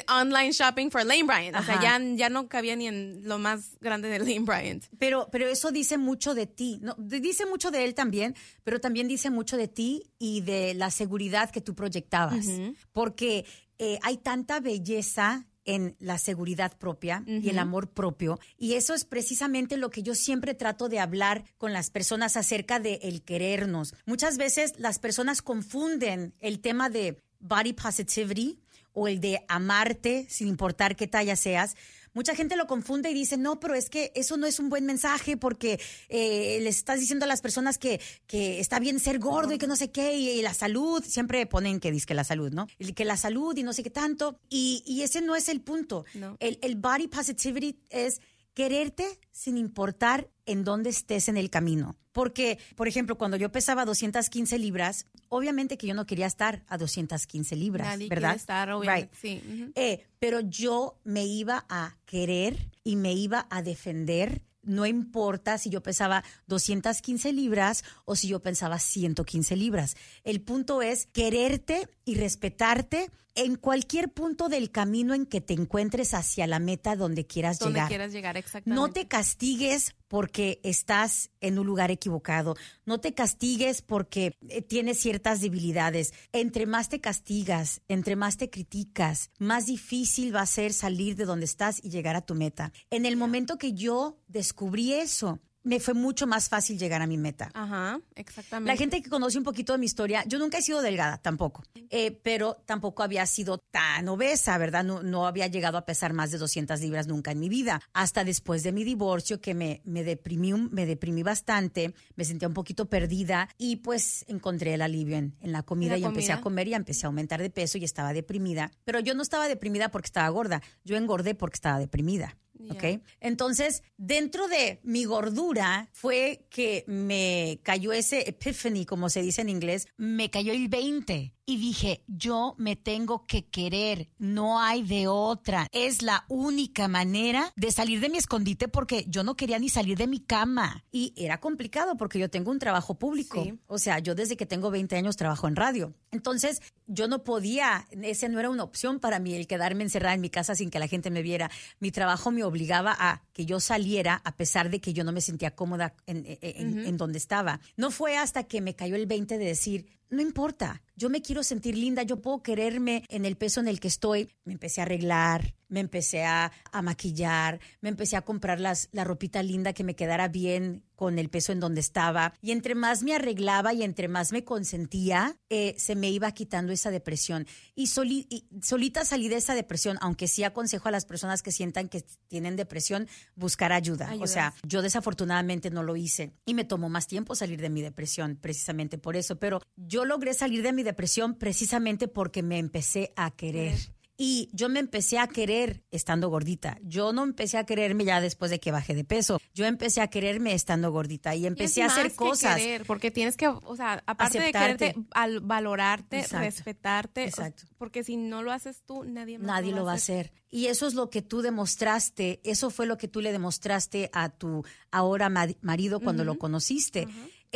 online 0.09 0.51
shopping 0.51 0.89
for 0.89 1.05
Lane 1.05 1.23
Bryant. 1.23 1.55
O 1.55 1.63
sea, 1.63 1.81
ya, 1.81 1.99
ya 2.15 2.29
no 2.29 2.47
cabía 2.47 2.75
ni 2.75 2.87
en 2.87 3.27
lo 3.27 3.39
más 3.39 3.77
grande 3.81 4.09
de 4.09 4.19
Lane 4.19 4.41
Bryant. 4.41 4.85
Pero, 4.97 5.27
pero 5.31 5.47
eso 5.47 5.71
dice 5.71 5.97
mucho 5.97 6.33
de 6.33 6.47
ti. 6.47 6.79
No, 6.81 6.95
dice 6.97 7.45
mucho 7.45 7.71
de 7.71 7.85
él 7.85 7.95
también, 7.95 8.35
pero 8.63 8.79
también 8.79 9.07
dice 9.07 9.29
mucho 9.29 9.57
de 9.57 9.67
ti 9.67 10.03
y 10.19 10.41
de 10.41 10.73
la 10.73 10.91
seguridad 10.91 11.49
que 11.51 11.61
tú 11.61 11.75
proyectabas, 11.75 12.47
porque 12.93 13.45
eh, 13.79 13.99
hay 14.03 14.17
tanta 14.17 14.59
belleza 14.59 15.45
en 15.65 15.95
la 15.99 16.17
seguridad 16.19 16.77
propia 16.77 17.23
y 17.25 17.49
el 17.49 17.57
amor 17.57 17.89
propio. 17.89 18.39
Y 18.57 18.73
eso 18.73 18.93
es 18.93 19.03
precisamente 19.03 19.77
lo 19.77 19.89
que 19.89 20.03
yo 20.03 20.13
siempre 20.13 20.53
trato 20.53 20.89
de 20.89 20.99
hablar 20.99 21.43
con 21.57 21.73
las 21.73 21.89
personas 21.89 22.37
acerca 22.37 22.79
de 22.79 22.99
el 23.01 23.23
querernos. 23.23 23.95
Muchas 24.05 24.37
veces 24.37 24.73
las 24.77 24.99
personas 24.99 25.41
confunden 25.41 26.35
el 26.39 26.59
tema 26.59 26.89
de 26.89 27.17
body 27.39 27.73
positivity 27.73 28.59
o 28.93 29.07
el 29.07 29.19
de 29.19 29.43
amarte 29.47 30.27
sin 30.29 30.47
importar 30.47 30.95
qué 30.95 31.07
talla 31.07 31.35
seas 31.35 31.75
Mucha 32.15 32.33
gente 32.33 32.55
lo 32.55 32.65
confunde 32.65 33.11
y 33.11 33.13
dice, 33.13 33.37
no, 33.37 33.59
pero 33.59 33.75
es 33.75 33.89
que 33.89 34.11
eso 34.15 34.37
no 34.37 34.47
es 34.47 34.59
un 34.59 34.69
buen 34.69 34.85
mensaje 34.85 35.35
porque 35.35 35.79
eh, 36.09 36.59
le 36.61 36.69
estás 36.69 36.99
diciendo 36.99 37.25
a 37.25 37.27
las 37.27 37.41
personas 37.41 37.77
que, 37.77 37.99
que 38.25 38.59
está 38.61 38.79
bien 38.79 38.99
ser 38.99 39.19
gordo 39.19 39.53
y 39.53 39.57
que 39.57 39.67
no 39.67 39.75
sé 39.75 39.91
qué, 39.91 40.15
y, 40.15 40.41
la 40.41 40.53
salud, 40.53 41.03
siempre 41.05 41.45
ponen 41.45 41.79
que 41.79 41.91
dice 41.91 42.05
que 42.05 42.13
la 42.13 42.23
salud, 42.23 42.51
¿no? 42.51 42.67
Y 42.79 42.93
que 42.93 43.03
la 43.03 43.17
salud 43.17 43.55
y 43.57 43.63
no 43.63 43.73
sé 43.73 43.83
qué 43.83 43.89
tanto. 43.89 44.39
Y, 44.49 44.81
y 44.85 45.01
ese 45.01 45.21
no 45.21 45.35
es 45.35 45.49
el 45.49 45.59
punto. 45.61 46.05
El, 46.39 46.57
el 46.61 46.75
body 46.77 47.07
positivity 47.07 47.77
es 47.89 48.21
quererte 48.55 49.19
sin 49.31 49.57
importar 49.57 50.31
en 50.47 50.63
dónde 50.63 50.89
estés 50.89 51.27
en 51.27 51.37
el 51.37 51.51
camino. 51.51 51.95
Porque, 52.11 52.57
por 52.75 52.87
ejemplo, 52.87 53.17
cuando 53.17 53.35
yo 53.37 53.51
pesaba 53.51 53.83
215 53.85 54.57
libras, 54.57 55.05
obviamente 55.27 55.77
que 55.77 55.85
yo 55.85 55.93
no 55.93 56.05
quería 56.05 56.25
estar 56.25 56.63
a 56.67 56.77
215 56.77 57.55
libras, 57.57 57.87
Nadie 57.87 58.07
¿verdad? 58.07 58.35
estar, 58.35 58.71
obviamente, 58.71 59.15
sí. 59.21 59.71
Eh, 59.75 60.05
pero 60.17 60.39
yo 60.39 60.97
me 61.03 61.25
iba 61.25 61.65
a 61.67 61.97
querer 62.05 62.71
y 62.83 62.95
me 62.95 63.13
iba 63.13 63.45
a 63.49 63.61
defender 63.61 64.41
no 64.65 64.87
importa 64.87 65.59
si 65.59 65.69
yo 65.69 65.83
pesaba 65.83 66.23
215 66.47 67.31
libras 67.33 67.83
o 68.05 68.15
si 68.15 68.27
yo 68.27 68.39
pensaba 68.39 68.79
115 68.79 69.55
libras. 69.55 69.95
El 70.23 70.41
punto 70.41 70.81
es 70.81 71.05
quererte 71.05 71.87
y 72.03 72.15
respetarte 72.15 73.11
en 73.35 73.55
cualquier 73.55 74.09
punto 74.09 74.49
del 74.49 74.71
camino 74.71 75.13
en 75.13 75.25
que 75.25 75.41
te 75.41 75.53
encuentres 75.53 76.13
hacia 76.13 76.47
la 76.47 76.59
meta 76.59 76.95
donde 76.95 77.27
quieras 77.27 77.59
donde 77.59 77.75
llegar. 77.75 77.87
quieras 77.89 78.11
llegar, 78.13 78.37
exactamente. 78.37 78.81
No 78.81 78.91
te 78.91 79.07
castigues 79.07 79.93
porque 80.07 80.59
estás 80.63 81.31
en 81.41 81.59
un 81.59 81.65
lugar 81.65 81.91
equivocado. 81.91 82.55
No 82.85 82.99
te 82.99 83.13
castigues 83.13 83.81
porque 83.81 84.37
eh, 84.47 84.61
tienes 84.61 84.99
ciertas 84.99 85.41
debilidades. 85.41 86.13
Entre 86.31 86.65
más 86.65 86.89
te 86.89 87.01
castigas, 87.01 87.81
entre 87.87 88.15
más 88.15 88.37
te 88.37 88.49
criticas, 88.49 89.31
más 89.39 89.65
difícil 89.65 90.33
va 90.33 90.41
a 90.41 90.45
ser 90.45 90.71
salir 90.73 91.15
de 91.15 91.25
donde 91.25 91.45
estás 91.45 91.83
y 91.83 91.89
llegar 91.89 92.15
a 92.15 92.25
tu 92.25 92.35
meta. 92.35 92.71
En 92.89 93.05
el 93.05 93.17
momento 93.17 93.57
que 93.57 93.73
yo 93.73 94.17
descubrí 94.27 94.93
eso, 94.93 95.39
me 95.65 95.79
fue 95.79 95.93
mucho 95.95 96.27
más 96.27 96.47
fácil 96.47 96.77
llegar 96.77 97.01
a 97.01 97.07
mi 97.07 97.17
meta. 97.17 97.49
Ajá, 97.53 97.99
exactamente. 98.15 98.71
La 98.71 98.77
gente 98.77 99.01
que 99.01 99.09
conoce 99.09 99.37
un 99.37 99.43
poquito 99.43 99.73
de 99.73 99.79
mi 99.79 99.87
historia, 99.87 100.23
yo 100.27 100.39
nunca 100.39 100.59
he 100.59 100.61
sido 100.61 100.81
delgada 100.81 101.17
tampoco, 101.17 101.63
eh, 101.89 102.11
pero 102.11 102.57
tampoco 102.65 103.03
había 103.03 103.25
sido 103.25 103.57
tan 103.57 104.07
obesa, 104.07 104.57
¿verdad? 104.59 104.83
No, 104.83 105.01
no 105.01 105.25
había 105.25 105.47
llegado 105.47 105.77
a 105.77 105.85
pesar 105.85 106.13
más 106.13 106.31
de 106.31 106.37
200 106.37 106.79
libras 106.81 107.07
nunca 107.07 107.31
en 107.31 107.39
mi 107.39 107.49
vida. 107.49 107.81
Hasta 107.93 108.23
después 108.23 108.61
de 108.61 108.71
mi 108.71 108.83
divorcio, 108.83 109.41
que 109.41 109.55
me, 109.55 109.81
me, 109.85 110.03
deprimí, 110.03 110.53
me 110.53 110.85
deprimí 110.85 111.23
bastante, 111.23 111.95
me 112.15 112.25
sentía 112.25 112.47
un 112.47 112.53
poquito 112.53 112.87
perdida 112.87 113.49
y 113.57 113.77
pues 113.77 114.23
encontré 114.27 114.75
el 114.75 114.83
alivio 114.83 115.17
en, 115.17 115.35
en 115.41 115.51
la 115.51 115.63
comida 115.63 115.93
la 115.93 115.97
y 115.97 116.03
empecé 116.03 116.31
a 116.31 116.41
comer 116.41 116.67
y 116.67 116.75
empecé 116.75 117.05
a 117.05 117.07
aumentar 117.07 117.41
de 117.41 117.49
peso 117.49 117.79
y 117.79 117.83
estaba 117.83 118.13
deprimida. 118.13 118.71
Pero 118.83 118.99
yo 118.99 119.15
no 119.15 119.23
estaba 119.23 119.47
deprimida 119.47 119.89
porque 119.89 120.05
estaba 120.05 120.29
gorda, 120.29 120.61
yo 120.83 120.95
engordé 120.95 121.33
porque 121.33 121.55
estaba 121.55 121.79
deprimida. 121.79 122.37
¿Ok? 122.69 123.01
Entonces, 123.19 123.83
dentro 123.97 124.47
de 124.47 124.79
mi 124.83 125.05
gordura 125.05 125.89
fue 125.93 126.47
que 126.49 126.83
me 126.87 127.59
cayó 127.63 127.93
ese 127.93 128.29
epiphany, 128.29 128.85
como 128.85 129.09
se 129.09 129.21
dice 129.21 129.41
en 129.41 129.49
inglés, 129.49 129.87
me 129.97 130.29
cayó 130.29 130.53
el 130.53 130.67
20 130.67 131.34
y 131.47 131.57
dije, 131.57 132.03
yo 132.07 132.55
me 132.57 132.75
tengo 132.75 133.25
que 133.27 133.45
querer, 133.45 134.09
no 134.17 134.59
hay 134.59 134.81
de 134.81 135.07
otra. 135.07 135.67
Es 135.71 136.01
la 136.01 136.25
única 136.27 136.87
manera 136.87 137.53
de 137.55 137.71
salir 137.71 137.99
de 137.99 138.09
mi 138.09 138.17
escondite 138.17 138.67
porque 138.67 139.05
yo 139.07 139.23
no 139.23 139.35
quería 139.35 139.59
ni 139.59 139.69
salir 139.69 139.95
de 139.97 140.07
mi 140.07 140.19
cama. 140.19 140.83
Y 140.91 141.13
era 141.15 141.39
complicado 141.39 141.97
porque 141.97 142.17
yo 142.17 142.29
tengo 142.31 142.49
un 142.49 142.57
trabajo 142.59 142.95
público. 142.95 143.43
Sí. 143.43 143.53
O 143.67 143.77
sea, 143.77 143.99
yo 143.99 144.15
desde 144.15 144.37
que 144.37 144.45
tengo 144.47 144.71
20 144.71 144.95
años 144.95 145.17
trabajo 145.17 145.47
en 145.47 145.55
radio. 145.55 145.93
Entonces, 146.11 146.61
yo 146.87 147.07
no 147.07 147.23
podía, 147.23 147.87
ese 147.91 148.27
no 148.29 148.39
era 148.39 148.49
una 148.49 148.63
opción 148.63 148.99
para 148.99 149.19
mí, 149.19 149.35
el 149.35 149.45
quedarme 149.47 149.83
encerrada 149.83 150.15
en 150.15 150.21
mi 150.21 150.29
casa 150.29 150.55
sin 150.55 150.69
que 150.71 150.79
la 150.79 150.87
gente 150.87 151.11
me 151.11 151.21
viera. 151.21 151.51
Mi 151.79 151.91
trabajo 151.91 152.31
me 152.31 152.43
obligaba 152.43 152.95
a 152.97 153.21
que 153.33 153.45
yo 153.45 153.59
saliera 153.59 154.21
a 154.23 154.35
pesar 154.35 154.69
de 154.71 154.79
que 154.81 154.93
yo 154.93 155.03
no 155.03 155.11
me 155.11 155.21
sentía 155.21 155.51
cómoda 155.55 155.93
en, 156.07 156.25
en- 156.25 156.37
en- 156.41 156.85
en 156.85 156.97
donde 156.97 157.17
estaba. 157.19 157.59
No 157.77 157.91
fue 157.91 158.17
hasta 158.17 158.45
que 158.45 158.61
me 158.61 158.75
cayó 158.75 158.95
el 158.95 159.05
20 159.05 159.37
de 159.37 159.45
decir, 159.45 159.85
no 160.09 160.21
importa, 160.21 160.81
yo 160.95 161.09
me 161.09 161.21
quiero 161.21 161.43
sentir 161.43 161.77
linda, 161.77 162.03
yo 162.03 162.21
puedo 162.21 162.41
quererme 162.41 163.03
en 163.09 163.25
el 163.25 163.35
peso 163.35 163.59
en 163.59 163.67
el 163.67 163.79
que 163.79 163.87
estoy. 163.87 164.29
Me 164.43 164.53
empecé 164.53 164.81
a 164.81 164.83
arreglar, 164.83 165.55
me 165.75 165.81
empecé 165.81 166.23
a, 166.23 166.53
a 166.71 166.81
maquillar, 166.81 167.59
me 167.81 167.89
empecé 167.89 168.15
a 168.15 168.21
comprar 168.21 168.61
las, 168.61 168.87
la 168.93 169.03
ropita 169.03 169.43
linda 169.43 169.73
que 169.73 169.83
me 169.83 169.93
quedara 169.95 170.29
bien 170.29 170.83
con 170.95 171.19
el 171.19 171.27
peso 171.29 171.51
en 171.51 171.59
donde 171.59 171.81
estaba. 171.81 172.33
Y 172.41 172.51
entre 172.51 172.73
más 172.73 173.03
me 173.03 173.13
arreglaba 173.13 173.73
y 173.73 173.83
entre 173.83 174.07
más 174.07 174.31
me 174.31 174.45
consentía, 174.45 175.37
eh, 175.49 175.75
se 175.77 175.95
me 175.95 176.09
iba 176.09 176.31
quitando 176.31 176.71
esa 176.71 176.89
depresión. 176.91 177.45
Y, 177.75 177.87
soli- 177.87 178.25
y 178.29 178.47
solita 178.61 179.03
salí 179.03 179.27
de 179.27 179.35
esa 179.35 179.55
depresión, 179.55 179.97
aunque 179.99 180.29
sí 180.29 180.45
aconsejo 180.45 180.87
a 180.87 180.91
las 180.91 181.05
personas 181.05 181.43
que 181.43 181.51
sientan 181.51 181.89
que 181.89 182.05
tienen 182.29 182.55
depresión 182.55 183.09
buscar 183.35 183.73
ayuda. 183.73 184.05
O 184.07 184.11
Ayuda. 184.11 184.27
sea, 184.27 184.53
yo 184.65 184.81
desafortunadamente 184.81 185.69
no 185.69 185.83
lo 185.83 185.97
hice 185.97 186.31
y 186.45 186.53
me 186.53 186.63
tomó 186.63 186.87
más 186.87 187.07
tiempo 187.07 187.35
salir 187.35 187.59
de 187.59 187.69
mi 187.69 187.81
depresión 187.81 188.37
precisamente 188.39 188.97
por 188.97 189.17
eso, 189.17 189.37
pero 189.37 189.61
yo 189.75 190.05
logré 190.05 190.33
salir 190.33 190.63
de 190.63 190.71
mi 190.71 190.83
depresión 190.83 191.35
precisamente 191.35 192.07
porque 192.07 192.41
me 192.41 192.57
empecé 192.57 193.11
a 193.17 193.31
querer. 193.31 193.75
Y 194.17 194.49
yo 194.53 194.69
me 194.69 194.79
empecé 194.79 195.19
a 195.19 195.27
querer 195.27 195.83
estando 195.91 196.29
gordita. 196.29 196.77
Yo 196.83 197.11
no 197.11 197.23
empecé 197.23 197.57
a 197.57 197.65
quererme 197.65 198.05
ya 198.05 198.21
después 198.21 198.49
de 198.49 198.61
que 198.61 198.71
bajé 198.71 198.95
de 198.95 199.03
peso. 199.03 199.41
Yo 199.53 199.65
empecé 199.65 199.99
a 199.99 200.07
quererme 200.07 200.53
estando 200.53 200.89
gordita 200.91 201.35
y 201.35 201.45
empecé 201.45 201.83
a 201.83 201.87
hacer 201.87 202.13
cosas. 202.15 202.55
querer, 202.55 202.85
porque 202.85 203.11
tienes 203.11 203.35
que, 203.35 203.47
o 203.49 203.75
sea, 203.75 204.01
aparte 204.05 204.39
Aceptarte. 204.39 204.85
de 204.85 204.91
quererte, 204.93 205.09
al 205.11 205.41
valorarte, 205.41 206.19
Exacto. 206.19 206.45
respetarte, 206.45 207.23
Exacto. 207.25 207.63
porque 207.77 208.05
si 208.05 208.15
no 208.15 208.41
lo 208.41 208.53
haces 208.53 208.83
tú, 208.85 209.03
nadie 209.03 209.37
más 209.37 209.47
Nadie 209.47 209.73
lo 209.73 209.83
va 209.83 209.91
a 209.91 209.95
hacer. 209.95 210.31
Y 210.49 210.67
eso 210.67 210.87
es 210.87 210.93
lo 210.93 211.09
que 211.09 211.21
tú 211.21 211.41
demostraste, 211.41 212.39
eso 212.45 212.69
fue 212.69 212.85
lo 212.85 212.97
que 212.97 213.09
tú 213.09 213.19
le 213.19 213.33
demostraste 213.33 214.09
a 214.13 214.29
tu 214.29 214.63
ahora 214.91 215.27
ma- 215.27 215.47
marido 215.61 215.99
cuando 215.99 216.23
lo 216.23 216.37
conociste. 216.37 217.07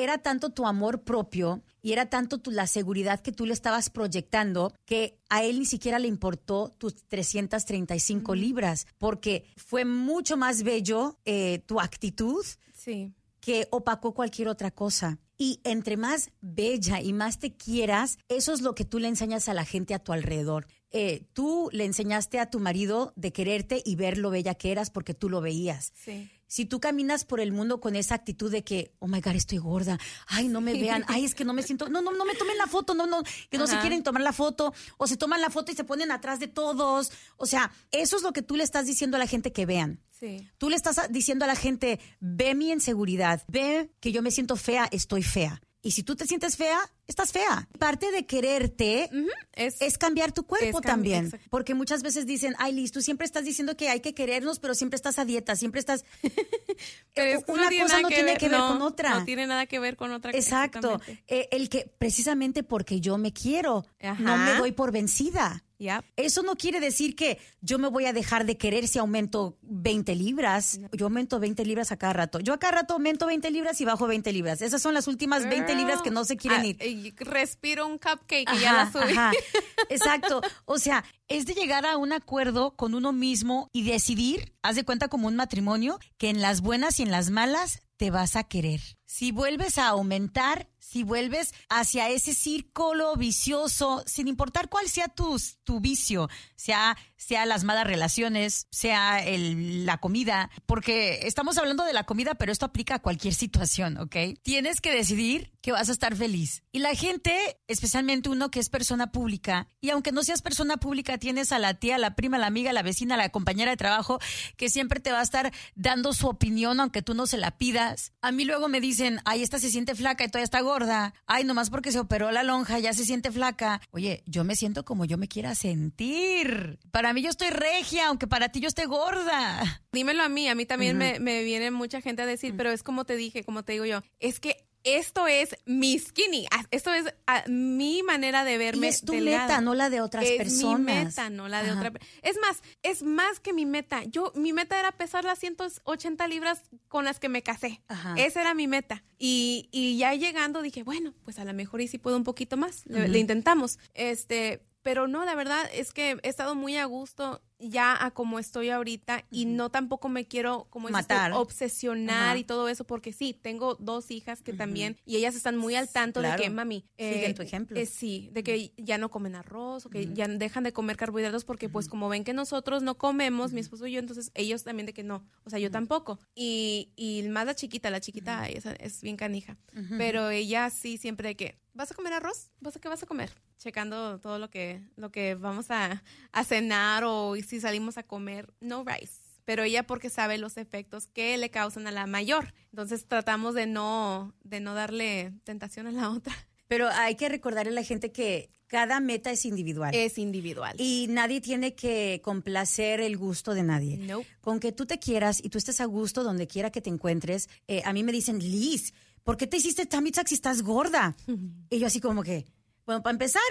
Era 0.01 0.17
tanto 0.19 0.49
tu 0.51 0.65
amor 0.65 1.01
propio 1.03 1.62
y 1.81 1.91
era 1.91 2.09
tanto 2.09 2.38
tu, 2.38 2.51
la 2.51 2.67
seguridad 2.67 3.19
que 3.19 3.31
tú 3.33 3.45
le 3.45 3.53
estabas 3.53 3.89
proyectando 3.89 4.73
que 4.85 5.19
a 5.29 5.43
él 5.43 5.59
ni 5.59 5.65
siquiera 5.65 5.99
le 5.99 6.07
importó 6.07 6.69
tus 6.77 6.95
335 7.07 8.33
libras, 8.35 8.88
porque 8.97 9.43
fue 9.57 9.83
mucho 9.85 10.38
más 10.38 10.63
bello 10.63 11.17
eh, 11.25 11.59
tu 11.65 11.79
actitud 11.79 12.45
Sí. 12.73 13.13
que 13.41 13.67
opacó 13.71 14.13
cualquier 14.13 14.47
otra 14.47 14.71
cosa. 14.71 15.19
Y 15.38 15.59
entre 15.63 15.95
más 15.97 16.31
bella 16.41 17.01
y 17.01 17.13
más 17.13 17.39
te 17.39 17.53
quieras, 17.55 18.17
eso 18.27 18.53
es 18.53 18.62
lo 18.62 18.75
que 18.75 18.83
tú 18.85 18.99
le 18.99 19.07
enseñas 19.07 19.47
a 19.49 19.53
la 19.53 19.63
gente 19.65 19.93
a 19.93 19.99
tu 19.99 20.12
alrededor. 20.13 20.67
Eh, 20.91 21.23
tú 21.33 21.69
le 21.71 21.85
enseñaste 21.85 22.39
a 22.39 22.49
tu 22.49 22.59
marido 22.59 23.13
de 23.15 23.31
quererte 23.31 23.81
y 23.85 23.95
ver 23.95 24.17
lo 24.17 24.31
bella 24.31 24.55
que 24.55 24.71
eras 24.71 24.89
porque 24.89 25.13
tú 25.13 25.29
lo 25.29 25.39
veías. 25.39 25.91
Sí. 25.95 26.29
Si 26.49 26.65
tú 26.65 26.79
caminas 26.79 27.25
por 27.25 27.39
el 27.39 27.51
mundo 27.51 27.79
con 27.79 27.95
esa 27.95 28.15
actitud 28.15 28.51
de 28.51 28.63
que, 28.63 28.91
oh 28.97 29.07
my 29.07 29.21
God, 29.21 29.35
estoy 29.35 29.59
gorda, 29.59 29.99
ay, 30.25 30.47
no 30.47 30.62
me 30.62 30.73
vean, 30.73 31.05
ay, 31.07 31.23
es 31.23 31.35
que 31.35 31.45
no 31.45 31.53
me 31.53 31.62
siento, 31.62 31.89
no, 31.89 32.01
no, 32.01 32.12
no 32.12 32.25
me 32.25 32.33
tomen 32.33 32.57
la 32.57 32.65
foto, 32.65 32.95
no, 32.95 33.05
no, 33.05 33.21
que 33.51 33.59
no 33.59 33.67
se 33.67 33.77
quieren 33.77 34.01
tomar 34.01 34.23
la 34.23 34.33
foto, 34.33 34.73
o 34.97 35.05
se 35.05 35.15
toman 35.15 35.41
la 35.41 35.51
foto 35.51 35.71
y 35.71 35.75
se 35.75 35.83
ponen 35.83 36.12
atrás 36.12 36.39
de 36.39 36.47
todos. 36.47 37.12
O 37.38 37.45
sea, 37.45 37.71
eso 37.91 38.17
es 38.17 38.23
lo 38.23 38.33
que 38.33 38.41
tú 38.41 38.55
le 38.55 38.63
estás 38.63 38.88
diciendo 38.88 39.15
a 39.15 39.19
la 39.19 39.27
gente 39.27 39.51
que 39.51 39.67
vean. 39.67 40.01
Sí. 40.09 40.49
Tú 40.57 40.71
le 40.71 40.75
estás 40.75 40.99
diciendo 41.12 41.45
a 41.45 41.47
la 41.47 41.55
gente, 41.55 41.99
ve 42.19 42.55
mi 42.55 42.71
inseguridad, 42.71 43.43
ve 43.47 43.91
que 43.99 44.12
yo 44.12 44.23
me 44.23 44.31
siento 44.31 44.55
fea, 44.55 44.89
estoy 44.91 45.21
fea. 45.21 45.62
Y 45.83 45.91
si 45.91 46.01
tú 46.01 46.15
te 46.15 46.25
sientes 46.25 46.57
fea, 46.57 46.79
estás 47.09 47.31
fea. 47.31 47.67
Parte 47.77 48.11
de 48.11 48.25
quererte 48.25 49.09
Es, 49.53 49.81
es 49.81 49.97
cambiar 49.97 50.31
tu 50.31 50.43
cuerpo 50.45 50.79
también. 50.81 51.25
exacto. 51.25 51.47
Porque 51.49 51.73
muchas 51.73 52.03
veces 52.03 52.25
dicen, 52.25 52.55
ay 52.59 52.73
Liz, 52.73 52.91
tú 52.91 53.01
siempre 53.01 53.25
estás 53.25 53.43
diciendo 53.43 53.75
que 53.75 53.89
hay 53.89 53.99
que 53.99 54.13
querernos, 54.13 54.59
pero 54.59 54.73
siempre 54.75 54.95
estás 54.95 55.19
a 55.19 55.25
dieta, 55.25 55.55
siempre 55.55 55.79
estás... 55.79 56.05
pero 57.13 57.41
una 57.47 57.69
cosa 57.69 58.01
no 58.01 58.07
tiene 58.07 58.37
que 58.37 58.49
ver 58.49 58.59
no, 58.59 58.67
con 58.69 58.81
otra. 58.81 59.19
No 59.19 59.25
tiene 59.25 59.47
nada 59.47 59.65
que 59.65 59.79
ver 59.79 59.95
con 59.97 60.11
otra. 60.11 60.31
Exacto. 60.31 61.01
Eh, 61.27 61.47
el 61.51 61.69
que 61.69 61.91
precisamente 61.97 62.63
porque 62.63 63.01
yo 63.01 63.17
me 63.17 63.33
quiero, 63.33 63.85
no 64.19 64.37
me 64.37 64.53
doy 64.55 64.71
por 64.71 64.91
vencida. 64.91 65.63
Yep. 65.79 66.03
Eso 66.17 66.43
no 66.43 66.55
quiere 66.57 66.81
decir 66.81 67.15
que 67.15 67.39
yo 67.61 67.79
me 67.79 67.87
voy 67.87 68.03
a 68.05 68.11
dejar 68.11 68.45
de 68.45 68.57
querer 68.57 68.85
si 68.89 68.99
aumento 68.99 69.57
20 69.61 70.13
libras. 70.13 70.77
Yo 70.91 71.05
aumento 71.05 71.39
20 71.39 71.63
libras 71.63 71.93
a 71.93 71.97
cada 71.97 72.11
rato. 72.11 72.41
Yo 72.41 72.53
a 72.53 72.59
cada 72.59 72.79
rato 72.81 72.95
aumento 72.95 73.27
20 73.27 73.49
libras 73.49 73.79
y 73.79 73.85
bajo 73.85 74.05
20 74.05 74.33
libras. 74.33 74.61
Esas 74.61 74.81
son 74.81 74.93
las 74.93 75.07
últimas 75.07 75.47
20 75.47 75.73
libras 75.75 76.01
que 76.01 76.11
no 76.11 76.25
se 76.25 76.35
quieren 76.35 76.59
Ah, 76.59 76.65
ir. 76.65 76.77
Y 77.05 77.12
respiro 77.17 77.88
un 77.88 77.97
cupcake 77.97 78.49
y 78.53 78.59
ya 78.59 78.73
la 78.73 78.91
subí. 78.91 79.12
ajá. 79.12 79.31
Exacto. 79.89 80.41
O 80.65 80.77
sea, 80.77 81.03
es 81.27 81.45
de 81.45 81.53
llegar 81.53 81.85
a 81.85 81.97
un 81.97 82.13
acuerdo 82.13 82.75
con 82.75 82.93
uno 82.93 83.12
mismo 83.12 83.69
y 83.73 83.83
decidir, 83.83 84.53
haz 84.62 84.75
de 84.75 84.85
cuenta 84.85 85.07
como 85.07 85.27
un 85.27 85.35
matrimonio, 85.35 85.99
que 86.17 86.29
en 86.29 86.41
las 86.41 86.62
buenas 86.62 86.99
y 86.99 87.03
en 87.03 87.12
las 87.12 87.29
malas 87.29 87.81
te 87.97 88.12
vas 88.12 88.35
a 88.35 88.43
querer. 88.45 88.81
Si 89.05 89.31
vuelves 89.31 89.77
a 89.77 89.89
aumentar, 89.89 90.69
si 90.89 91.04
vuelves 91.04 91.54
hacia 91.69 92.10
ese 92.10 92.34
círculo 92.34 93.15
vicioso, 93.15 94.04
sin 94.08 94.28
importar 94.28 94.69
cuál 94.69 94.89
sea 94.89 95.08
tu, 95.08 95.39
tu 95.63 95.80
vicio, 95.80 96.30
sea, 96.56 96.97
sea 97.15 97.45
las 97.45 97.63
malas 97.63 97.86
relaciones, 97.86 98.65
sea 98.71 99.21
la 99.23 99.99
comida, 99.99 100.49
porque 100.65 101.28
estamos 101.28 101.60
hablando 101.60 101.84
de 101.84 101.93
la 101.93 102.06
comida, 102.06 102.34
pero 102.34 102.52
esto 102.52 102.65
aplica 102.65 102.95
a 102.95 102.99
cualquier 103.04 103.36
situación, 103.36 103.99
¿ok? 103.99 104.15
Tienes 104.41 104.82
que 104.82 104.91
decidir 104.91 105.52
que 105.62 105.71
vas 105.71 105.89
a 105.89 105.91
estar 105.91 106.15
feliz. 106.15 106.63
Y 106.71 106.80
la 106.80 106.95
gente, 106.95 107.60
especialmente 107.67 108.30
uno 108.30 108.49
que 108.49 108.60
es 108.60 108.69
persona 108.69 109.12
pública, 109.12 109.67
y 109.82 109.91
aunque 109.91 110.12
no 110.12 110.23
seas 110.23 110.41
persona 110.41 110.78
pública, 110.78 111.19
tienes 111.19 111.52
a 111.52 111.60
la 111.60 111.75
tía, 111.75 111.99
la 111.99 112.15
prima, 112.15 112.39
la 112.39 112.47
amiga, 112.47 112.73
la 112.73 112.82
vecina, 112.82 113.15
la 113.15 113.30
compañera 113.30 113.69
de 113.69 113.78
trabajo, 113.78 114.19
que 114.58 114.69
siempre 114.69 114.99
te 114.99 115.12
va 115.12 115.19
a 115.19 115.23
estar 115.23 115.54
dando 115.75 116.13
su 116.13 116.28
opinión, 116.28 116.80
aunque 116.80 117.04
tú 117.04 117.13
no 117.13 117.28
se 117.28 117.38
la 117.38 117.52
pidas. 117.52 118.13
A 118.21 118.32
mí 118.32 118.43
luego 118.43 118.69
me 118.69 118.82
dicen, 118.82 119.19
ay, 119.25 119.43
esta 119.43 119.60
se 119.60 119.69
siente 119.69 119.93
flaca 119.93 120.23
y 120.23 120.30
todavía 120.30 120.45
está 120.45 120.62
gorda. 120.62 120.78
Ay, 121.25 121.43
nomás 121.43 121.69
porque 121.69 121.91
se 121.91 121.99
operó 121.99 122.31
la 122.31 122.43
lonja, 122.43 122.79
ya 122.79 122.93
se 122.93 123.03
siente 123.03 123.31
flaca. 123.31 123.81
Oye, 123.91 124.23
yo 124.25 124.43
me 124.43 124.55
siento 124.55 124.85
como 124.85 125.05
yo 125.05 125.17
me 125.17 125.27
quiera 125.27 125.55
sentir. 125.55 126.79
Para 126.91 127.13
mí 127.13 127.21
yo 127.21 127.29
estoy 127.29 127.49
regia, 127.49 128.07
aunque 128.07 128.27
para 128.27 128.49
ti 128.49 128.59
yo 128.59 128.67
esté 128.67 128.85
gorda. 128.85 129.81
Dímelo 129.91 130.23
a 130.23 130.29
mí, 130.29 130.47
a 130.47 130.55
mí 130.55 130.65
también 130.65 130.97
me, 130.97 131.19
me 131.19 131.43
viene 131.43 131.71
mucha 131.71 132.01
gente 132.01 132.21
a 132.21 132.25
decir, 132.25 132.53
pero 132.55 132.71
es 132.71 132.83
como 132.83 133.05
te 133.05 133.15
dije, 133.15 133.43
como 133.43 133.63
te 133.63 133.73
digo 133.73 133.85
yo, 133.85 134.01
es 134.19 134.39
que 134.39 134.68
esto 134.83 135.27
es 135.27 135.55
mi 135.65 135.97
skinny, 135.99 136.45
ah, 136.51 136.63
esto 136.71 136.93
es 136.93 137.05
ah, 137.27 137.43
mi 137.47 138.01
manera 138.03 138.43
de 138.43 138.53
Y 138.55 138.57
verme 138.57 138.87
es 138.87 139.01
tu 139.01 139.13
delgada. 139.13 139.47
meta, 139.47 139.61
no 139.61 139.75
la 139.75 139.89
de 139.89 140.01
otras 140.01 140.25
es 140.25 140.37
personas. 140.37 140.79
mi 140.79 140.85
meta, 141.05 141.29
no 141.29 141.47
la 141.47 141.63
de 141.63 141.71
Ajá. 141.71 141.79
otra. 141.79 141.99
Es 142.21 142.37
más, 142.41 142.61
es 142.83 143.03
más 143.03 143.39
que 143.39 143.53
mi 143.53 143.65
meta. 143.65 144.03
Yo, 144.05 144.31
mi 144.35 144.53
meta 144.53 144.79
era 144.79 144.91
pesar 144.91 145.23
las 145.25 145.39
180 145.39 146.27
libras 146.27 146.63
con 146.87 147.05
las 147.05 147.19
que 147.19 147.29
me 147.29 147.41
casé. 147.43 147.81
Ajá. 147.87 148.15
Esa 148.17 148.41
era 148.41 148.53
mi 148.53 148.67
meta. 148.67 149.03
Y, 149.17 149.67
y 149.71 149.97
ya 149.97 150.13
llegando 150.13 150.61
dije, 150.61 150.83
bueno, 150.83 151.13
pues 151.25 151.39
a 151.39 151.45
lo 151.45 151.53
mejor 151.53 151.81
y 151.81 151.87
si 151.87 151.97
puedo 151.97 152.15
un 152.15 152.23
poquito 152.23 152.55
más. 152.55 152.85
Le, 152.85 153.07
le 153.09 153.19
intentamos. 153.19 153.79
Este, 153.93 154.61
pero 154.81 155.07
no, 155.07 155.25
la 155.25 155.35
verdad 155.35 155.69
es 155.73 155.91
que 155.93 156.17
he 156.23 156.29
estado 156.29 156.55
muy 156.55 156.77
a 156.77 156.85
gusto 156.85 157.41
ya 157.61 158.01
a 158.05 158.11
como 158.11 158.39
estoy 158.39 158.69
ahorita 158.69 159.25
y 159.29 159.43
no 159.45 159.69
tampoco 159.69 160.07
me 160.07 160.25
quiero 160.25 160.67
como 160.69 160.87
Matar. 160.89 161.33
obsesionar 161.33 162.37
y 162.37 162.45
todo 162.45 162.69
eso 162.69 162.85
porque 162.85 163.11
sí, 163.11 163.33
tengo 163.33 163.75
dos 163.75 164.11
hijas 164.11 164.41
que 164.41 164.53
también 164.53 164.95
y 165.05 165.17
ellas 165.17 165.35
están 165.35 165.57
muy 165.57 165.75
al 165.75 165.89
tanto 165.89 166.21
Claro. 166.21 166.37
de 166.37 166.43
que 166.43 166.49
mami 166.49 166.85
Siguen 166.97 167.35
tu 167.35 167.41
ejemplo. 167.41 167.77
eh, 167.77 167.85
sí, 167.85 168.29
de 168.31 168.43
que 168.43 168.71
ya 168.77 168.97
no 168.97 169.09
comen 169.11 169.35
arroz 169.35 169.85
o 169.85 169.89
que 169.89 170.07
ya 170.13 170.27
dejan 170.29 170.63
de 170.63 170.71
comer 170.71 170.95
carbohidratos 170.95 171.43
porque 171.43 171.67
pues 171.67 171.89
como 171.89 172.07
ven 172.07 172.23
que 172.23 172.31
nosotros 172.33 172.81
no 172.81 172.97
comemos, 172.97 173.51
mi 173.51 173.59
esposo 173.59 173.87
y 173.87 173.91
yo, 173.91 173.99
entonces 173.99 174.31
ellos 174.35 174.63
también 174.63 174.85
de 174.85 174.93
que 174.93 175.03
no, 175.03 175.25
o 175.43 175.49
sea, 175.49 175.59
yo 175.59 175.69
tampoco. 175.69 176.17
Y, 176.35 176.91
y 176.95 177.23
más 177.29 177.45
la 177.45 177.55
chiquita, 177.55 177.89
la 177.89 177.99
chiquita 177.99 178.47
es, 178.47 178.65
es 178.65 179.01
bien 179.01 179.17
canija, 179.17 179.57
pero 179.97 180.29
ella 180.29 180.69
sí 180.69 180.97
siempre 180.97 181.29
de 181.29 181.35
que, 181.35 181.59
¿vas 181.79 181.91
a 181.91 181.95
comer 181.95 182.11
arroz? 182.11 182.51
¿Vas 182.59 182.75
a 182.75 182.81
qué 182.81 182.89
vas 182.89 183.03
a 183.03 183.05
comer? 183.05 183.31
Checando 183.57 184.19
todo 184.19 184.37
lo 184.37 184.49
que, 184.49 184.81
lo 184.97 185.11
que 185.11 185.35
vamos 185.35 185.71
a, 185.71 186.03
a 186.33 186.43
cenar 186.43 187.05
o 187.05 187.35
si 187.37 187.61
salimos 187.61 187.97
a 187.97 188.03
comer, 188.03 188.53
no 188.59 188.83
rice. 188.83 189.21
Pero 189.45 189.63
ella 189.63 189.87
porque 189.87 190.09
sabe 190.09 190.37
los 190.37 190.57
efectos 190.57 191.07
que 191.07 191.37
le 191.37 191.49
causan 191.49 191.87
a 191.87 191.91
la 191.91 192.05
mayor. 192.05 192.53
Entonces 192.71 193.07
tratamos 193.07 193.55
de 193.55 193.65
no, 193.65 194.35
de 194.43 194.59
no 194.59 194.73
darle 194.73 195.31
tentación 195.45 195.87
a 195.87 195.91
la 195.91 196.09
otra. 196.09 196.35
Pero 196.67 196.89
hay 196.89 197.15
que 197.15 197.29
recordarle 197.29 197.71
a 197.71 197.75
la 197.75 197.83
gente 197.83 198.11
que 198.11 198.51
cada 198.67 198.99
meta 198.99 199.31
es 199.31 199.45
individual. 199.45 199.95
Es 199.95 200.19
individual. 200.19 200.75
Y 200.77 201.07
nadie 201.09 201.39
tiene 201.41 201.73
que 201.73 202.19
complacer 202.23 202.99
el 202.99 203.17
gusto 203.17 203.53
de 203.53 203.63
nadie. 203.63 203.97
Nope. 203.97 204.27
Con 204.41 204.59
que 204.59 204.71
tú 204.71 204.85
te 204.85 204.99
quieras 204.99 205.39
y 205.43 205.49
tú 205.49 205.57
estés 205.57 205.81
a 205.81 205.85
gusto 205.85 206.23
donde 206.23 206.45
quiera 206.45 206.71
que 206.71 206.81
te 206.81 206.91
encuentres, 206.91 207.49
eh, 207.67 207.81
a 207.85 207.93
mí 207.93 208.03
me 208.03 208.11
dicen, 208.11 208.37
Liz, 208.37 208.93
¿por 209.23 209.38
qué 209.38 209.47
te 209.47 209.58
hiciste 209.58 209.86
tummy 209.86 210.12
tuck 210.12 210.27
si 210.27 210.36
estás 210.36 210.62
gorda? 210.62 211.15
Y 211.69 211.79
yo 211.79 211.88
así 211.88 211.99
como 211.99 212.23
que, 212.23 212.45
bueno, 212.86 213.03
para 213.03 213.13
empezar, 213.13 213.41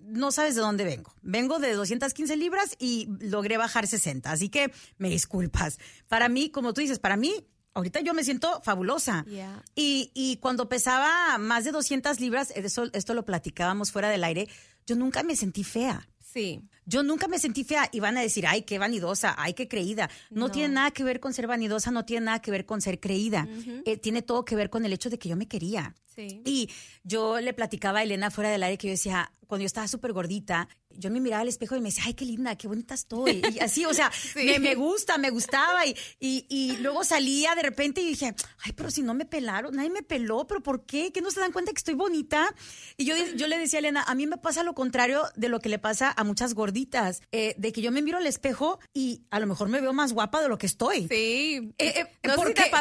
no 0.00 0.32
sabes 0.32 0.54
de 0.54 0.60
dónde 0.60 0.84
vengo. 0.84 1.14
Vengo 1.22 1.58
de 1.58 1.72
215 1.72 2.36
libras 2.36 2.76
y 2.78 3.08
logré 3.20 3.56
bajar 3.56 3.86
60, 3.86 4.30
así 4.30 4.48
que 4.48 4.72
me 4.96 5.08
disculpas. 5.08 5.78
Para 6.08 6.28
mí, 6.28 6.50
como 6.50 6.72
tú 6.74 6.80
dices, 6.80 6.98
para 6.98 7.16
mí, 7.16 7.46
ahorita 7.74 8.00
yo 8.00 8.14
me 8.14 8.24
siento 8.24 8.60
fabulosa. 8.62 9.24
Yeah. 9.28 9.62
Y, 9.74 10.10
y 10.14 10.36
cuando 10.38 10.68
pesaba 10.68 11.38
más 11.38 11.64
de 11.64 11.72
200 11.72 12.20
libras, 12.20 12.52
eso, 12.56 12.90
esto 12.92 13.14
lo 13.14 13.24
platicábamos 13.24 13.92
fuera 13.92 14.08
del 14.08 14.24
aire, 14.24 14.48
yo 14.86 14.96
nunca 14.96 15.22
me 15.22 15.36
sentí 15.36 15.64
fea. 15.64 16.08
Sí. 16.20 16.62
Yo 16.88 17.02
nunca 17.02 17.28
me 17.28 17.38
sentí 17.38 17.64
fea 17.64 17.86
y 17.92 18.00
van 18.00 18.16
a 18.16 18.22
decir, 18.22 18.46
ay, 18.46 18.62
qué 18.62 18.78
vanidosa, 18.78 19.34
ay, 19.36 19.52
qué 19.52 19.68
creída. 19.68 20.08
No, 20.30 20.46
No. 20.46 20.50
tiene 20.50 20.72
nada 20.72 20.90
que 20.90 21.04
ver 21.04 21.20
con 21.20 21.34
ser 21.34 21.46
vanidosa, 21.46 21.90
no 21.90 22.06
tiene 22.06 22.24
nada 22.26 22.40
que 22.40 22.50
ver 22.50 22.64
con 22.64 22.80
ser 22.80 22.98
creída. 22.98 23.46
Eh, 23.84 23.98
tiene 23.98 24.22
todo 24.22 24.44
que 24.46 24.56
ver 24.56 24.70
con 24.70 24.86
el 24.86 24.92
hecho 24.94 25.10
de 25.10 25.18
que 25.18 25.28
yo 25.28 25.36
me 25.36 25.46
quería. 25.46 25.94
Sí. 26.16 26.40
Y 26.46 26.70
yo 27.04 27.40
le 27.40 27.52
platicaba 27.52 27.98
a 27.98 28.02
Elena 28.04 28.30
fuera 28.30 28.48
del 28.50 28.62
aire 28.62 28.78
que 28.78 28.86
yo 28.88 28.92
decía, 28.92 29.30
cuando 29.46 29.62
yo 29.62 29.66
estaba 29.66 29.86
súper 29.86 30.12
gordita, 30.14 30.68
yo 30.98 31.10
me 31.10 31.20
miraba 31.20 31.42
al 31.42 31.48
espejo 31.48 31.76
y 31.76 31.80
me 31.80 31.88
decía, 31.88 32.04
ay, 32.06 32.14
qué 32.14 32.24
linda, 32.24 32.56
qué 32.56 32.68
bonita 32.68 32.94
estoy. 32.94 33.42
Y 33.52 33.58
así, 33.60 33.84
o 33.84 33.94
sea, 33.94 34.10
Sí. 34.12 34.44
me, 34.44 34.58
me 34.58 34.74
gusta, 34.74 35.16
me 35.18 35.30
gustaba. 35.30 35.86
Y, 35.86 35.96
y, 36.20 36.44
y 36.48 36.76
luego 36.78 37.04
salía 37.04 37.54
de 37.54 37.62
repente 37.62 38.00
y 38.00 38.06
dije, 38.06 38.34
ay, 38.64 38.72
pero 38.72 38.90
si 38.90 39.02
no 39.02 39.14
me 39.14 39.24
pelaron, 39.24 39.74
nadie 39.76 39.90
me 39.90 40.02
peló, 40.02 40.46
pero 40.46 40.62
¿por 40.62 40.84
qué? 40.84 41.12
¿Que 41.12 41.20
no 41.20 41.30
se 41.30 41.40
dan 41.40 41.52
cuenta 41.52 41.72
que 41.72 41.78
estoy 41.78 41.94
bonita? 41.94 42.54
Y 42.96 43.04
yo, 43.04 43.14
yo 43.36 43.46
le 43.46 43.58
decía 43.58 43.78
a 43.78 43.80
Elena, 43.80 44.02
a 44.06 44.14
mí 44.14 44.26
me 44.26 44.36
pasa 44.38 44.62
lo 44.62 44.74
contrario 44.74 45.22
de 45.36 45.48
lo 45.48 45.60
que 45.60 45.68
le 45.68 45.78
pasa 45.78 46.12
a 46.16 46.24
muchas 46.24 46.54
gorditas, 46.54 47.22
eh, 47.32 47.54
de 47.58 47.72
que 47.72 47.80
yo 47.80 47.92
me 47.92 48.02
miro 48.02 48.18
al 48.18 48.26
espejo 48.26 48.78
y 48.92 49.22
a 49.30 49.40
lo 49.40 49.46
mejor 49.46 49.68
me 49.68 49.80
veo 49.80 49.92
más 49.92 50.12
guapa 50.12 50.40
de 50.42 50.48
lo 50.48 50.58
que 50.58 50.66
estoy. 50.66 51.06
Sí. 51.08 51.72
Eh, 51.78 51.94
eh, 52.00 52.06
No 52.24 52.34
si 52.34 52.38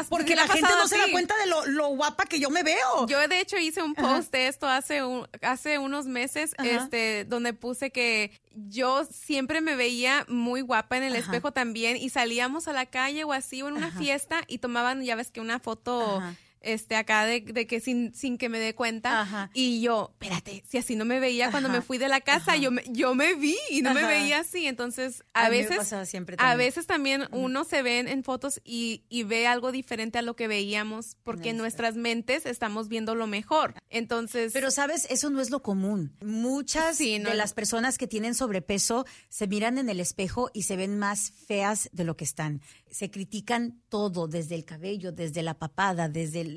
porque 0.09 0.33
si 0.33 0.35
la 0.35 0.47
gente 0.47 0.69
no 0.77 0.87
se 0.87 0.97
da 0.97 1.05
cuenta 1.11 1.35
de 1.37 1.45
lo, 1.47 1.65
lo 1.67 1.87
guapa 1.89 2.25
que 2.25 2.39
yo 2.39 2.49
me 2.49 2.63
veo. 2.63 3.07
Yo 3.07 3.27
de 3.27 3.39
hecho 3.39 3.57
hice 3.57 3.81
un 3.83 3.93
post 3.93 4.31
de 4.31 4.47
esto 4.47 4.67
hace 4.67 5.03
un- 5.03 5.27
hace 5.41 5.77
unos 5.77 6.05
meses, 6.05 6.53
Ajá. 6.57 6.67
este, 6.69 7.25
donde 7.25 7.53
puse 7.53 7.91
que 7.91 8.06
yo 8.53 9.05
siempre 9.05 9.61
me 9.61 9.75
veía 9.75 10.25
muy 10.27 10.61
guapa 10.61 10.97
en 10.97 11.03
el 11.03 11.13
Ajá. 11.13 11.19
espejo 11.21 11.51
también 11.51 11.97
y 11.97 12.09
salíamos 12.09 12.67
a 12.67 12.73
la 12.73 12.85
calle 12.85 13.23
o 13.23 13.33
así 13.33 13.61
o 13.61 13.67
en 13.67 13.75
una 13.77 13.87
Ajá. 13.87 13.99
fiesta 13.99 14.43
y 14.47 14.57
tomaban 14.59 15.03
ya 15.03 15.15
ves 15.15 15.31
que 15.31 15.41
una 15.41 15.59
foto 15.59 16.17
Ajá. 16.17 16.35
Este 16.73 16.95
acá 16.95 17.25
de, 17.25 17.41
de 17.41 17.67
que 17.67 17.79
sin, 17.79 18.13
sin 18.13 18.37
que 18.37 18.49
me 18.49 18.59
dé 18.59 18.75
cuenta 18.75 19.21
Ajá. 19.21 19.49
y 19.53 19.81
yo, 19.81 20.09
espérate, 20.13 20.63
si 20.67 20.77
así 20.77 20.95
no 20.95 21.05
me 21.05 21.19
veía 21.19 21.51
cuando 21.51 21.69
me 21.69 21.81
fui 21.81 21.97
de 21.97 22.07
la 22.07 22.21
casa, 22.21 22.51
Ajá. 22.51 22.57
yo 22.57 22.71
me, 22.71 22.83
yo 22.89 23.15
me 23.15 23.33
vi 23.35 23.55
y 23.69 23.81
no 23.81 23.93
me 23.93 24.05
veía 24.05 24.39
así, 24.39 24.67
entonces 24.67 25.23
a, 25.33 25.49
veces 25.49 25.93
siempre 26.09 26.35
a 26.39 26.55
veces 26.55 26.87
también 26.87 27.23
uno 27.31 27.63
se 27.63 27.81
ve 27.81 27.99
en, 27.99 28.23
fotos 28.23 28.61
y, 28.63 29.03
y 29.09 29.23
ve 29.23 29.47
algo 29.47 29.71
diferente 29.71 30.17
a 30.17 30.21
lo 30.21 30.35
que 30.35 30.47
veíamos 30.47 31.17
porque 31.23 31.49
en 31.51 31.57
nuestras 31.57 31.95
mentes 31.95 32.45
estamos 32.45 32.87
viendo 32.89 33.15
lo 33.15 33.27
mejor. 33.27 33.73
Entonces, 33.89 34.53
Pero 34.53 34.71
sabes, 34.71 35.07
eso 35.09 35.29
no 35.29 35.41
es 35.41 35.49
lo 35.49 35.61
común. 35.61 36.15
Muchas 36.23 36.97
Sí, 36.97 37.19
no 37.19 37.29
de 37.29 37.35
las 37.35 37.53
personas 37.53 37.97
que 37.97 38.07
tienen 38.07 38.35
sobrepeso 38.35 39.05
se 39.29 39.47
miran 39.47 39.77
en 39.77 39.89
el 39.89 39.99
espejo 39.99 40.49
y 40.53 40.63
se 40.63 40.75
ven 40.75 40.97
más 40.97 41.31
feas 41.31 41.89
de 41.91 42.03
lo 42.03 42.17
que 42.17 42.23
están. 42.23 42.61
Se 42.89 43.09
critican 43.11 43.81
todo, 43.89 44.27
desde 44.27 44.55
el 44.55 44.65
cabello, 44.65 45.11
desde 45.11 45.41
la 45.43 45.53
papada, 45.53 46.09
desde 46.09 46.41
el- 46.41 46.56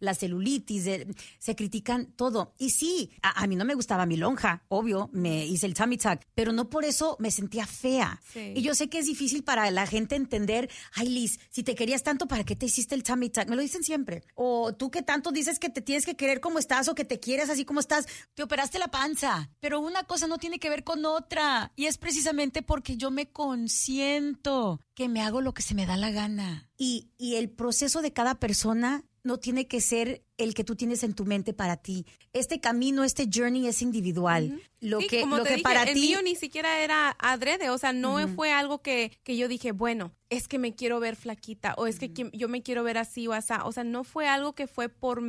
la 0.00 0.14
celulitis, 0.14 0.84
de- 0.84 1.14
se 1.38 1.56
critican 1.56 2.06
todo. 2.16 2.54
Y 2.58 2.70
sí, 2.70 3.10
a, 3.22 3.42
a 3.42 3.46
mí 3.46 3.56
no 3.56 3.64
me 3.64 3.74
gustaba 3.74 4.06
mi 4.06 4.16
lonja, 4.16 4.62
obvio, 4.68 5.10
me 5.12 5.46
hice 5.46 5.66
el 5.66 5.74
tummy 5.74 5.96
tuck, 5.98 6.20
pero 6.34 6.52
no 6.52 6.70
por 6.70 6.84
eso 6.84 7.16
me 7.18 7.30
sentía 7.30 7.66
fea. 7.66 8.20
Sí. 8.32 8.52
Y 8.56 8.62
yo 8.62 8.74
sé 8.74 8.88
que 8.88 8.98
es 8.98 9.06
difícil 9.06 9.44
para 9.44 9.70
la 9.70 9.86
gente 9.86 10.14
entender, 10.16 10.70
ay 10.94 11.08
Liz, 11.08 11.38
si 11.50 11.62
te 11.62 11.74
querías 11.74 12.02
tanto, 12.02 12.26
¿para 12.26 12.44
qué 12.44 12.56
te 12.56 12.66
hiciste 12.66 12.94
el 12.94 13.02
tummy 13.02 13.30
tuck? 13.30 13.48
Me 13.48 13.56
lo 13.56 13.62
dicen 13.62 13.82
siempre. 13.82 14.22
O 14.34 14.74
tú 14.74 14.90
que 14.90 15.02
tanto 15.02 15.32
dices 15.32 15.58
que 15.58 15.70
te 15.70 15.82
tienes 15.82 16.06
que 16.06 16.16
querer 16.16 16.40
como 16.40 16.58
estás 16.58 16.88
o 16.88 16.94
que 16.94 17.04
te 17.04 17.20
quieres 17.20 17.50
así 17.50 17.64
como 17.64 17.80
estás, 17.80 18.06
te 18.34 18.42
operaste 18.42 18.78
la 18.78 18.88
panza. 18.88 19.50
Pero 19.60 19.80
una 19.80 20.04
cosa 20.04 20.26
no 20.26 20.38
tiene 20.38 20.58
que 20.58 20.68
ver 20.70 20.84
con 20.84 21.04
otra. 21.04 21.72
Y 21.76 21.86
es 21.86 21.98
precisamente 21.98 22.62
porque 22.62 22.96
yo 22.96 23.10
me 23.10 23.26
consiento 23.30 24.80
que 24.94 25.08
me 25.08 25.20
hago 25.22 25.40
lo 25.40 25.54
que 25.54 25.62
se 25.62 25.74
me 25.74 25.86
da 25.86 25.96
la 25.96 26.10
gana. 26.10 26.68
Y, 26.76 27.10
y 27.18 27.36
el 27.36 27.50
proceso 27.50 28.02
de 28.02 28.12
cada 28.12 28.36
persona 28.36 29.04
no 29.24 29.38
tiene 29.38 29.66
que 29.66 29.80
ser 29.80 30.22
el 30.36 30.52
que 30.54 30.64
tú 30.64 30.76
tienes 30.76 31.02
en 31.02 31.14
tu 31.14 31.24
mente 31.24 31.54
para 31.54 31.76
ti. 31.78 32.04
Este 32.34 32.60
camino, 32.60 33.04
este 33.04 33.28
journey 33.32 33.66
es 33.66 33.80
individual. 33.80 34.60
Lo 34.80 35.00
Sí, 35.00 35.06
que, 35.06 35.20
como 35.22 35.38
lo 35.38 35.44
te 35.44 35.48
que 35.48 35.54
dije, 35.56 35.62
para 35.62 35.84
el 35.84 35.94
ti... 35.94 36.00
mío 36.00 36.20
ni 36.22 36.34
siquiera 36.34 36.80
era 36.80 37.16
adrede, 37.18 37.70
o 37.70 37.78
sea, 37.78 37.94
no 37.94 38.28
fue 38.28 38.52
algo 38.52 38.82
que, 38.82 39.12
que 39.22 39.36
yo 39.38 39.48
dije, 39.48 39.72
bueno, 39.72 40.12
es 40.28 40.46
que 40.46 40.58
me 40.58 40.74
quiero 40.74 41.00
ver 41.00 41.16
flaquita 41.16 41.74
o 41.78 41.86
es 41.86 41.98
que 41.98 42.12
yo 42.34 42.48
me 42.48 42.62
quiero 42.62 42.82
ver 42.82 42.98
así 42.98 43.26
o 43.26 43.32
así, 43.32 43.54
o 43.64 43.72
sea, 43.72 43.84
no 43.84 44.04
fue 44.04 44.28
algo 44.28 44.54
que 44.54 44.66
fue 44.66 44.88
por 44.90 45.22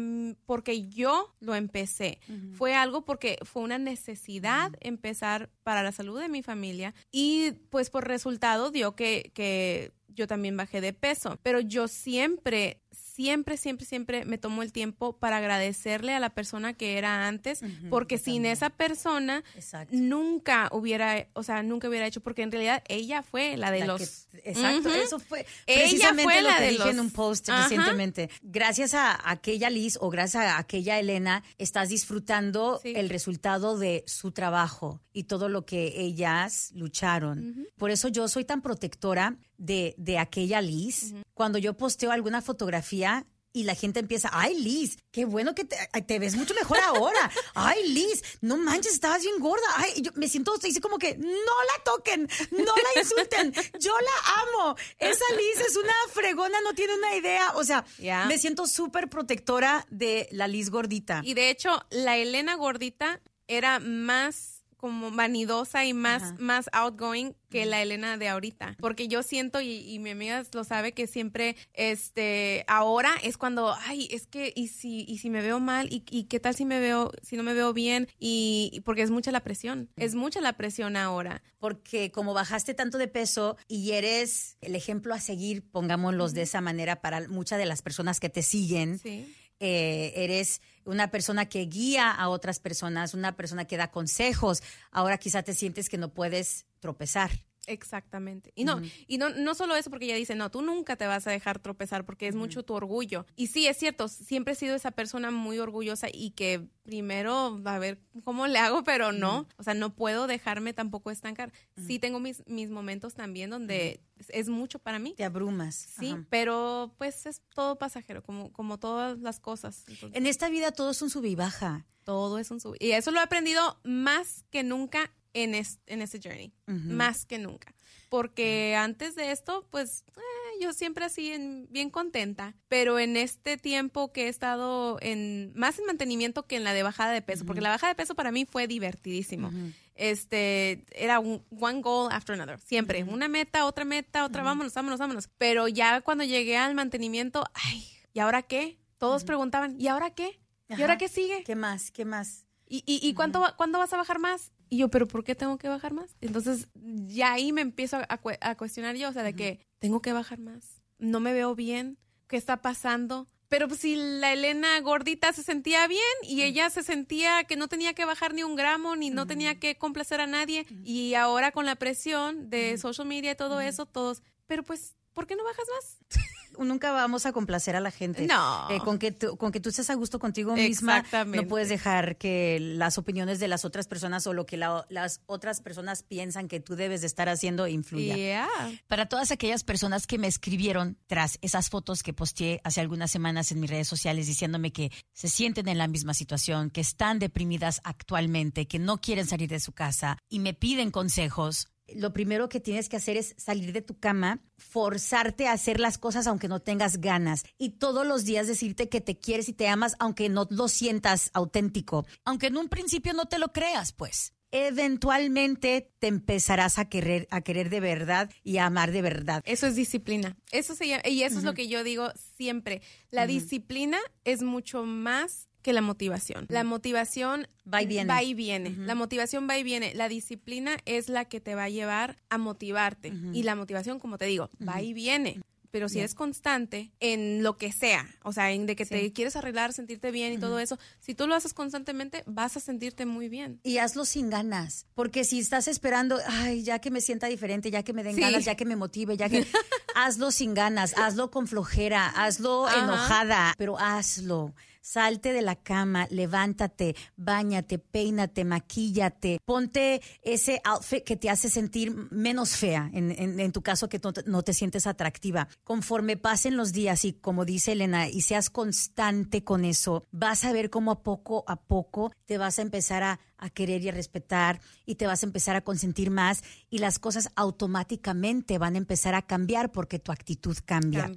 porque 0.46 0.88
yo 0.90 1.34
lo 1.40 1.56
empecé, 1.56 2.20
fue 2.58 2.74
algo 2.74 3.06
porque 3.06 3.38
fue 3.44 3.62
una 3.64 3.78
necesidad 3.78 4.74
empezar 4.82 5.50
para 5.64 5.84
la 5.84 5.92
salud 5.94 6.20
de 6.20 6.28
mi 6.28 6.44
familia 6.44 6.94
y 7.12 7.52
pues 7.70 7.90
por 7.90 8.08
resultado 8.08 8.72
dio 8.72 8.96
que, 8.96 9.32
que 9.34 9.94
yo 10.10 10.28
también 10.28 10.58
bajé 10.58 10.82
de 10.82 10.92
peso, 10.94 11.38
pero 11.44 11.60
yo 11.62 11.88
siempre, 11.88 12.82
siempre, 13.16 13.56
siempre, 13.58 13.86
siempre 13.86 14.26
me 14.26 14.38
tomo 14.38 14.62
el 14.62 14.72
tiempo 14.72 15.18
para 15.18 15.38
agradecerle 15.38 16.14
a 16.14 16.20
la 16.20 16.32
persona 16.32 16.74
que 16.74 16.98
era 16.98 17.28
antes, 17.28 17.62
porque 17.90 18.18
sin 18.18 18.36
también. 18.36 18.54
esa 18.54 18.70
persona 18.70 19.44
Exacto. 19.56 19.96
nunca 19.98 20.70
hubiera, 20.72 21.28
o 21.34 21.44
sea, 21.44 21.64
nunca 21.64 21.88
hubiera 21.88 22.06
hecho, 22.08 22.22
porque 22.22 22.42
en 22.42 22.52
realidad 22.52 22.84
ella 22.90 23.24
fue 23.24 23.56
la 23.58 23.72
de 23.72 23.80
La 23.80 23.86
los... 23.86 24.28
que- 24.34 24.50
exacto, 24.50 24.94
eso 24.94 25.20
fue 25.20 25.46
Ella 25.66 25.80
precisamente 25.82 26.24
fue 26.24 26.42
lo 26.42 26.50
la 26.50 26.58
que 26.58 26.64
de 26.64 26.70
dije 26.72 26.84
los- 26.84 26.94
en 26.94 27.00
un 27.00 27.12
post 27.12 27.48
recientemente. 27.50 28.30
Gracias 28.44 28.94
a 28.94 29.18
aquella 29.30 29.70
Liz 29.70 29.98
o 30.02 30.10
gracias 30.10 30.44
a 30.44 30.58
aquella 30.58 31.00
Elena, 31.00 31.44
estás 31.58 31.90
disfrutando 31.90 32.80
Sí. 32.84 32.94
el 32.96 33.10
resultado 33.10 33.78
de 33.78 34.04
su 34.08 34.32
trabajo 34.32 35.02
y 35.14 35.24
todo 35.24 35.48
lo 35.50 35.66
que 35.66 36.02
ellas 36.02 36.72
lucharon. 36.76 37.68
Por 37.78 37.92
eso 37.92 38.08
yo 38.10 38.28
soy 38.28 38.44
tan 38.46 38.62
protectora 38.62 39.38
de, 39.58 39.96
de 39.98 40.18
aquella 40.18 40.62
Liz. 40.62 41.14
Cuando 41.34 41.58
yo 41.58 41.76
posteo 41.76 42.12
alguna 42.12 42.42
fotografía, 42.42 43.26
y 43.56 43.64
la 43.64 43.74
gente 43.74 44.02
empieza, 44.02 44.30
ay 44.34 44.54
Liz, 44.54 44.98
qué 45.12 45.24
bueno 45.24 45.56
que 45.56 45.64
te, 45.64 46.20
ves 46.20 46.36
mucho 46.36 46.54
mejor 46.54 46.78
ahora. 46.80 47.32
Ay 47.56 47.88
Liz, 47.88 48.22
no 48.42 48.58
manches, 48.58 48.94
estabas 48.94 49.22
bien 49.22 49.40
gorda. 49.40 49.66
Ay, 49.78 50.02
yo 50.02 50.12
me 50.16 50.28
siento 50.28 50.54
así 50.54 50.82
como 50.82 50.98
que 50.98 51.16
no 51.16 51.28
la 51.30 51.84
toquen, 51.86 52.28
no 52.52 52.74
la 52.76 53.02
insulten, 53.02 53.54
yo 53.80 53.94
la 53.98 54.42
amo. 54.42 54.76
Esa 55.00 55.24
Liz 55.38 55.66
es 55.66 55.78
una 55.78 55.94
fregona, 56.12 56.60
no 56.62 56.74
tiene 56.74 56.96
una 56.96 57.16
idea. 57.16 57.54
O 57.56 57.64
sea, 57.64 57.86
me 58.28 58.38
siento 58.38 58.68
súper 58.68 59.10
protectora 59.10 59.88
de 59.90 60.28
la 60.32 60.50
Liz 60.50 60.70
gordita. 60.70 61.22
Y 61.24 61.34
de 61.34 61.50
hecho, 61.50 61.82
la 61.92 62.18
Elena 62.18 62.56
gordita 62.56 63.22
era 63.48 63.80
más 63.80 64.55
como 64.86 65.10
vanidosa 65.10 65.84
y 65.84 65.94
más, 65.96 66.22
Ajá. 66.22 66.36
más 66.38 66.70
outgoing 66.72 67.34
que 67.50 67.66
la 67.66 67.82
Elena 67.82 68.18
de 68.18 68.28
ahorita. 68.30 68.76
Porque 68.80 69.08
yo 69.08 69.24
siento, 69.24 69.62
y, 69.62 69.78
y 69.78 69.98
mi 69.98 70.12
amiga 70.12 70.44
lo 70.54 70.64
sabe, 70.64 70.92
que 70.94 71.08
siempre, 71.08 71.56
este, 71.74 72.66
ahora 72.68 73.12
es 73.24 73.38
cuando, 73.38 73.74
ay, 73.88 74.08
es 74.12 74.28
que, 74.28 74.54
y 74.56 74.68
si, 74.68 75.06
y 75.08 75.18
si 75.18 75.32
me 75.32 75.42
veo 75.42 75.60
mal, 75.60 75.88
y, 75.92 76.04
y 76.12 76.26
qué 76.26 76.40
tal 76.40 76.54
si 76.54 76.66
me 76.66 76.80
veo, 76.80 77.12
si 77.24 77.36
no 77.36 77.42
me 77.42 77.54
veo 77.56 77.74
bien, 77.74 78.08
y, 78.20 78.70
y 78.74 78.82
porque 78.82 79.02
es 79.02 79.10
mucha 79.10 79.32
la 79.32 79.40
presión, 79.40 79.90
es 79.96 80.14
mucha 80.14 80.40
la 80.42 80.54
presión 80.54 80.98
ahora. 80.98 81.42
porque 81.58 82.12
como 82.12 82.36
bajaste 82.36 82.76
tanto 82.76 83.00
de 83.00 83.08
peso 83.08 83.58
y 83.68 83.94
eres 83.94 84.58
el 84.62 84.76
ejemplo 84.76 85.16
a 85.16 85.20
seguir, 85.20 85.64
pongámoslos 85.72 86.34
de 86.36 86.44
esa 86.44 86.62
manera 86.62 87.02
para 87.02 87.28
muchas 87.28 87.58
de 87.58 87.66
las 87.66 87.82
personas 87.82 88.20
que 88.20 88.30
te 88.30 88.44
siguen, 88.44 89.00
Sí. 89.00 89.26
Eh, 89.60 90.14
eres 90.16 90.62
una 90.86 91.10
persona 91.12 91.48
que 91.48 91.66
guía 91.66 92.12
a 92.12 92.30
otras 92.30 92.60
personas, 92.60 93.14
una 93.14 93.36
persona 93.36 93.66
que 93.66 93.78
da 93.78 93.92
consejos. 93.92 94.62
Ahora 94.92 95.18
quizá 95.18 95.44
te 95.44 95.54
sientes 95.54 95.90
que 95.90 95.98
no 95.98 96.14
puedes 96.14 96.66
tropezar. 96.80 97.32
Exactamente. 97.68 98.52
Y 98.56 98.64
no, 98.64 98.82
y 99.08 99.18
no, 99.18 99.30
no 99.30 99.56
solo 99.56 99.76
eso, 99.76 99.90
porque 99.90 100.06
ella 100.06 100.16
dice, 100.16 100.36
no, 100.36 100.52
tú 100.52 100.62
nunca 100.62 100.96
te 100.96 101.08
vas 101.08 101.26
a 101.28 101.32
dejar 101.32 101.60
tropezar 101.60 102.06
porque 102.06 102.28
es 102.28 102.36
mucho 102.36 102.64
tu 102.64 102.74
orgullo. 102.74 103.26
Y 103.36 103.48
sí, 103.48 103.68
es 103.68 103.78
cierto, 103.78 104.08
siempre 104.08 104.54
he 104.54 104.56
sido 104.56 104.76
esa 104.76 104.92
persona 104.92 105.32
muy 105.32 105.60
orgullosa 105.60 106.08
y 106.12 106.32
que 106.32 106.68
primero 106.84 107.62
va 107.62 107.76
a 107.76 107.80
ver 107.80 108.00
cómo 108.24 108.48
le 108.48 108.60
hago, 108.60 108.84
pero 108.84 109.12
no, 109.12 109.48
o 109.58 109.64
sea, 109.64 109.74
no 109.74 109.96
puedo 109.96 110.28
dejarme 110.28 110.74
tampoco 110.74 111.12
estancar. 111.12 111.52
Sí 111.88 112.00
tengo 112.00 112.20
mis, 112.20 112.44
mis 112.48 112.70
momentos 112.70 113.16
también 113.16 113.50
donde 113.50 114.02
es 114.30 114.50
mucho 114.50 114.80
para 114.80 115.00
mí. 115.00 115.14
Te 115.16 115.24
abrumas. 115.24 115.76
Sí, 115.76 116.16
pero 116.30 116.94
pues 116.98 117.26
es 117.26 117.42
todo 117.54 117.78
pasajero, 117.78 118.24
como, 118.24 118.52
como 118.52 118.78
todas 118.80 119.20
las 119.20 119.40
cosas. 119.40 119.86
en 120.14 120.28
esta 120.28 120.50
vida 120.50 120.72
todo 120.72 120.92
es 120.92 121.02
un 121.02 121.10
sub 121.10 121.26
y 121.26 121.36
baja. 121.36 121.86
Todo 122.04 122.38
es 122.38 122.52
un 122.52 122.60
sub. 122.60 122.76
Y 122.80 122.92
eso 122.92 123.12
lo 123.12 123.20
he 123.20 123.24
aprendido 123.24 123.80
más 123.84 124.46
que 124.52 124.64
nunca 124.64 125.12
en, 125.36 125.54
en 125.54 126.02
ese 126.02 126.20
journey, 126.24 126.52
más 126.66 127.26
que 127.26 127.38
nunca. 127.38 127.76
Porque 128.10 128.76
antes 128.76 129.16
de 129.16 129.32
esto, 129.32 129.68
pues 129.70 130.06
eh, 130.16 130.62
yo 130.62 130.72
siempre 130.74 131.04
así 131.06 131.68
bien 131.70 131.90
contenta, 131.90 132.56
pero 132.70 132.98
en 133.00 133.18
este 133.18 133.58
tiempo 133.58 134.14
que 134.14 134.26
he 134.26 134.30
estado 134.30 134.98
en 135.02 135.52
más 135.56 135.78
en 135.78 135.86
mantenimiento 135.86 136.48
que 136.48 136.56
en 136.56 136.64
la 136.64 136.74
de 136.74 136.84
bajada 136.84 137.12
de 137.12 137.22
peso, 137.22 137.46
porque 137.46 137.62
la 137.62 137.70
bajada 137.70 137.92
de 137.92 137.98
peso 137.98 138.16
para 138.16 138.32
mí 138.32 138.46
fue 138.46 138.68
divertidísimo. 138.68 139.52
Este 139.96 140.86
era 140.92 141.20
un 141.20 141.44
one 141.60 141.82
goal 141.82 142.12
after 142.12 142.40
another, 142.40 142.60
siempre 142.60 143.04
una 143.04 143.28
meta, 143.28 143.66
otra 143.66 143.86
meta, 143.86 144.24
otra, 144.26 144.44
vámonos, 144.44 144.74
vámonos, 144.74 145.00
vámonos. 145.00 145.30
Pero 145.38 145.68
ya 145.68 146.00
cuando 146.02 146.24
llegué 146.24 146.58
al 146.58 146.76
mantenimiento, 146.76 147.44
ay, 147.54 147.86
¿y 148.14 148.20
ahora 148.20 148.44
qué? 148.44 148.78
Todos 148.98 149.26
preguntaban, 149.26 149.76
¿y 149.80 149.88
ahora 149.88 150.12
qué? 150.12 150.40
¿Y 150.70 150.82
ahora 150.82 150.98
qué 150.98 151.10
sigue? 151.10 151.44
¿Qué 151.44 151.56
más? 151.56 151.92
¿Qué 151.92 152.06
más? 152.06 152.46
¿Y, 152.68 152.78
y, 152.86 153.08
y 153.08 153.14
cuánto, 153.14 153.44
cuándo 153.58 153.78
vas 153.78 153.94
a 153.94 153.98
bajar 153.98 154.20
más? 154.20 154.52
Y 154.76 154.80
yo, 154.80 154.90
¿pero 154.90 155.08
por 155.08 155.24
qué 155.24 155.36
tengo 155.36 155.58
que 155.58 155.70
bajar 155.70 155.94
más? 155.94 156.18
Entonces, 156.20 156.68
ya 156.74 157.32
ahí 157.32 157.54
me 157.54 157.62
empiezo 157.62 157.98
a, 158.10 158.56
cuestionar 158.58 158.98
yo, 158.98 159.08
o 159.08 159.14
sea, 159.14 159.24
de 159.24 159.34
que 159.34 159.66
tengo 159.80 160.02
que 160.02 160.12
bajar 160.12 160.38
más. 160.38 160.82
No 161.00 161.22
me 161.22 161.32
veo 161.32 161.56
bien. 161.56 161.98
¿Qué 162.28 162.36
está 162.36 162.62
pasando? 162.62 163.30
Pero 163.48 163.70
pues, 163.70 163.80
si 163.80 163.96
la 163.96 164.34
Elena 164.34 164.78
gordita 164.82 165.32
se 165.32 165.44
sentía 165.44 165.88
bien 165.88 166.02
y 166.24 166.42
ella 166.42 166.70
se 166.70 166.84
sentía 166.84 167.46
que 167.46 167.56
no 167.56 167.70
tenía 167.70 167.94
que 167.94 168.04
bajar 168.04 168.34
ni 168.34 168.44
un 168.44 168.58
gramo, 168.58 168.98
ni 168.98 169.12
no 169.12 169.26
tenía 169.26 169.62
que 169.62 169.78
complacer 169.78 170.20
a 170.20 170.28
nadie, 170.28 170.66
y 170.84 171.14
ahora 171.14 171.54
con 171.54 171.66
la 171.66 171.78
presión 171.78 172.50
de 172.50 172.78
social 172.78 173.08
media 173.08 173.32
y 173.32 173.36
todo 173.36 173.62
eso, 173.62 173.86
todos, 173.86 174.24
pero 174.46 174.64
pues, 174.64 174.98
¿por 175.14 175.26
qué 175.26 175.38
no 175.38 175.46
bajas 175.46 175.68
más? 175.74 176.00
nunca 176.60 176.92
vamos 176.92 177.26
a 177.26 177.32
complacer 177.32 177.76
a 177.76 177.80
la 177.80 177.92
gente. 177.92 178.28
No. 178.28 178.70
Eh, 178.70 178.80
con, 178.80 179.00
que 179.00 179.12
tú, 179.12 179.38
con 179.38 179.52
que 179.52 179.60
tú 179.60 179.70
estés 179.70 179.90
a 179.90 179.96
gusto 179.96 180.20
contigo 180.20 180.56
misma, 180.56 181.04
no 181.28 181.48
puedes 181.48 181.70
dejar 181.70 182.18
que 182.18 182.60
las 182.60 182.98
opiniones 182.98 183.40
de 183.40 183.48
las 183.48 183.66
otras 183.66 183.88
personas 183.88 184.26
o 184.28 184.34
lo 184.34 184.46
que 184.46 184.58
las 184.58 185.22
otras 185.26 185.62
personas 185.62 186.04
piensan 186.04 186.48
que 186.48 186.60
tú 186.60 186.76
debes 186.76 187.02
de 187.02 187.08
estar 187.08 187.30
haciendo 187.30 187.68
influya. 187.68 188.48
Para 188.88 189.08
todas 189.08 189.32
aquellas 189.32 189.64
personas 189.64 190.08
que 190.08 190.18
me 190.18 190.28
escribieron 190.28 190.98
tras 191.08 191.38
esas 191.42 191.70
fotos 191.70 192.04
que 192.04 192.14
posteé 192.14 192.62
hace 192.64 192.82
algunas 192.82 193.12
semanas 193.12 193.52
en 193.52 193.60
mis 193.60 193.70
redes 193.70 193.88
sociales 193.88 194.28
diciéndome 194.28 194.72
que 194.72 194.92
se 195.14 195.28
sienten 195.28 195.68
en 195.68 195.78
la 195.78 195.88
misma 195.88 196.14
situación, 196.14 196.70
que 196.70 196.82
están 196.82 197.20
deprimidas 197.20 197.82
actualmente, 197.84 198.68
que 198.68 198.80
no 198.80 199.00
quieren 199.00 199.28
salir 199.28 199.50
de 199.50 199.60
su 199.60 199.72
casa 199.72 200.18
y 200.30 200.40
me 200.40 200.54
piden 200.54 200.92
consejos, 200.92 201.68
lo 201.94 202.14
primero 202.14 202.50
que 202.50 202.60
tienes 202.60 202.90
que 202.90 202.98
hacer 202.98 203.18
es 203.18 203.36
salir 203.38 203.74
de 203.74 203.82
tu 203.82 204.00
cama, 204.00 204.42
forzarte 204.58 205.48
a 205.48 205.54
hacer 205.54 205.80
las 205.80 205.98
cosas 205.98 206.28
aunque 206.28 206.48
no 206.48 206.62
tengas 206.62 207.00
ganas 207.00 207.44
y 207.58 207.72
todos 207.72 208.06
los 208.06 208.26
días 208.26 208.48
decirte 208.48 208.90
que 208.90 209.02
te 209.02 209.18
quieres 209.20 209.50
y 209.50 209.54
te 209.54 209.68
amas 209.68 209.96
aunque 210.00 210.30
no 210.30 210.48
lo 210.50 210.68
sientas 210.68 211.30
auténtico, 211.34 212.06
aunque 212.24 212.48
en 212.48 212.58
un 212.58 212.70
principio 212.70 213.14
no 213.14 213.26
te 213.26 213.40
lo 213.40 213.52
creas, 213.52 213.92
pues. 213.92 214.34
Eventualmente 214.52 215.92
te 216.00 216.08
empezarás 216.08 216.80
a 216.80 216.88
querer, 216.88 217.28
a 217.30 217.42
querer 217.42 217.70
de 217.70 217.82
verdad 217.82 218.30
y 218.42 218.58
a 218.58 218.68
amar 218.68 218.92
de 218.92 219.02
verdad. 219.02 219.44
Eso 219.46 219.68
es 219.68 219.76
disciplina. 219.76 220.38
Eso 220.52 220.76
se 220.76 220.86
y 220.86 221.24
eso 221.24 221.40
es 221.40 221.44
lo 221.44 221.54
que 221.54 221.68
yo 221.68 221.84
digo 221.84 222.10
siempre. 222.38 222.82
La 223.10 223.28
disciplina 223.28 223.98
es 224.24 224.44
mucho 224.44 224.86
más 224.86 225.50
que 225.66 225.74
la 225.74 225.82
motivación. 225.82 226.46
La 226.50 226.64
motivación 226.64 227.48
va 227.66 227.82
y 227.82 227.88
viene. 227.88 228.24
y 228.24 228.36
viene. 228.36 228.70
La 228.86 228.94
motivación 228.94 229.50
va 229.50 229.58
y 229.58 229.64
viene. 229.64 229.96
La 229.96 230.08
disciplina 230.08 230.78
es 230.86 231.10
la 231.10 231.26
que 231.26 231.42
te 231.42 231.56
va 231.56 231.64
a 231.64 231.70
llevar 231.70 232.18
a 232.30 232.38
motivarte. 232.38 233.12
Y 233.34 233.42
la 233.42 233.56
motivación, 233.56 233.98
como 233.98 234.20
te 234.20 234.26
digo, 234.26 234.52
va 234.62 234.84
y 234.84 234.94
viene 234.94 235.42
pero 235.72 235.90
si 235.90 236.00
eres 236.00 236.16
constante 236.16 236.94
en 237.02 237.44
lo 237.44 237.58
que 237.58 237.74
sea, 237.74 238.08
o 238.24 238.32
sea, 238.32 238.54
en 238.54 238.66
de 238.66 238.78
que 238.78 238.86
te 238.86 239.12
quieres 239.12 239.36
arreglar, 239.36 239.74
sentirte 239.74 240.10
bien 240.10 240.32
y 240.32 240.38
todo 240.38 240.58
eso, 240.58 240.80
si 241.02 241.16
tú 241.16 241.28
lo 241.28 241.36
haces 241.36 241.54
constantemente, 241.54 242.24
vas 242.28 242.56
a 242.56 242.62
sentirte 242.62 243.06
muy 243.06 243.28
bien. 243.28 243.60
Y 243.62 243.80
hazlo 243.80 244.06
sin 244.06 244.30
ganas, 244.30 244.86
porque 244.94 245.26
si 245.26 245.38
estás 245.38 245.68
esperando, 245.68 246.18
ay, 246.28 246.64
ya 246.64 246.80
que 246.80 246.92
me 246.92 247.02
sienta 247.02 247.28
diferente, 247.28 247.72
ya 247.72 247.84
que 247.84 247.92
me 247.92 248.04
den 248.04 248.16
ganas, 248.16 248.46
ya 248.46 248.56
que 248.56 248.64
me 248.64 248.78
motive, 248.78 249.18
ya 249.18 249.28
que... 249.28 249.46
hazlo 249.96 250.32
sin 250.32 250.54
ganas, 250.54 250.98
hazlo 250.98 251.30
con 251.30 251.46
flojera, 251.46 252.08
hazlo 252.08 252.70
enojada, 252.70 253.54
pero 253.58 253.78
hazlo. 253.78 254.54
Salte 254.86 255.34
de 255.34 255.42
la 255.42 255.56
cama, 255.56 256.06
levántate, 256.12 256.96
bañate, 257.18 257.80
peínate, 257.80 258.46
maquíllate, 258.46 259.40
ponte 259.44 260.00
ese 260.22 260.62
outfit 260.64 261.04
que 261.04 261.18
te 261.18 261.32
hace 261.32 261.50
sentir 261.50 261.92
menos 262.12 262.56
fea, 262.56 262.92
en, 262.94 263.52
tu 263.52 263.64
caso 263.64 263.90
que 263.90 264.00
no 264.28 264.44
te 264.44 264.54
sientes 264.54 264.86
atractiva. 264.86 265.48
Conforme 265.64 266.18
pasen 266.18 266.56
los 266.56 266.72
días 266.72 267.04
y 267.04 267.14
como 267.14 267.46
dice 267.46 267.72
Elena, 267.72 268.08
y 268.08 268.22
seas 268.22 268.52
constante 268.52 269.44
con 269.44 269.66
eso, 269.66 270.04
vas 270.12 270.46
a 270.46 270.54
ver 270.54 270.70
cómo 270.70 270.92
a 270.92 271.02
poco 271.02 271.44
a 271.48 271.56
poco 271.56 272.12
te 272.28 272.38
vas 272.38 272.60
a 272.60 272.62
empezar 272.62 273.02
a, 273.02 273.20
a 273.38 273.50
querer 273.50 273.82
y 273.82 273.90
a 273.90 273.92
respetar 273.92 274.62
y 274.86 274.96
te 274.96 275.08
vas 275.08 275.24
a 275.24 275.26
empezar 275.26 275.56
a 275.56 275.62
consentir 275.62 276.12
más 276.12 276.44
y 276.70 276.80
las 276.80 277.00
cosas 277.00 277.30
automáticamente 277.36 278.58
van 278.58 278.76
a 278.76 278.78
empezar 278.78 279.16
a 279.16 279.22
cambiar 279.22 279.72
porque 279.72 280.00
tu 280.00 280.12
actitud 280.12 280.58
cambia. 280.66 281.12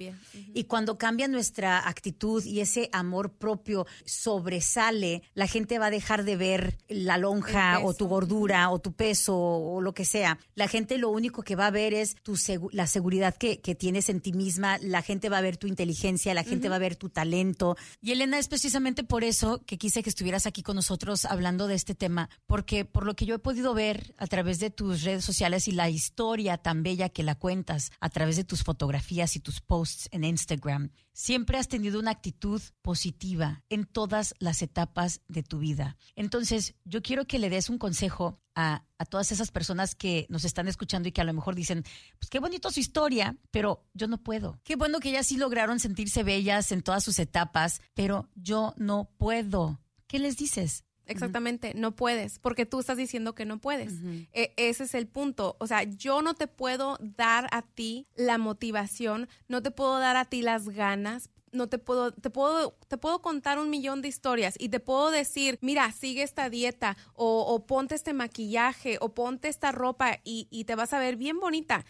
Y 0.53 0.65
cuando 0.65 0.97
cambia 0.97 1.27
nuestra 1.27 1.87
actitud 1.87 2.43
y 2.43 2.59
ese 2.61 2.89
amor 2.91 3.33
propio 3.33 3.85
sobresale, 4.05 5.23
la 5.33 5.47
gente 5.47 5.79
va 5.79 5.87
a 5.87 5.91
dejar 5.91 6.23
de 6.23 6.35
ver 6.35 6.77
la 6.87 7.17
lonja 7.17 7.79
o 7.83 7.93
tu 7.93 8.07
gordura 8.07 8.69
o 8.69 8.79
tu 8.79 8.93
peso 8.93 9.37
o 9.37 9.81
lo 9.81 9.93
que 9.93 10.05
sea. 10.05 10.39
La 10.55 10.67
gente 10.67 10.97
lo 10.97 11.09
único 11.09 11.43
que 11.43 11.55
va 11.55 11.67
a 11.67 11.71
ver 11.71 11.93
es 11.93 12.15
tu 12.23 12.35
la 12.71 12.87
seguridad 12.87 13.35
que, 13.35 13.59
que, 13.59 13.75
tienes 13.75 14.09
en 14.09 14.21
ti 14.21 14.33
misma, 14.33 14.77
la 14.79 15.01
gente 15.01 15.29
va 15.29 15.37
a 15.37 15.41
ver 15.41 15.57
tu 15.57 15.67
inteligencia, 15.67 16.33
la 16.33 16.43
gente 16.43 16.69
va 16.69 16.75
a 16.75 16.79
ver 16.79 16.95
tu 16.95 17.09
talento. 17.09 17.77
Y 18.01 18.11
Elena, 18.11 18.39
es 18.39 18.47
precisamente 18.47 19.03
por 19.03 19.23
eso 19.23 19.63
que 19.65 19.77
quise 19.77 20.03
que 20.03 20.09
estuvieras 20.09 20.45
aquí 20.45 20.63
con 20.63 20.75
nosotros 20.75 21.25
hablando 21.25 21.67
de 21.67 21.75
este 21.75 21.95
tema 21.95 22.08
porque 22.45 22.85
por 22.85 23.05
lo 23.05 23.15
que 23.15 23.25
yo 23.25 23.35
he 23.35 23.39
podido 23.39 23.73
ver 23.73 24.15
a 24.17 24.27
través 24.27 24.59
de 24.59 24.69
tus 24.69 25.03
redes 25.03 25.23
sociales 25.23 25.67
y 25.67 25.71
la 25.71 25.89
historia 25.89 26.57
tan 26.57 26.83
bella 26.83 27.09
que 27.09 27.23
la 27.23 27.35
cuentas 27.35 27.91
a 27.99 28.09
través 28.09 28.35
de 28.35 28.43
tus 28.43 28.63
fotografías 28.63 29.35
y 29.35 29.39
tus 29.39 29.61
posts 29.61 30.09
en 30.11 30.23
Instagram, 30.23 30.91
siempre 31.13 31.57
has 31.57 31.67
tenido 31.67 31.99
una 31.99 32.11
actitud 32.11 32.61
positiva 32.81 33.63
en 33.69 33.85
todas 33.85 34.33
las 34.39 34.61
etapas 34.61 35.21
de 35.27 35.43
tu 35.43 35.59
vida. 35.59 35.97
Entonces, 36.15 36.75
yo 36.85 37.01
quiero 37.01 37.25
que 37.25 37.39
le 37.39 37.49
des 37.49 37.69
un 37.69 37.77
consejo 37.77 38.39
a, 38.55 38.85
a, 38.97 39.05
todas 39.05 39.31
esas 39.31 39.51
personas 39.51 39.95
que 39.95 40.25
nos 40.29 40.45
están 40.45 40.67
escuchando 40.67 41.09
y 41.09 41.11
que 41.11 41.21
a 41.21 41.25
lo 41.25 41.33
mejor 41.33 41.55
dicen, 41.55 41.83
pues 42.19 42.29
qué 42.29 42.39
bonito 42.39 42.71
su 42.71 42.79
historia, 42.79 43.37
pero 43.51 43.85
yo 43.93 44.07
no 44.07 44.17
puedo. 44.17 44.59
Qué 44.63 44.75
bueno 44.75 44.99
que 44.99 45.09
ellas 45.09 45.27
sí 45.27 45.37
lograron 45.37 45.79
sentirse 45.79 46.23
bellas 46.23 46.71
en 46.71 46.81
todas 46.81 47.03
sus 47.03 47.19
etapas, 47.19 47.81
pero 47.93 48.29
yo 48.35 48.73
no 48.77 49.09
puedo. 49.17 49.79
¿Qué 50.07 50.19
les 50.19 50.37
dices? 50.37 50.83
Exactamente, 51.09 51.73
no 51.75 51.95
puedes, 51.95 52.39
porque 52.39 52.65
tú 52.65 52.79
estás 52.79 52.97
diciendo 52.97 53.35
que 53.35 53.45
no 53.45 53.59
puedes. 53.59 53.93
E, 54.33 54.53
ese 54.57 54.83
es 54.83 54.93
el 54.93 55.07
punto. 55.07 55.57
O 55.59 55.67
sea, 55.67 55.83
yo 55.83 56.21
no 56.21 56.33
te 56.33 56.47
puedo 56.47 56.97
dar 57.01 57.47
a 57.51 57.61
ti 57.61 58.07
la 58.15 58.37
motivación, 58.37 59.27
no 59.47 59.61
te 59.61 59.71
puedo 59.71 59.99
dar 59.99 60.15
a 60.17 60.25
ti 60.25 60.41
las 60.41 60.69
ganas, 60.69 61.29
no 61.51 61.67
te 61.67 61.79
puedo, 61.79 62.11
te 62.11 62.29
puedo, 62.29 62.77
te 62.87 62.97
puedo 62.97 63.21
contar 63.21 63.59
un 63.59 63.69
millón 63.69 64.01
de 64.01 64.07
historias 64.07 64.55
y 64.57 64.69
te 64.69 64.79
puedo 64.79 65.11
decir, 65.11 65.57
mira, 65.61 65.91
sigue 65.91 66.23
esta 66.23 66.49
dieta 66.49 66.95
o, 67.13 67.41
o 67.41 67.65
ponte 67.65 67.95
este 67.95 68.13
maquillaje 68.13 68.97
o 69.01 69.13
ponte 69.13 69.47
esta 69.47 69.71
ropa 69.71 70.19
y, 70.23 70.47
y 70.51 70.65
te 70.65 70.75
vas 70.75 70.93
a 70.93 70.99
ver 70.99 71.15
bien 71.15 71.39
bonita 71.39 71.85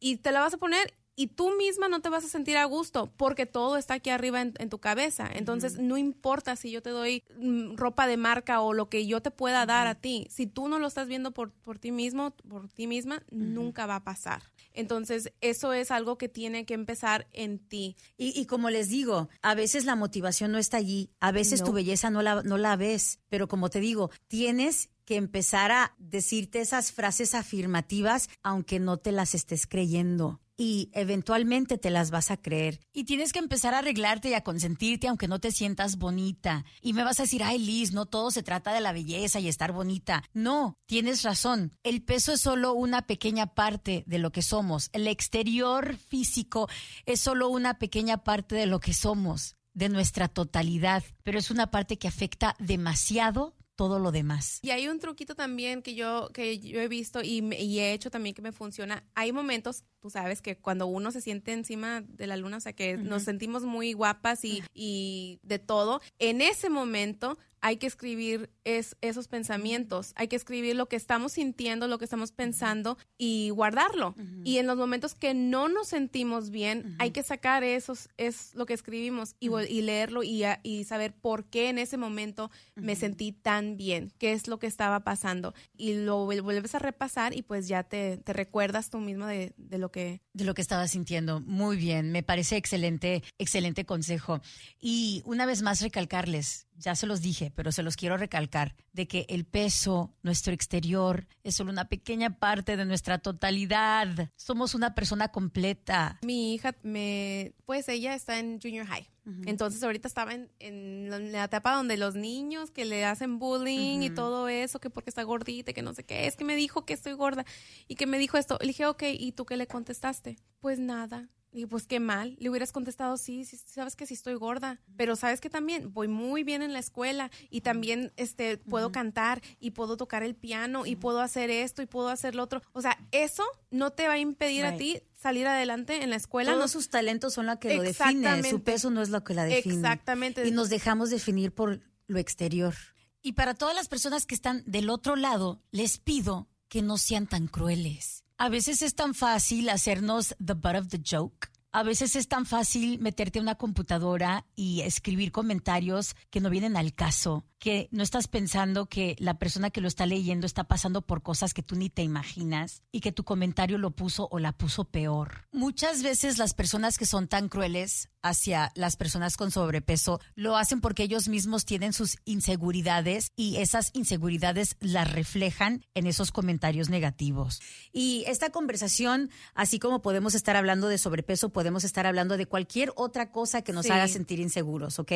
y 0.00 0.16
te 0.16 0.32
la 0.32 0.40
vas 0.40 0.54
a 0.54 0.58
poner 0.58 0.94
y 1.16 1.28
tú 1.28 1.56
misma 1.56 1.88
no 1.88 2.00
te 2.00 2.08
vas 2.08 2.24
a 2.24 2.28
sentir 2.28 2.56
a 2.56 2.64
gusto 2.64 3.12
porque 3.16 3.46
todo 3.46 3.76
está 3.76 3.94
aquí 3.94 4.10
arriba 4.10 4.40
en, 4.40 4.52
tu 4.68 4.78
cabeza. 4.78 5.28
Entonces, 5.32 5.78
no 5.78 5.96
importa 5.96 6.56
si 6.56 6.70
yo 6.70 6.82
te 6.82 6.90
doy 6.90 7.22
mm, 7.38 7.76
ropa 7.76 8.06
de 8.06 8.16
marca 8.16 8.60
o 8.60 8.72
lo 8.72 8.88
que 8.88 9.06
yo 9.06 9.20
te 9.20 9.30
pueda 9.30 9.66
dar 9.66 9.86
a 9.86 9.94
ti, 9.94 10.26
si 10.30 10.46
tú 10.46 10.68
no 10.68 10.78
lo 10.78 10.86
estás 10.86 11.06
viendo 11.06 11.32
por, 11.32 11.52
por 11.52 11.78
ti 11.78 11.92
mismo, 11.92 12.32
por 12.48 12.68
ti 12.68 12.86
misma, 12.86 13.22
nunca 13.30 13.86
va 13.86 13.96
a 13.96 14.04
pasar. 14.04 14.42
Entonces, 14.72 15.32
eso 15.40 15.72
es 15.72 15.90
algo 15.90 16.18
que 16.18 16.28
tiene 16.28 16.66
que 16.66 16.74
empezar 16.74 17.28
en 17.32 17.58
ti. 17.58 17.96
Y, 18.16 18.46
como 18.46 18.70
les 18.70 18.88
digo, 18.88 19.28
a 19.40 19.54
veces 19.54 19.84
la 19.84 19.94
motivación 19.94 20.50
no 20.50 20.58
está 20.58 20.78
allí, 20.78 21.10
a 21.20 21.30
veces 21.30 21.62
tu 21.62 21.72
belleza 21.72 22.10
no 22.10 22.22
la, 22.22 22.42
no 22.42 22.58
la 22.58 22.76
ves, 22.76 23.20
pero 23.28 23.46
como 23.46 23.70
te 23.70 23.80
digo, 23.80 24.10
tienes 24.26 24.90
que 25.04 25.16
empezar 25.16 25.70
a 25.70 25.94
decirte 25.98 26.60
esas 26.60 26.90
frases 26.90 27.34
afirmativas 27.34 28.30
aunque 28.42 28.80
no 28.80 28.96
te 28.96 29.12
las 29.12 29.34
estés 29.34 29.66
creyendo 29.66 30.40
y 30.56 30.90
eventualmente 30.92 31.78
te 31.78 31.90
las 31.90 32.10
vas 32.10 32.30
a 32.30 32.36
creer. 32.36 32.80
Y 32.92 33.04
tienes 33.04 33.32
que 33.32 33.38
empezar 33.38 33.74
a 33.74 33.78
arreglarte 33.78 34.30
y 34.30 34.34
a 34.34 34.42
consentirte 34.42 35.08
aunque 35.08 35.28
no 35.28 35.40
te 35.40 35.50
sientas 35.50 35.96
bonita. 35.96 36.64
Y 36.80 36.92
me 36.92 37.04
vas 37.04 37.18
a 37.18 37.24
decir, 37.24 37.42
ay 37.42 37.58
Liz, 37.58 37.92
no 37.92 38.06
todo 38.06 38.30
se 38.30 38.42
trata 38.42 38.72
de 38.72 38.80
la 38.80 38.92
belleza 38.92 39.40
y 39.40 39.48
estar 39.48 39.72
bonita. 39.72 40.22
No, 40.32 40.78
tienes 40.86 41.22
razón. 41.22 41.72
El 41.82 42.02
peso 42.02 42.32
es 42.32 42.40
solo 42.40 42.72
una 42.74 43.02
pequeña 43.02 43.54
parte 43.54 44.04
de 44.06 44.18
lo 44.18 44.32
que 44.32 44.42
somos. 44.42 44.90
El 44.92 45.08
exterior 45.08 45.96
físico 45.96 46.68
es 47.06 47.20
solo 47.20 47.48
una 47.48 47.78
pequeña 47.78 48.18
parte 48.18 48.54
de 48.54 48.66
lo 48.66 48.80
que 48.80 48.94
somos 48.94 49.56
de 49.72 49.88
nuestra 49.88 50.28
totalidad, 50.28 51.02
pero 51.24 51.38
es 51.38 51.50
una 51.50 51.70
parte 51.70 51.98
que 51.98 52.06
afecta 52.06 52.54
demasiado 52.60 53.56
todo 53.76 53.98
lo 53.98 54.12
demás. 54.12 54.60
Y 54.62 54.70
hay 54.70 54.88
un 54.88 54.98
truquito 54.98 55.34
también 55.34 55.82
que 55.82 55.94
yo, 55.94 56.30
que 56.32 56.58
yo 56.58 56.80
he 56.80 56.88
visto 56.88 57.22
y, 57.22 57.42
y, 57.54 57.80
he 57.80 57.92
hecho 57.92 58.10
también 58.10 58.34
que 58.34 58.42
me 58.42 58.52
funciona. 58.52 59.04
Hay 59.14 59.32
momentos, 59.32 59.84
tú 60.00 60.10
sabes, 60.10 60.42
que 60.42 60.56
cuando 60.56 60.86
uno 60.86 61.10
se 61.10 61.20
siente 61.20 61.52
encima 61.52 62.02
de 62.02 62.26
la 62.26 62.36
luna, 62.36 62.58
o 62.58 62.60
sea, 62.60 62.72
que 62.72 62.96
nos 62.96 63.22
sentimos 63.22 63.64
muy 63.64 63.92
guapas 63.92 64.44
y, 64.44 64.62
y, 64.72 65.40
de 65.42 65.58
todo, 65.58 66.00
en 66.18 66.40
ese 66.40 66.70
momento 66.70 67.38
hay 67.64 67.78
que 67.78 67.86
escribir 67.86 68.50
es, 68.64 68.94
esos 69.00 69.26
pensamientos, 69.26 70.12
hay 70.16 70.28
que 70.28 70.36
escribir 70.36 70.76
lo 70.76 70.86
que 70.86 70.96
estamos 70.96 71.32
sintiendo, 71.32 71.88
lo 71.88 71.96
que 71.96 72.04
estamos 72.04 72.30
pensando 72.30 72.98
y 73.16 73.48
guardarlo. 73.48 74.14
Y 74.44 74.58
en 74.58 74.66
los 74.66 74.76
momentos 74.76 75.14
que 75.14 75.32
no 75.32 75.70
nos 75.70 75.88
sentimos 75.88 76.50
bien, 76.50 76.94
hay 76.98 77.12
que 77.12 77.22
sacar 77.22 77.64
esos, 77.64 78.10
es 78.18 78.54
lo 78.54 78.66
que 78.66 78.74
escribimos 78.74 79.34
y, 79.40 79.48
y 79.48 79.80
leerlo 79.80 80.22
y, 80.22 80.44
y, 80.62 80.84
saber 80.84 81.14
por 81.14 81.46
qué 81.46 81.70
en 81.70 81.78
ese 81.78 81.96
momento 81.96 82.50
me 82.74 82.96
sentí 82.96 83.32
tan 83.32 83.78
bien, 83.78 84.12
qué 84.18 84.32
es 84.32 84.46
lo 84.46 84.58
que 84.58 84.66
estaba 84.66 85.00
pasando. 85.00 85.54
Y 85.74 85.94
lo 85.94 86.26
vuelves 86.26 86.74
a 86.74 86.80
repasar 86.80 87.34
y 87.34 87.40
pues 87.40 87.66
ya 87.66 87.82
te, 87.82 88.18
te 88.18 88.34
recuerdas 88.34 88.90
tú 88.90 88.98
mismo 88.98 89.24
de, 89.24 89.54
de, 89.56 89.78
lo 89.78 89.90
que... 89.90 90.20
De 90.34 90.44
lo 90.44 90.52
que 90.52 90.60
estabas 90.60 90.90
sintiendo. 90.90 91.40
Muy 91.40 91.78
bien, 91.78 92.12
me 92.12 92.22
parece 92.22 92.58
excelente, 92.58 93.22
excelente 93.38 93.86
consejo. 93.86 94.42
Y 94.78 95.22
una 95.24 95.46
vez 95.46 95.62
más 95.62 95.80
recalcarles, 95.80 96.66
ya 96.76 96.94
se 96.94 97.06
los 97.06 97.20
dije, 97.20 97.52
pero 97.54 97.72
se 97.72 97.82
los 97.82 97.96
quiero 97.96 98.16
recalcar, 98.16 98.74
de 98.92 99.06
que 99.06 99.26
el 99.28 99.44
peso, 99.44 100.14
nuestro 100.22 100.52
exterior, 100.52 101.26
es 101.42 101.56
solo 101.56 101.70
una 101.70 101.88
pequeña 101.88 102.38
parte 102.38 102.76
de 102.76 102.84
nuestra 102.84 103.18
totalidad. 103.18 104.30
Somos 104.36 104.74
una 104.74 104.94
persona 104.94 105.28
completa. 105.28 106.18
Mi 106.22 106.54
hija, 106.54 106.74
me, 106.82 107.54
pues 107.66 107.88
ella 107.88 108.14
está 108.14 108.38
en 108.38 108.60
junior 108.60 108.86
high. 108.86 109.08
Entonces 109.46 109.82
ahorita 109.82 110.06
estaba 110.06 110.32
en, 110.34 111.32
la 111.32 111.44
etapa 111.44 111.74
donde 111.74 111.96
los 111.96 112.14
niños 112.14 112.70
que 112.70 112.84
le 112.84 113.06
hacen 113.06 113.38
bullying 113.38 114.00
y 114.00 114.10
todo 114.10 114.48
eso, 114.48 114.80
que 114.80 114.90
porque 114.90 115.08
está 115.08 115.22
gordita, 115.22 115.72
que 115.72 115.80
no 115.80 115.94
sé 115.94 116.04
qué, 116.04 116.26
es 116.26 116.36
que 116.36 116.44
me 116.44 116.54
dijo 116.56 116.84
que 116.84 116.92
estoy 116.92 117.14
gorda 117.14 117.46
y 117.88 117.94
que 117.94 118.06
me 118.06 118.18
dijo 118.18 118.36
esto. 118.36 118.58
Le 118.60 118.68
dije, 118.68 118.84
ok, 118.84 119.02
¿y 119.18 119.32
tú 119.32 119.46
qué 119.46 119.56
le 119.56 119.66
contestaste? 119.66 120.36
Pues 120.60 120.78
nada. 120.78 121.30
Y 121.56 121.66
pues 121.66 121.86
qué 121.86 122.00
mal, 122.00 122.36
le 122.40 122.50
hubieras 122.50 122.72
contestado, 122.72 123.16
sí, 123.16 123.44
sí, 123.44 123.56
sabes 123.56 123.94
que 123.94 124.06
sí 124.06 124.14
estoy 124.14 124.34
gorda, 124.34 124.80
pero 124.96 125.14
sabes 125.14 125.40
que 125.40 125.48
también 125.48 125.94
voy 125.94 126.08
muy 126.08 126.42
bien 126.42 126.62
en 126.62 126.72
la 126.72 126.80
escuela 126.80 127.30
y 127.48 127.60
también 127.60 128.12
este 128.16 128.58
puedo 128.58 128.90
cantar 128.90 129.40
y 129.60 129.70
puedo 129.70 129.96
tocar 129.96 130.24
el 130.24 130.34
piano 130.34 130.84
y 130.84 130.96
puedo 130.96 131.20
hacer 131.20 131.50
esto 131.50 131.80
y 131.80 131.86
puedo 131.86 132.08
hacer 132.08 132.34
lo 132.34 132.42
otro. 132.42 132.60
O 132.72 132.82
sea, 132.82 132.98
eso 133.12 133.44
no 133.70 133.92
te 133.92 134.08
va 134.08 134.14
a 134.14 134.18
impedir 134.18 134.64
a 134.64 134.76
ti 134.76 135.00
salir 135.14 135.46
adelante 135.46 136.02
en 136.02 136.10
la 136.10 136.16
escuela. 136.16 136.52
Todos 136.52 136.72
sus 136.72 136.90
talentos 136.90 137.34
son 137.34 137.46
lo 137.46 137.60
que 137.60 137.76
lo 137.76 137.84
define, 137.84 138.42
su 138.50 138.60
peso 138.64 138.90
no 138.90 139.00
es 139.00 139.10
lo 139.10 139.22
que 139.22 139.34
la 139.34 139.44
define. 139.44 139.76
Exactamente. 139.76 140.48
Y 140.48 140.50
nos 140.50 140.70
dejamos 140.70 141.10
definir 141.10 141.52
por 141.52 141.80
lo 142.08 142.18
exterior. 142.18 142.74
Y 143.22 143.34
para 143.34 143.54
todas 143.54 143.76
las 143.76 143.86
personas 143.86 144.26
que 144.26 144.34
están 144.34 144.64
del 144.66 144.90
otro 144.90 145.14
lado, 145.14 145.62
les 145.70 145.98
pido 145.98 146.48
que 146.68 146.82
no 146.82 146.98
sean 146.98 147.28
tan 147.28 147.46
crueles 147.46 148.23
a 148.44 148.50
veces 148.50 148.82
es 148.82 148.94
tan 148.94 149.14
fácil 149.14 149.70
hacernos 149.70 150.36
the 150.38 150.52
butt 150.52 150.76
of 150.76 150.88
the 150.88 151.00
joke. 151.02 151.48
A 151.72 151.82
veces 151.82 152.14
es 152.14 152.28
tan 152.28 152.44
fácil 152.44 152.98
meterte 152.98 153.38
en 153.38 153.44
una 153.44 153.54
computadora 153.54 154.44
y 154.54 154.82
escribir 154.82 155.32
comentarios 155.32 156.14
que 156.28 156.40
no 156.42 156.50
vienen 156.50 156.76
al 156.76 156.92
caso 156.92 157.46
que 157.64 157.88
no 157.92 158.02
estás 158.02 158.28
pensando 158.28 158.90
que 158.90 159.16
la 159.18 159.38
persona 159.38 159.70
que 159.70 159.80
lo 159.80 159.88
está 159.88 160.04
leyendo 160.04 160.44
está 160.44 160.64
pasando 160.64 161.00
por 161.00 161.22
cosas 161.22 161.54
que 161.54 161.62
tú 161.62 161.76
ni 161.76 161.88
te 161.88 162.02
imaginas 162.02 162.82
y 162.92 163.00
que 163.00 163.10
tu 163.10 163.24
comentario 163.24 163.78
lo 163.78 163.92
puso 163.92 164.28
o 164.30 164.38
la 164.38 164.52
puso 164.52 164.84
peor. 164.84 165.48
Muchas 165.50 166.02
veces 166.02 166.36
las 166.36 166.52
personas 166.52 166.98
que 166.98 167.06
son 167.06 167.26
tan 167.26 167.48
crueles 167.48 168.10
hacia 168.20 168.70
las 168.74 168.96
personas 168.96 169.36
con 169.36 169.50
sobrepeso 169.50 170.20
lo 170.34 170.56
hacen 170.56 170.80
porque 170.80 171.04
ellos 171.04 171.28
mismos 171.28 171.64
tienen 171.64 171.92
sus 171.94 172.16
inseguridades 172.26 173.28
y 173.34 173.56
esas 173.56 173.90
inseguridades 173.94 174.76
las 174.80 175.10
reflejan 175.10 175.86
en 175.94 176.06
esos 176.06 176.32
comentarios 176.32 176.90
negativos. 176.90 177.60
Y 177.92 178.24
esta 178.26 178.50
conversación, 178.50 179.30
así 179.54 179.78
como 179.78 180.02
podemos 180.02 180.34
estar 180.34 180.56
hablando 180.56 180.88
de 180.88 180.98
sobrepeso, 180.98 181.50
podemos 181.50 181.84
estar 181.84 182.06
hablando 182.06 182.36
de 182.36 182.44
cualquier 182.44 182.92
otra 182.96 183.30
cosa 183.30 183.62
que 183.62 183.72
nos 183.72 183.88
haga 183.90 184.08
sentir 184.08 184.40
inseguros, 184.40 184.98
¿ok? 184.98 185.12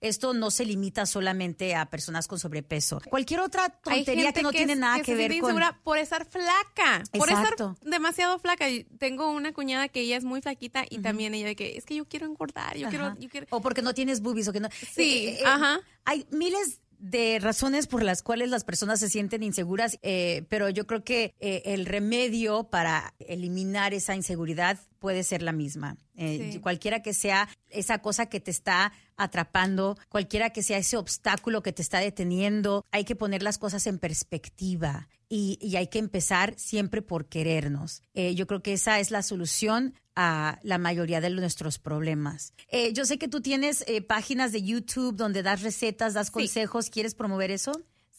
Esto 0.00 0.34
no 0.34 0.50
se 0.50 0.64
limita 0.64 1.06
solamente 1.06 1.74
a 1.76 1.91
personas 1.92 2.26
con 2.26 2.38
sobrepeso. 2.38 3.02
Cualquier 3.10 3.40
otra 3.40 3.68
tontería 3.68 4.32
que 4.32 4.42
no 4.42 4.50
tiene 4.50 4.74
nada 4.74 5.02
que, 5.02 5.14
ver 5.14 5.38
con 5.40 5.60
por 5.84 5.98
estar 5.98 6.24
flaca, 6.24 7.04
por 7.12 7.28
estar 7.28 7.54
demasiado 7.82 8.38
flaca. 8.38 8.64
Tengo 8.98 9.30
una 9.30 9.52
cuñada 9.52 9.88
que 9.88 10.00
ella 10.00 10.16
es 10.16 10.24
muy 10.24 10.40
flaquita 10.40 10.86
y 10.88 11.00
también 11.00 11.34
ella 11.34 11.48
de 11.48 11.54
que 11.54 11.76
es 11.76 11.84
que 11.84 11.94
yo 11.94 12.06
quiero 12.06 12.24
engordar, 12.24 12.78
yo 12.78 12.88
quiero, 12.88 13.14
o 13.50 13.60
porque 13.60 13.82
no 13.82 13.92
tienes 13.92 14.22
boobies 14.22 14.48
o 14.48 14.54
que 14.54 14.60
no. 14.60 14.70
Sí, 14.90 15.28
eh, 15.28 15.40
eh, 15.40 15.44
ajá. 15.44 15.80
Hay 16.06 16.26
miles 16.30 16.80
de 16.98 17.38
razones 17.38 17.86
por 17.86 18.02
las 18.02 18.22
cuales 18.22 18.48
las 18.48 18.64
personas 18.64 18.98
se 18.98 19.10
sienten 19.10 19.42
inseguras, 19.42 19.98
eh, 20.00 20.46
pero 20.48 20.70
yo 20.70 20.86
creo 20.86 21.04
que 21.04 21.34
el 21.40 21.84
remedio 21.84 22.64
para 22.64 23.12
eliminar 23.18 23.92
esa 23.92 24.16
inseguridad 24.16 24.78
puede 25.02 25.24
ser 25.24 25.42
la 25.42 25.50
misma. 25.50 25.96
Eh, 26.14 26.60
cualquiera 26.62 27.02
que 27.02 27.12
sea 27.12 27.48
esa 27.70 27.98
cosa 27.98 28.26
que 28.26 28.38
te 28.38 28.52
está 28.52 28.92
atrapando, 29.16 29.98
cualquiera 30.08 30.50
que 30.50 30.62
sea 30.62 30.78
ese 30.78 30.96
obstáculo 30.96 31.60
que 31.60 31.72
te 31.72 31.82
está 31.82 31.98
deteniendo, 31.98 32.86
hay 32.92 33.04
que 33.04 33.16
poner 33.16 33.42
las 33.42 33.58
cosas 33.58 33.88
en 33.88 33.98
perspectiva 33.98 35.08
y, 35.28 35.58
hay 35.76 35.88
que 35.88 35.98
empezar 35.98 36.54
siempre 36.56 37.02
por 37.02 37.26
querernos. 37.26 38.02
Eh, 38.14 38.36
yo 38.36 38.46
creo 38.46 38.62
que 38.62 38.74
esa 38.74 39.00
es 39.00 39.10
la 39.10 39.22
solución 39.22 39.94
a 40.14 40.60
la 40.62 40.78
mayoría 40.78 41.20
de 41.20 41.30
nuestros 41.30 41.80
problemas. 41.80 42.54
Eh, 42.68 42.92
yo 42.92 43.04
sé 43.04 43.18
que 43.18 43.26
tú 43.26 43.40
tienes 43.40 43.84
páginas 44.06 44.52
de 44.52 44.62
YouTube 44.62 45.16
donde 45.16 45.42
das 45.42 45.62
recetas, 45.62 46.14
das 46.14 46.30
consejos. 46.30 46.90
¿Quieres 46.90 47.16
promover 47.16 47.50
eso? 47.50 47.72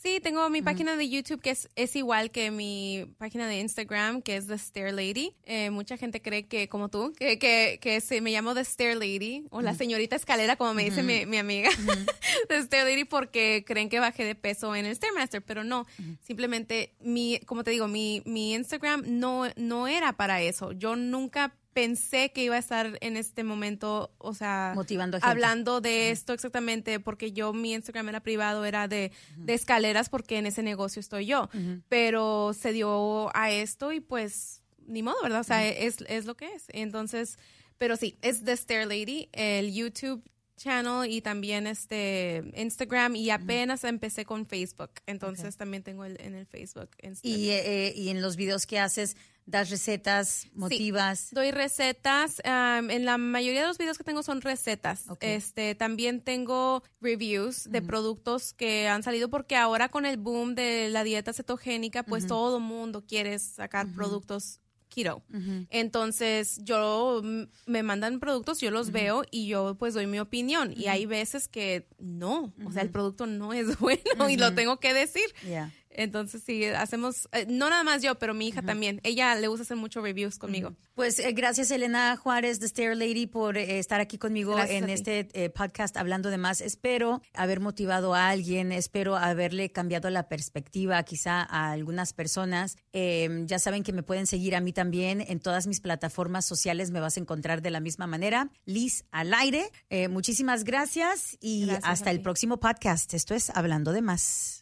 Sí, 0.04 0.20
tengo 0.20 0.50
mi 0.50 0.62
página 0.62 0.98
de 0.98 1.08
YouTube 1.08 1.40
que 1.40 1.52
es, 1.52 1.70
es, 1.78 1.96
igual 1.96 2.30
que 2.30 2.52
mi 2.52 3.06
página 3.20 3.48
de 3.48 3.62
Instagram, 3.62 4.22
que 4.22 4.36
es 4.36 4.48
The 4.48 4.58
Stair 4.58 4.94
Lady. 4.94 5.34
Eh, 5.46 5.70
mucha 5.70 5.96
gente 5.96 6.22
cree 6.22 6.46
que, 6.46 6.68
como 6.68 6.90
tú, 6.90 7.14
que, 7.18 7.40
que, 7.40 7.80
que 7.82 8.02
se 8.02 8.20
me 8.20 8.32
llamo 8.32 8.54
The 8.54 8.66
Stair 8.66 8.98
Lady 8.98 9.46
o 9.50 9.62
la 9.62 9.74
señorita 9.76 10.18
escalera, 10.18 10.58
como 10.58 10.74
me 10.74 10.84
dice 10.84 11.04
mi, 11.04 11.26
mi, 11.26 11.38
amiga. 11.38 11.70
The 12.50 12.64
Stair 12.64 12.84
Lady 12.84 13.06
porque 13.06 13.64
creen 13.66 13.88
que 13.88 14.02
bajé 14.02 14.26
de 14.26 14.36
peso 14.36 14.76
en 14.76 14.86
el 14.86 14.94
Stairmaster, 14.94 15.42
pero 15.42 15.64
no. 15.64 15.88
Simplemente, 16.22 16.92
mi, 17.00 17.40
como 17.46 17.64
te 17.64 17.72
digo, 17.72 17.88
mi, 17.88 18.22
mi 18.26 18.56
Instagram 18.56 19.04
no, 19.08 19.46
no 19.56 19.88
era 19.88 20.12
para 20.12 20.42
eso. 20.42 20.74
Yo 20.74 20.98
nunca 20.98 21.56
pensé 21.74 22.32
que 22.32 22.44
iba 22.44 22.56
a 22.56 22.60
estar 22.60 22.98
en 23.02 23.18
este 23.18 23.44
momento, 23.44 24.14
o 24.18 24.34
sea, 24.34 24.74
motivando 24.76 25.18
hablando 25.22 25.82
de 25.82 26.12
esto 26.12 26.34
exactamente, 26.34 27.00
porque 27.00 27.32
yo 27.32 27.54
mi 27.54 27.74
Instagram 27.74 28.10
era 28.10 28.22
privado, 28.22 28.66
era 28.66 28.88
de, 28.88 29.12
escaleras, 29.48 30.10
porque 30.10 30.38
en 30.38 30.46
ese 30.46 30.64
negocio 30.64 31.00
estoy 31.00 31.26
yo, 31.26 31.50
pero 31.90 32.54
se 32.54 32.72
dio 32.72 33.36
a 33.36 33.52
esto 33.52 33.92
y 33.92 34.00
pues 34.00 34.64
ni 34.86 35.04
modo, 35.04 35.22
¿verdad? 35.24 35.42
O 35.42 35.46
sea, 35.46 35.66
es, 35.68 35.98
es 36.08 36.26
lo 36.26 36.36
que 36.36 36.54
es. 36.54 36.66
Entonces, 36.70 37.38
pero 37.78 37.96
sí, 37.96 38.18
es 38.22 38.44
The 38.44 38.56
Stair 38.58 38.88
Lady, 38.88 39.30
el 39.32 39.74
YouTube 39.74 40.24
channel 40.56 41.10
y 41.10 41.22
también 41.22 41.68
este 41.68 42.44
Instagram 42.56 43.16
y 43.16 43.30
apenas 43.30 43.84
empecé 43.84 44.26
con 44.26 44.46
Facebook, 44.46 44.92
entonces 45.06 45.58
también 45.58 45.84
tengo 45.84 46.06
el, 46.06 46.20
en 46.22 46.36
el 46.36 46.46
Facebook. 46.46 46.90
Y, 47.22 47.50
eh, 47.50 47.94
y 47.96 48.10
en 48.10 48.22
los 48.22 48.36
videos 48.36 48.66
que 48.66 48.80
haces, 48.80 49.18
das 49.46 49.70
recetas, 49.70 50.48
motivas. 50.54 51.30
doy 51.32 51.52
recetas. 51.52 52.42
en 52.46 53.06
la 53.06 53.18
mayoría 53.18 53.62
de 53.62 53.68
los 53.68 53.78
videos 53.78 53.98
que 53.98 54.04
tengo 54.04 54.24
son 54.24 54.42
recetas. 54.42 55.06
Este, 55.20 55.76
también 55.76 56.22
tengo 56.22 56.84
reviews 57.02 57.70
de 57.70 57.82
productos 57.82 58.54
que 58.54 58.88
han 58.88 59.04
salido 59.04 59.30
porque 59.30 59.56
ahora 59.56 59.90
con 59.90 60.06
el 60.06 60.18
boom 60.18 60.56
de 60.56 60.90
la 60.90 61.04
dieta 61.04 61.34
cetogénica, 61.34 62.04
pues 62.04 62.28
todo 62.28 62.58
el 62.58 62.64
mundo 62.64 63.04
quiere 63.06 63.38
sacar 63.40 63.88
productos 63.94 64.60
keto. 64.94 65.24
Entonces, 65.70 66.60
yo 66.64 67.22
me 67.66 67.84
mandan 67.84 68.20
productos, 68.20 68.60
yo 68.60 68.72
los 68.72 68.92
veo 68.92 69.24
y 69.32 69.48
yo 69.48 69.76
pues 69.78 69.94
doy 69.94 70.08
mi 70.08 70.20
opinión. 70.20 70.74
Y 70.76 70.88
hay 70.88 71.06
veces 71.06 71.48
que 71.48 71.88
no, 72.00 72.54
o 72.66 72.72
sea, 72.72 72.84
el 72.84 72.90
producto 72.90 73.26
no 73.26 73.54
es 73.54 73.78
bueno 73.80 74.30
y 74.30 74.38
lo 74.38 74.54
tengo 74.54 74.80
que 74.80 74.94
decir. 74.94 75.24
Entonces, 75.96 76.44
sí, 76.46 76.66
hacemos, 76.66 77.28
eh, 77.32 77.46
no 77.48 77.70
nada 77.70 77.84
más 77.84 78.02
yo, 78.02 78.16
pero 78.16 78.34
mi 78.34 78.48
hija 78.48 78.62
también. 78.62 79.00
Ella 79.04 79.36
le 79.36 79.48
gusta 79.48 79.64
hacer 79.64 79.78
muchos 79.78 80.04
reviews 80.04 80.38
conmigo. 80.38 80.76
Pues 80.96 81.20
eh, 81.20 81.32
gracias, 81.34 81.72
Elena 81.72 82.18
Juárez, 82.18 82.60
de 82.60 82.68
Stair 82.68 82.96
Lady, 82.96 83.28
por 83.28 83.58
eh, 83.58 83.80
estar 83.80 84.00
aquí 84.00 84.18
conmigo 84.18 84.60
en 84.60 84.90
este 84.90 85.50
podcast 85.56 85.98
hablando 85.98 86.30
de 86.30 86.38
más. 86.38 86.62
Espero 86.62 87.22
haber 87.34 87.60
motivado 87.60 88.14
a 88.14 88.30
alguien, 88.30 88.72
espero 88.72 89.16
haberle 89.16 89.72
cambiado 89.72 90.10
la 90.10 90.28
perspectiva 90.28 91.02
quizá 91.04 91.42
a 91.42 91.72
algunas 91.72 92.14
personas. 92.14 92.78
Em, 92.92 93.48
ya 93.48 93.60
saben 93.60 93.84
que 93.84 93.94
me 93.94 94.04
pueden 94.04 94.28
seguir 94.28 94.56
a 94.56 94.62
mí 94.62 94.74
también 94.74 95.22
en 95.22 95.40
todas 95.40 95.68
mis 95.68 95.80
plataformas 95.80 96.46
sociales, 96.46 96.92
me 96.92 97.00
vas 97.00 97.18
a 97.18 97.20
encontrar 97.20 97.62
de 97.62 97.72
la 97.72 97.80
misma 97.80 98.08
manera. 98.08 98.50
Liz 98.66 99.06
al 99.12 99.34
aire. 99.34 99.70
muchísimas 100.10 100.64
gracias 100.64 101.38
y 101.40 101.70
hasta 101.82 102.12
el 102.12 102.22
próximo 102.22 102.60
podcast. 102.60 103.14
Esto 103.14 103.34
es 103.34 103.50
Hablando 103.50 103.92
de 103.92 104.02
más. 104.02 104.62